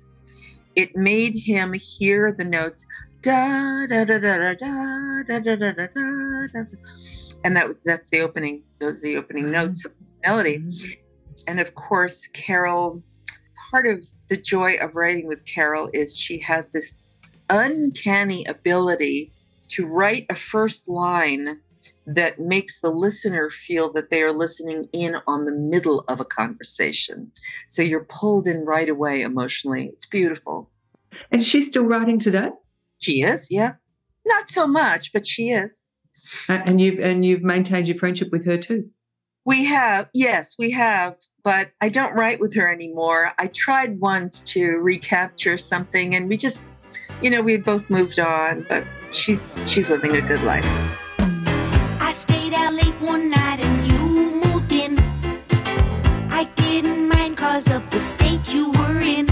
it 0.77 0.97
made 0.97 1.35
him 1.35 1.73
hear 1.75 2.33
the 2.33 2.45
notes 2.45 2.87
da 3.21 3.87
da 3.87 4.05
da 4.05 4.19
da 4.19 4.39
da 4.39 4.55
da 4.55 5.23
da 5.23 5.39
da 5.39 5.57
da 5.57 5.87
da 5.87 5.87
da 6.53 6.65
and 7.45 7.57
that 7.57 7.67
that's 7.85 8.11
the 8.11 8.21
opening 8.21 8.63
those 8.81 8.99
are 8.99 9.03
the 9.03 9.17
opening 9.17 9.51
notes 9.51 9.85
of 9.85 9.93
the 9.99 10.29
melody 10.29 10.65
and 11.47 11.61
of 11.61 11.75
course 11.75 12.27
carol 12.29 13.03
part 13.73 13.87
of 13.87 14.07
the 14.29 14.37
joy 14.37 14.75
of 14.75 14.95
writing 14.95 15.27
with 15.27 15.45
Carol 15.47 15.89
is 15.95 16.19
she 16.19 16.41
has 16.41 16.73
this 16.73 16.95
uncanny 17.49 18.45
ability 18.45 19.33
to 19.69 19.87
write 19.87 20.27
a 20.29 20.35
first 20.35 20.89
line 20.91 21.62
that 22.07 22.39
makes 22.39 22.81
the 22.81 22.91
listener 22.91 23.51
feel 23.51 23.93
that 23.93 24.11
they 24.11 24.23
are 24.23 24.33
listening 24.33 24.89
in 24.93 25.17
on 25.27 25.45
the 25.45 25.53
middle 25.53 26.01
of 26.09 26.21
a 26.21 26.25
conversation. 26.25 27.33
So 27.69 27.83
you're 27.83 28.05
pulled 28.05 28.47
in 28.47 28.65
right 28.65 28.89
away 28.89 29.23
emotionally. 29.23 29.87
It's 29.93 30.07
beautiful. 30.07 30.71
And 31.31 31.45
she's 31.45 31.69
still 31.69 31.85
writing 31.85 32.19
today? 32.19 32.51
She 32.99 33.23
is, 33.23 33.49
yeah. 33.51 33.75
Not 34.25 34.51
so 34.51 34.67
much, 34.67 35.13
but 35.13 35.27
she 35.27 35.51
is. 35.51 35.83
Uh, 36.49 36.61
and 36.65 36.81
you've 36.81 37.01
and 37.01 37.25
you've 37.25 37.43
maintained 37.43 37.89
your 37.89 37.97
friendship 37.97 38.31
with 38.31 38.45
her 38.45 38.57
too. 38.57 38.91
We 39.45 39.65
have, 39.65 40.09
yes, 40.15 40.55
we 40.57 40.71
have, 40.71 41.17
but 41.43 41.73
I 41.81 41.89
don't 41.89 42.15
write 42.15 42.39
with 42.39 42.55
her 42.55 42.73
anymore. 42.73 43.33
I 43.41 43.49
tried 43.49 43.99
once 43.99 44.41
to 44.53 44.63
recapture 44.77 45.59
something 45.59 46.15
and 46.15 46.29
we 46.29 46.37
just 46.37 46.65
you 47.23 47.31
know, 47.31 47.41
we 47.41 47.57
both 47.57 47.89
moved 47.89 48.19
on, 48.19 48.67
but 48.69 48.85
she's 49.13 49.61
she's 49.67 49.91
living 49.91 50.17
a 50.17 50.21
good 50.21 50.43
life. 50.43 50.99
One 53.03 53.29
night 53.31 53.59
and 53.59 53.87
you 53.87 54.41
moved 54.47 54.73
in. 54.73 54.97
I 56.31 56.45
didn't 56.55 57.09
mind 57.09 57.37
cause 57.37 57.69
of 57.69 57.91
the 57.91 57.99
state 57.99 58.55
you 58.55 58.71
were 58.73 59.01
in. 59.01 59.32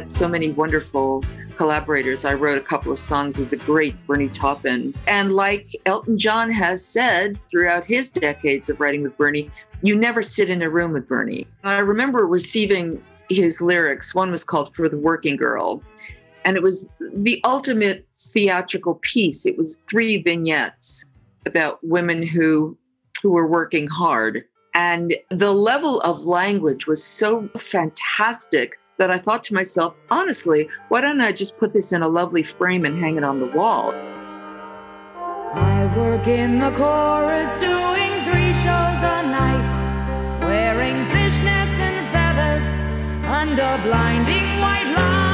Had 0.00 0.10
so 0.10 0.26
many 0.26 0.50
wonderful 0.50 1.22
collaborators. 1.56 2.24
I 2.24 2.32
wrote 2.32 2.56
a 2.56 2.64
couple 2.64 2.90
of 2.90 2.98
songs 2.98 3.36
with 3.36 3.50
the 3.50 3.56
great 3.56 3.94
Bernie 4.06 4.30
Taupin. 4.30 4.94
And 5.06 5.32
like 5.32 5.76
Elton 5.84 6.16
John 6.16 6.50
has 6.50 6.82
said 6.82 7.38
throughout 7.50 7.84
his 7.84 8.10
decades 8.10 8.70
of 8.70 8.80
writing 8.80 9.02
with 9.02 9.14
Bernie, 9.18 9.50
you 9.82 9.94
never 9.94 10.22
sit 10.22 10.48
in 10.48 10.62
a 10.62 10.70
room 10.70 10.94
with 10.94 11.06
Bernie. 11.06 11.46
I 11.64 11.80
remember 11.80 12.26
receiving 12.26 13.02
his 13.28 13.60
lyrics. 13.60 14.14
One 14.14 14.30
was 14.30 14.42
called 14.42 14.74
For 14.74 14.88
the 14.88 14.96
Working 14.96 15.36
Girl. 15.36 15.82
And 16.46 16.56
it 16.56 16.62
was 16.62 16.88
the 17.14 17.38
ultimate 17.44 18.08
theatrical 18.16 18.94
piece. 19.02 19.44
It 19.44 19.58
was 19.58 19.82
three 19.86 20.22
vignettes 20.22 21.04
about 21.44 21.78
women 21.82 22.22
who 22.22 22.76
who 23.22 23.32
were 23.32 23.46
working 23.46 23.86
hard. 23.86 24.44
And 24.74 25.14
the 25.28 25.52
level 25.52 26.00
of 26.00 26.24
language 26.24 26.86
was 26.86 27.04
so 27.04 27.50
fantastic 27.58 28.79
that 29.00 29.10
I 29.10 29.16
thought 29.16 29.42
to 29.44 29.54
myself, 29.54 29.94
honestly, 30.10 30.68
why 30.90 31.00
don't 31.00 31.22
I 31.22 31.32
just 31.32 31.58
put 31.58 31.72
this 31.72 31.90
in 31.94 32.02
a 32.02 32.08
lovely 32.08 32.42
frame 32.42 32.84
and 32.84 33.00
hang 33.00 33.16
it 33.16 33.24
on 33.24 33.40
the 33.40 33.46
wall? 33.46 33.94
I 35.54 35.90
work 35.96 36.26
in 36.26 36.58
the 36.58 36.70
chorus 36.72 37.56
doing 37.56 38.12
three 38.28 38.52
shows 38.60 39.00
a 39.16 39.24
night, 39.24 39.72
wearing 40.42 40.96
fishnets 41.14 41.78
and 41.88 41.98
feathers 42.12 42.66
under 43.24 43.82
blinding 43.88 44.60
white 44.60 44.90
lights. 45.00 45.24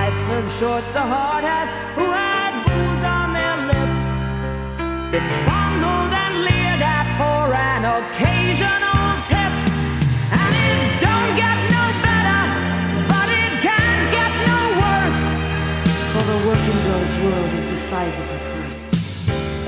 I've 0.00 0.16
served 0.28 0.52
shorts 0.58 0.90
to 0.92 1.00
hard 1.00 1.44
hats 1.44 1.76
who 1.96 2.06
had 2.08 2.52
booze 2.64 3.04
on 3.04 3.34
their 3.36 3.56
lips, 3.68 4.08
been 5.12 5.59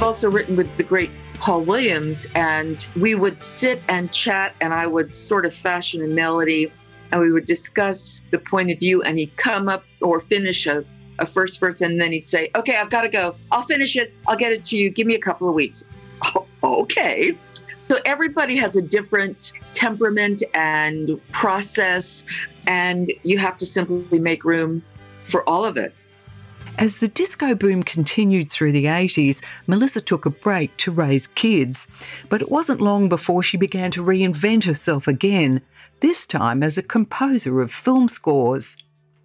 I've 0.03 0.09
also 0.09 0.33
written 0.33 0.57
with 0.57 0.77
the 0.77 0.83
great 0.83 1.13
Paul 1.35 1.61
Williams, 1.61 2.27
and 2.35 2.85
we 2.97 3.15
would 3.15 3.41
sit 3.41 3.81
and 3.89 4.11
chat, 4.11 4.53
and 4.61 4.75
I 4.75 4.85
would 4.85 5.15
sort 5.15 5.47
of 5.47 5.55
fashion 5.55 6.03
a 6.03 6.09
melody, 6.09 6.73
and 7.13 7.21
we 7.21 7.31
would 7.31 7.45
discuss 7.45 8.21
the 8.33 8.39
point 8.39 8.73
of 8.73 8.81
view, 8.81 9.05
and 9.05 9.17
he'd 9.17 9.37
come 9.37 9.69
up 9.69 9.85
or 10.01 10.21
finish 10.21 10.67
a, 10.67 10.85
a 11.21 11.25
first 11.25 11.61
verse, 11.61 11.81
and 11.83 12.01
then 12.01 12.11
he'd 12.11 12.27
say, 12.27 12.51
Okay, 12.57 12.77
I've 12.77 12.91
got 12.91 13.03
to 13.03 13.09
go. 13.09 13.37
I'll 13.53 13.63
finish 13.63 13.95
it. 13.95 14.13
I'll 14.27 14.35
get 14.35 14.51
it 14.51 14.65
to 14.65 14.77
you. 14.77 14.91
Give 14.91 15.07
me 15.07 15.15
a 15.15 15.21
couple 15.21 15.49
of 15.49 15.55
weeks. 15.55 15.85
Okay. 16.65 17.33
So 17.89 17.99
everybody 18.05 18.57
has 18.57 18.77
a 18.77 18.83
different 18.83 19.53
temperament 19.73 20.43
and 20.55 21.21
process, 21.31 22.25
and 22.67 23.13
you 23.23 23.39
have 23.39 23.57
to 23.59 23.67
simply 23.67 24.19
make 24.19 24.45
room 24.45 24.83
for 25.23 25.49
all 25.49 25.65
of 25.65 25.77
it. 25.77 25.95
As 26.79 26.99
the 26.99 27.09
disco 27.09 27.55
boom 27.55 27.83
continued 27.83 28.51
through 28.51 28.73
the 28.73 28.87
80s, 28.87 29.45
Melissa 29.67 30.01
took 30.01 30.27
a 30.27 30.31
break 30.31 30.77
to 30.79 30.91
raise 30.91 31.29
kids. 31.29 31.87
But 32.29 32.43
it 32.43 32.51
wasn't 32.51 32.81
long 32.81 33.09
before 33.09 33.43
she 33.43 33.57
began 33.57 33.91
to 33.93 34.03
reinvent 34.03 34.65
herself 34.65 35.07
again, 35.07 35.61
this 36.01 36.27
time 36.27 36.63
as 36.63 36.79
a 36.79 36.83
composer 36.83 37.61
of 37.61 37.71
film 37.71 38.09
scores. 38.09 38.77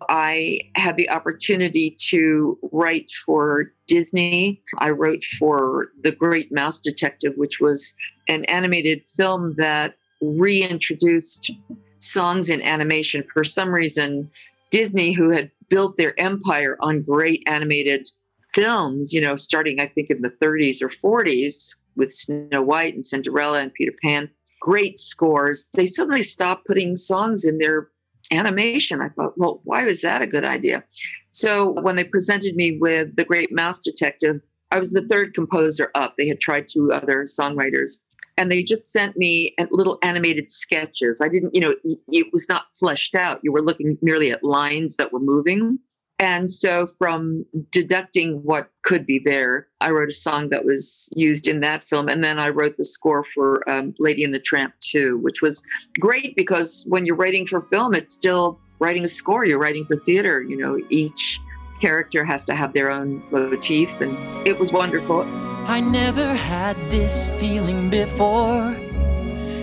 I 0.09 0.59
had 0.75 0.97
the 0.97 1.09
opportunity 1.09 1.95
to 2.09 2.57
write 2.71 3.11
for 3.25 3.71
Disney. 3.87 4.61
I 4.77 4.91
wrote 4.91 5.23
for 5.23 5.87
The 6.03 6.11
Great 6.11 6.51
Mouse 6.51 6.79
Detective, 6.79 7.33
which 7.35 7.59
was 7.59 7.93
an 8.27 8.45
animated 8.45 9.03
film 9.03 9.55
that 9.57 9.95
reintroduced 10.21 11.51
songs 11.99 12.49
in 12.49 12.61
animation. 12.61 13.23
For 13.33 13.43
some 13.43 13.69
reason, 13.69 14.29
Disney, 14.71 15.13
who 15.13 15.31
had 15.31 15.51
built 15.69 15.97
their 15.97 16.19
empire 16.19 16.77
on 16.79 17.01
great 17.01 17.43
animated 17.47 18.07
films, 18.53 19.13
you 19.13 19.21
know, 19.21 19.35
starting, 19.35 19.79
I 19.79 19.87
think, 19.87 20.09
in 20.09 20.21
the 20.21 20.33
30s 20.41 20.81
or 20.81 20.89
40s 20.89 21.75
with 21.95 22.11
Snow 22.11 22.61
White 22.61 22.93
and 22.93 23.05
Cinderella 23.05 23.59
and 23.59 23.73
Peter 23.73 23.93
Pan, 24.01 24.29
great 24.61 24.99
scores, 24.99 25.67
they 25.73 25.87
suddenly 25.87 26.21
stopped 26.21 26.65
putting 26.65 26.97
songs 26.97 27.45
in 27.45 27.57
their 27.57 27.89
animation. 28.31 29.01
I 29.01 29.09
thought, 29.09 29.33
well, 29.37 29.61
why 29.63 29.85
was 29.85 30.01
that 30.01 30.21
a 30.21 30.27
good 30.27 30.43
idea? 30.43 30.83
So 31.31 31.79
when 31.81 31.95
they 31.95 32.03
presented 32.03 32.55
me 32.55 32.77
with 32.79 33.15
The 33.15 33.25
Great 33.25 33.51
Mouse 33.51 33.79
Detective, 33.79 34.41
I 34.71 34.77
was 34.77 34.91
the 34.91 35.07
third 35.07 35.33
composer 35.33 35.91
up. 35.95 36.15
They 36.17 36.27
had 36.27 36.39
tried 36.39 36.67
two 36.67 36.91
other 36.91 37.23
songwriters 37.23 37.99
and 38.37 38.51
they 38.51 38.63
just 38.63 38.91
sent 38.91 39.17
me 39.17 39.55
little 39.71 39.97
animated 40.03 40.51
sketches. 40.51 41.21
I 41.21 41.27
didn't, 41.27 41.55
you 41.55 41.61
know, 41.61 41.75
it, 41.83 42.27
was 42.31 42.47
not 42.47 42.71
fleshed 42.71 43.15
out. 43.15 43.39
You 43.43 43.51
were 43.51 43.63
looking 43.63 43.97
merely 44.01 44.31
at 44.31 44.43
lines 44.43 44.95
that 44.97 45.11
were 45.11 45.19
moving. 45.19 45.79
And 46.19 46.49
so, 46.49 46.87
from 46.87 47.45
deducting 47.71 48.41
what 48.43 48.71
could 48.83 49.05
be 49.05 49.21
there, 49.23 49.67
I 49.81 49.91
wrote 49.91 50.09
a 50.09 50.13
song 50.13 50.49
that 50.49 50.65
was 50.65 51.13
used 51.15 51.47
in 51.47 51.59
that 51.59 51.83
film. 51.83 52.09
And 52.09 52.23
then 52.23 52.39
I 52.39 52.49
wrote 52.49 52.77
the 52.77 52.85
score 52.85 53.23
for 53.23 53.67
um, 53.69 53.93
Lady 53.99 54.23
and 54.23 54.33
the 54.33 54.39
Tramp 54.39 54.73
2, 54.79 55.19
which 55.19 55.43
was 55.43 55.63
great 55.99 56.35
because 56.35 56.85
when 56.87 57.05
you're 57.05 57.15
writing 57.15 57.45
for 57.45 57.61
film, 57.61 57.93
it's 57.93 58.15
still 58.15 58.59
writing 58.79 59.03
a 59.03 59.07
score. 59.07 59.45
You're 59.45 59.59
writing 59.59 59.85
for 59.85 59.95
theater. 59.95 60.41
You 60.41 60.57
know, 60.57 60.79
each 60.89 61.39
character 61.79 62.23
has 62.23 62.45
to 62.45 62.55
have 62.55 62.73
their 62.73 62.91
own 62.91 63.23
motif. 63.31 64.01
And 64.01 64.17
it 64.47 64.57
was 64.57 64.71
wonderful. 64.71 65.21
I 65.67 65.79
never 65.79 66.33
had 66.33 66.77
this 66.89 67.25
feeling 67.39 67.89
before. 67.89 68.75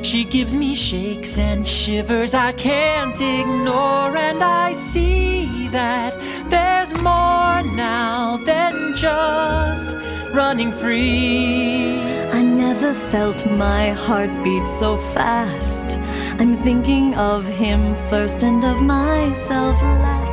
She 0.03 0.25
gives 0.25 0.55
me 0.55 0.75
shakes 0.75 1.39
and 1.39 1.67
shivers 1.67 2.35
I 2.35 2.53
can't 2.53 3.19
ignore, 3.19 4.15
and 4.15 4.45
I 4.45 4.75
see 4.75 5.69
that 5.69 6.13
there's 6.51 6.93
more 6.93 7.63
now 7.75 8.37
than 8.45 8.95
just 8.95 9.97
running 10.35 10.73
free. 10.73 11.99
I 12.33 12.43
never 12.43 12.93
felt 12.93 13.47
my 13.47 13.93
heart 13.93 14.31
beat 14.45 14.69
so 14.69 14.99
fast. 15.15 15.97
I'm 16.39 16.59
thinking 16.59 17.15
of 17.15 17.47
him 17.47 17.95
first 18.11 18.43
and 18.43 18.63
of 18.63 18.83
myself 18.83 19.81
last. 19.81 20.24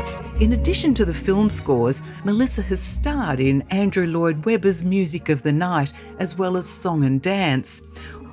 In 0.42 0.54
addition 0.54 0.96
to 0.96 1.06
the 1.06 1.14
film 1.14 1.52
scores, 1.52 2.02
Melissa 2.26 2.64
has 2.64 2.82
starred 2.82 3.40
in 3.40 3.62
Andrew 3.70 4.08
Lloyd 4.08 4.44
Webber's 4.44 4.84
Music 4.84 5.30
of 5.30 5.44
the 5.44 5.52
Night, 5.52 5.94
as 6.18 6.36
well 6.36 6.58
as 6.58 6.68
Song 6.68 7.04
and 7.04 7.22
Dance. 7.22 7.84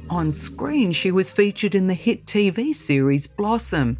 On 0.08 0.32
screen, 0.32 0.90
she 0.90 1.12
was 1.12 1.30
featured 1.30 1.74
in 1.74 1.86
the 1.86 1.92
hit 1.92 2.24
TV 2.24 2.74
series 2.74 3.26
Blossom, 3.26 3.98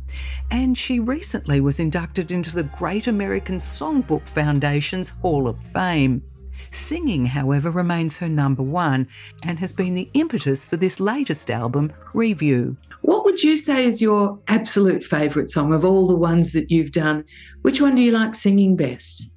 and 0.51 0.77
she 0.77 1.01
recently 1.01 1.61
was 1.61 1.81
inducted 1.81 2.33
into 2.33 2.55
the 2.55 2.63
Great 2.63 3.09
American 3.09 3.59
Songbook 3.59 4.27
Foundation's 4.27 5.11
Hall 5.11 5.47
of 5.47 5.63
Fame. 5.63 6.23
Singing, 6.71 7.27
however, 7.27 7.71
remains 7.71 8.17
her 8.19 8.29
number 8.29 8.63
one 8.63 9.09
and 9.45 9.59
has 9.59 9.73
been 9.73 9.95
the 9.95 10.11
impetus 10.15 10.67
for 10.67 10.77
this 10.77 11.01
latest 11.01 11.51
album, 11.51 11.93
Re:View. 12.15 12.77
What 13.03 13.25
would 13.25 13.43
you 13.43 13.57
say 13.57 13.87
is 13.87 14.03
your 14.03 14.39
absolute 14.49 15.05
favourite 15.05 15.51
song 15.51 15.73
of 15.73 15.85
all 15.85 16.07
the 16.07 16.17
ones 16.17 16.53
that 16.53 16.71
you've 16.71 16.93
done? 16.93 17.25
Which 17.63 17.81
one 17.81 17.95
do 17.95 18.03
you 18.03 18.13
like 18.13 18.35
singing 18.35 18.77
best? 18.77 19.29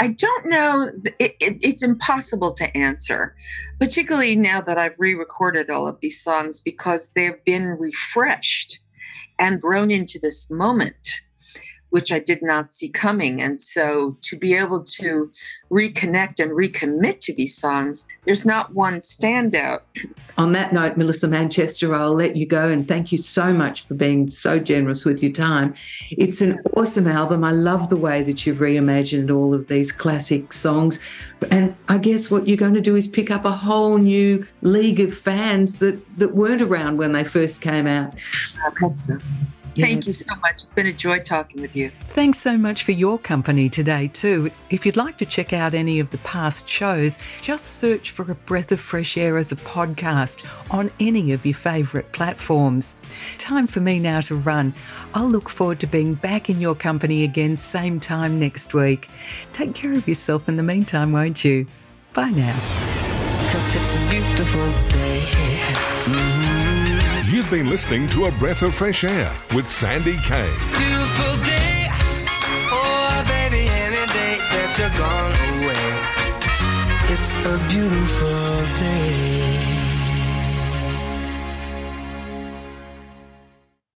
I 0.00 0.08
don't 0.08 0.46
know. 0.46 0.90
It, 1.18 1.36
it, 1.40 1.58
it's 1.60 1.82
impossible 1.82 2.54
to 2.54 2.76
answer, 2.76 3.34
particularly 3.78 4.36
now 4.36 4.60
that 4.62 4.78
I've 4.78 4.98
re 4.98 5.14
recorded 5.14 5.70
all 5.70 5.86
of 5.86 5.98
these 6.00 6.22
songs 6.22 6.60
because 6.60 7.12
they've 7.14 7.44
been 7.44 7.76
refreshed 7.78 8.80
and 9.38 9.60
grown 9.60 9.90
into 9.90 10.18
this 10.20 10.50
moment 10.50 11.20
which 11.92 12.10
I 12.10 12.18
did 12.18 12.40
not 12.40 12.72
see 12.72 12.88
coming. 12.88 13.42
And 13.42 13.60
so 13.60 14.16
to 14.22 14.36
be 14.36 14.54
able 14.54 14.82
to 14.82 15.30
reconnect 15.70 16.40
and 16.40 16.52
recommit 16.52 17.20
to 17.20 17.34
these 17.34 17.54
songs, 17.54 18.06
there's 18.24 18.46
not 18.46 18.74
one 18.74 18.94
standout. 18.94 19.82
On 20.38 20.52
that 20.52 20.72
note, 20.72 20.96
Melissa 20.96 21.28
Manchester, 21.28 21.94
I'll 21.94 22.14
let 22.14 22.34
you 22.34 22.46
go 22.46 22.68
and 22.68 22.88
thank 22.88 23.12
you 23.12 23.18
so 23.18 23.52
much 23.52 23.86
for 23.86 23.92
being 23.92 24.30
so 24.30 24.58
generous 24.58 25.04
with 25.04 25.22
your 25.22 25.32
time. 25.32 25.74
It's 26.12 26.40
an 26.40 26.60
awesome 26.74 27.06
album. 27.06 27.44
I 27.44 27.50
love 27.50 27.90
the 27.90 27.96
way 27.96 28.22
that 28.22 28.46
you've 28.46 28.58
reimagined 28.58 29.30
all 29.30 29.52
of 29.52 29.68
these 29.68 29.92
classic 29.92 30.54
songs. 30.54 30.98
And 31.50 31.76
I 31.90 31.98
guess 31.98 32.30
what 32.30 32.48
you're 32.48 32.56
going 32.56 32.72
to 32.72 32.80
do 32.80 32.96
is 32.96 33.06
pick 33.06 33.30
up 33.30 33.44
a 33.44 33.52
whole 33.52 33.98
new 33.98 34.46
league 34.62 35.00
of 35.00 35.14
fans 35.14 35.78
that, 35.80 36.00
that 36.16 36.34
weren't 36.34 36.62
around 36.62 36.96
when 36.96 37.12
they 37.12 37.24
first 37.24 37.60
came 37.60 37.86
out. 37.86 38.14
I 38.64 38.70
hope 38.80 38.96
so. 38.96 39.18
Thank 39.76 40.06
you 40.06 40.12
so 40.12 40.34
much. 40.36 40.52
It's 40.52 40.70
been 40.70 40.86
a 40.86 40.92
joy 40.92 41.20
talking 41.20 41.62
with 41.62 41.74
you. 41.74 41.90
Thanks 42.08 42.38
so 42.38 42.56
much 42.58 42.84
for 42.84 42.92
your 42.92 43.18
company 43.18 43.68
today, 43.68 44.08
too. 44.08 44.50
If 44.70 44.84
you'd 44.84 44.96
like 44.96 45.16
to 45.18 45.26
check 45.26 45.52
out 45.52 45.74
any 45.74 45.98
of 46.00 46.10
the 46.10 46.18
past 46.18 46.68
shows, 46.68 47.18
just 47.40 47.78
search 47.78 48.10
for 48.10 48.30
A 48.30 48.34
Breath 48.34 48.72
of 48.72 48.80
Fresh 48.80 49.16
Air 49.16 49.38
as 49.38 49.52
a 49.52 49.56
podcast 49.56 50.44
on 50.70 50.90
any 51.00 51.32
of 51.32 51.46
your 51.46 51.54
favourite 51.54 52.10
platforms. 52.12 52.96
Time 53.38 53.66
for 53.66 53.80
me 53.80 53.98
now 53.98 54.20
to 54.22 54.36
run. 54.36 54.74
I'll 55.14 55.28
look 55.28 55.48
forward 55.48 55.80
to 55.80 55.86
being 55.86 56.14
back 56.14 56.50
in 56.50 56.60
your 56.60 56.74
company 56.74 57.24
again, 57.24 57.56
same 57.56 57.98
time 57.98 58.38
next 58.38 58.74
week. 58.74 59.08
Take 59.52 59.74
care 59.74 59.94
of 59.94 60.06
yourself 60.06 60.48
in 60.48 60.56
the 60.56 60.62
meantime, 60.62 61.12
won't 61.12 61.44
you? 61.44 61.66
Bye 62.12 62.30
now. 62.30 62.58
Cause 63.52 63.76
it's 63.76 63.96
a 63.96 64.10
beautiful 64.10 64.66
day. 64.88 65.51
Been 67.52 67.68
listening 67.68 68.08
to 68.08 68.24
A 68.24 68.30
Breath 68.30 68.62
of 68.62 68.74
Fresh 68.74 69.04
Air 69.04 69.30
with 69.54 69.68
Sandy 69.68 70.16
Kaye. 70.16 70.56
Beautiful 70.68 71.36
day. 71.44 71.86
Oh, 72.70 73.24
baby, 73.28 73.68
any 73.68 74.06
day 74.14 74.38
that 74.52 74.78
you're 74.78 74.88
gone 74.96 75.32
away. 75.60 76.12
It's 77.12 77.36
a 77.44 77.58
beautiful 77.68 78.56
day. 78.80 79.31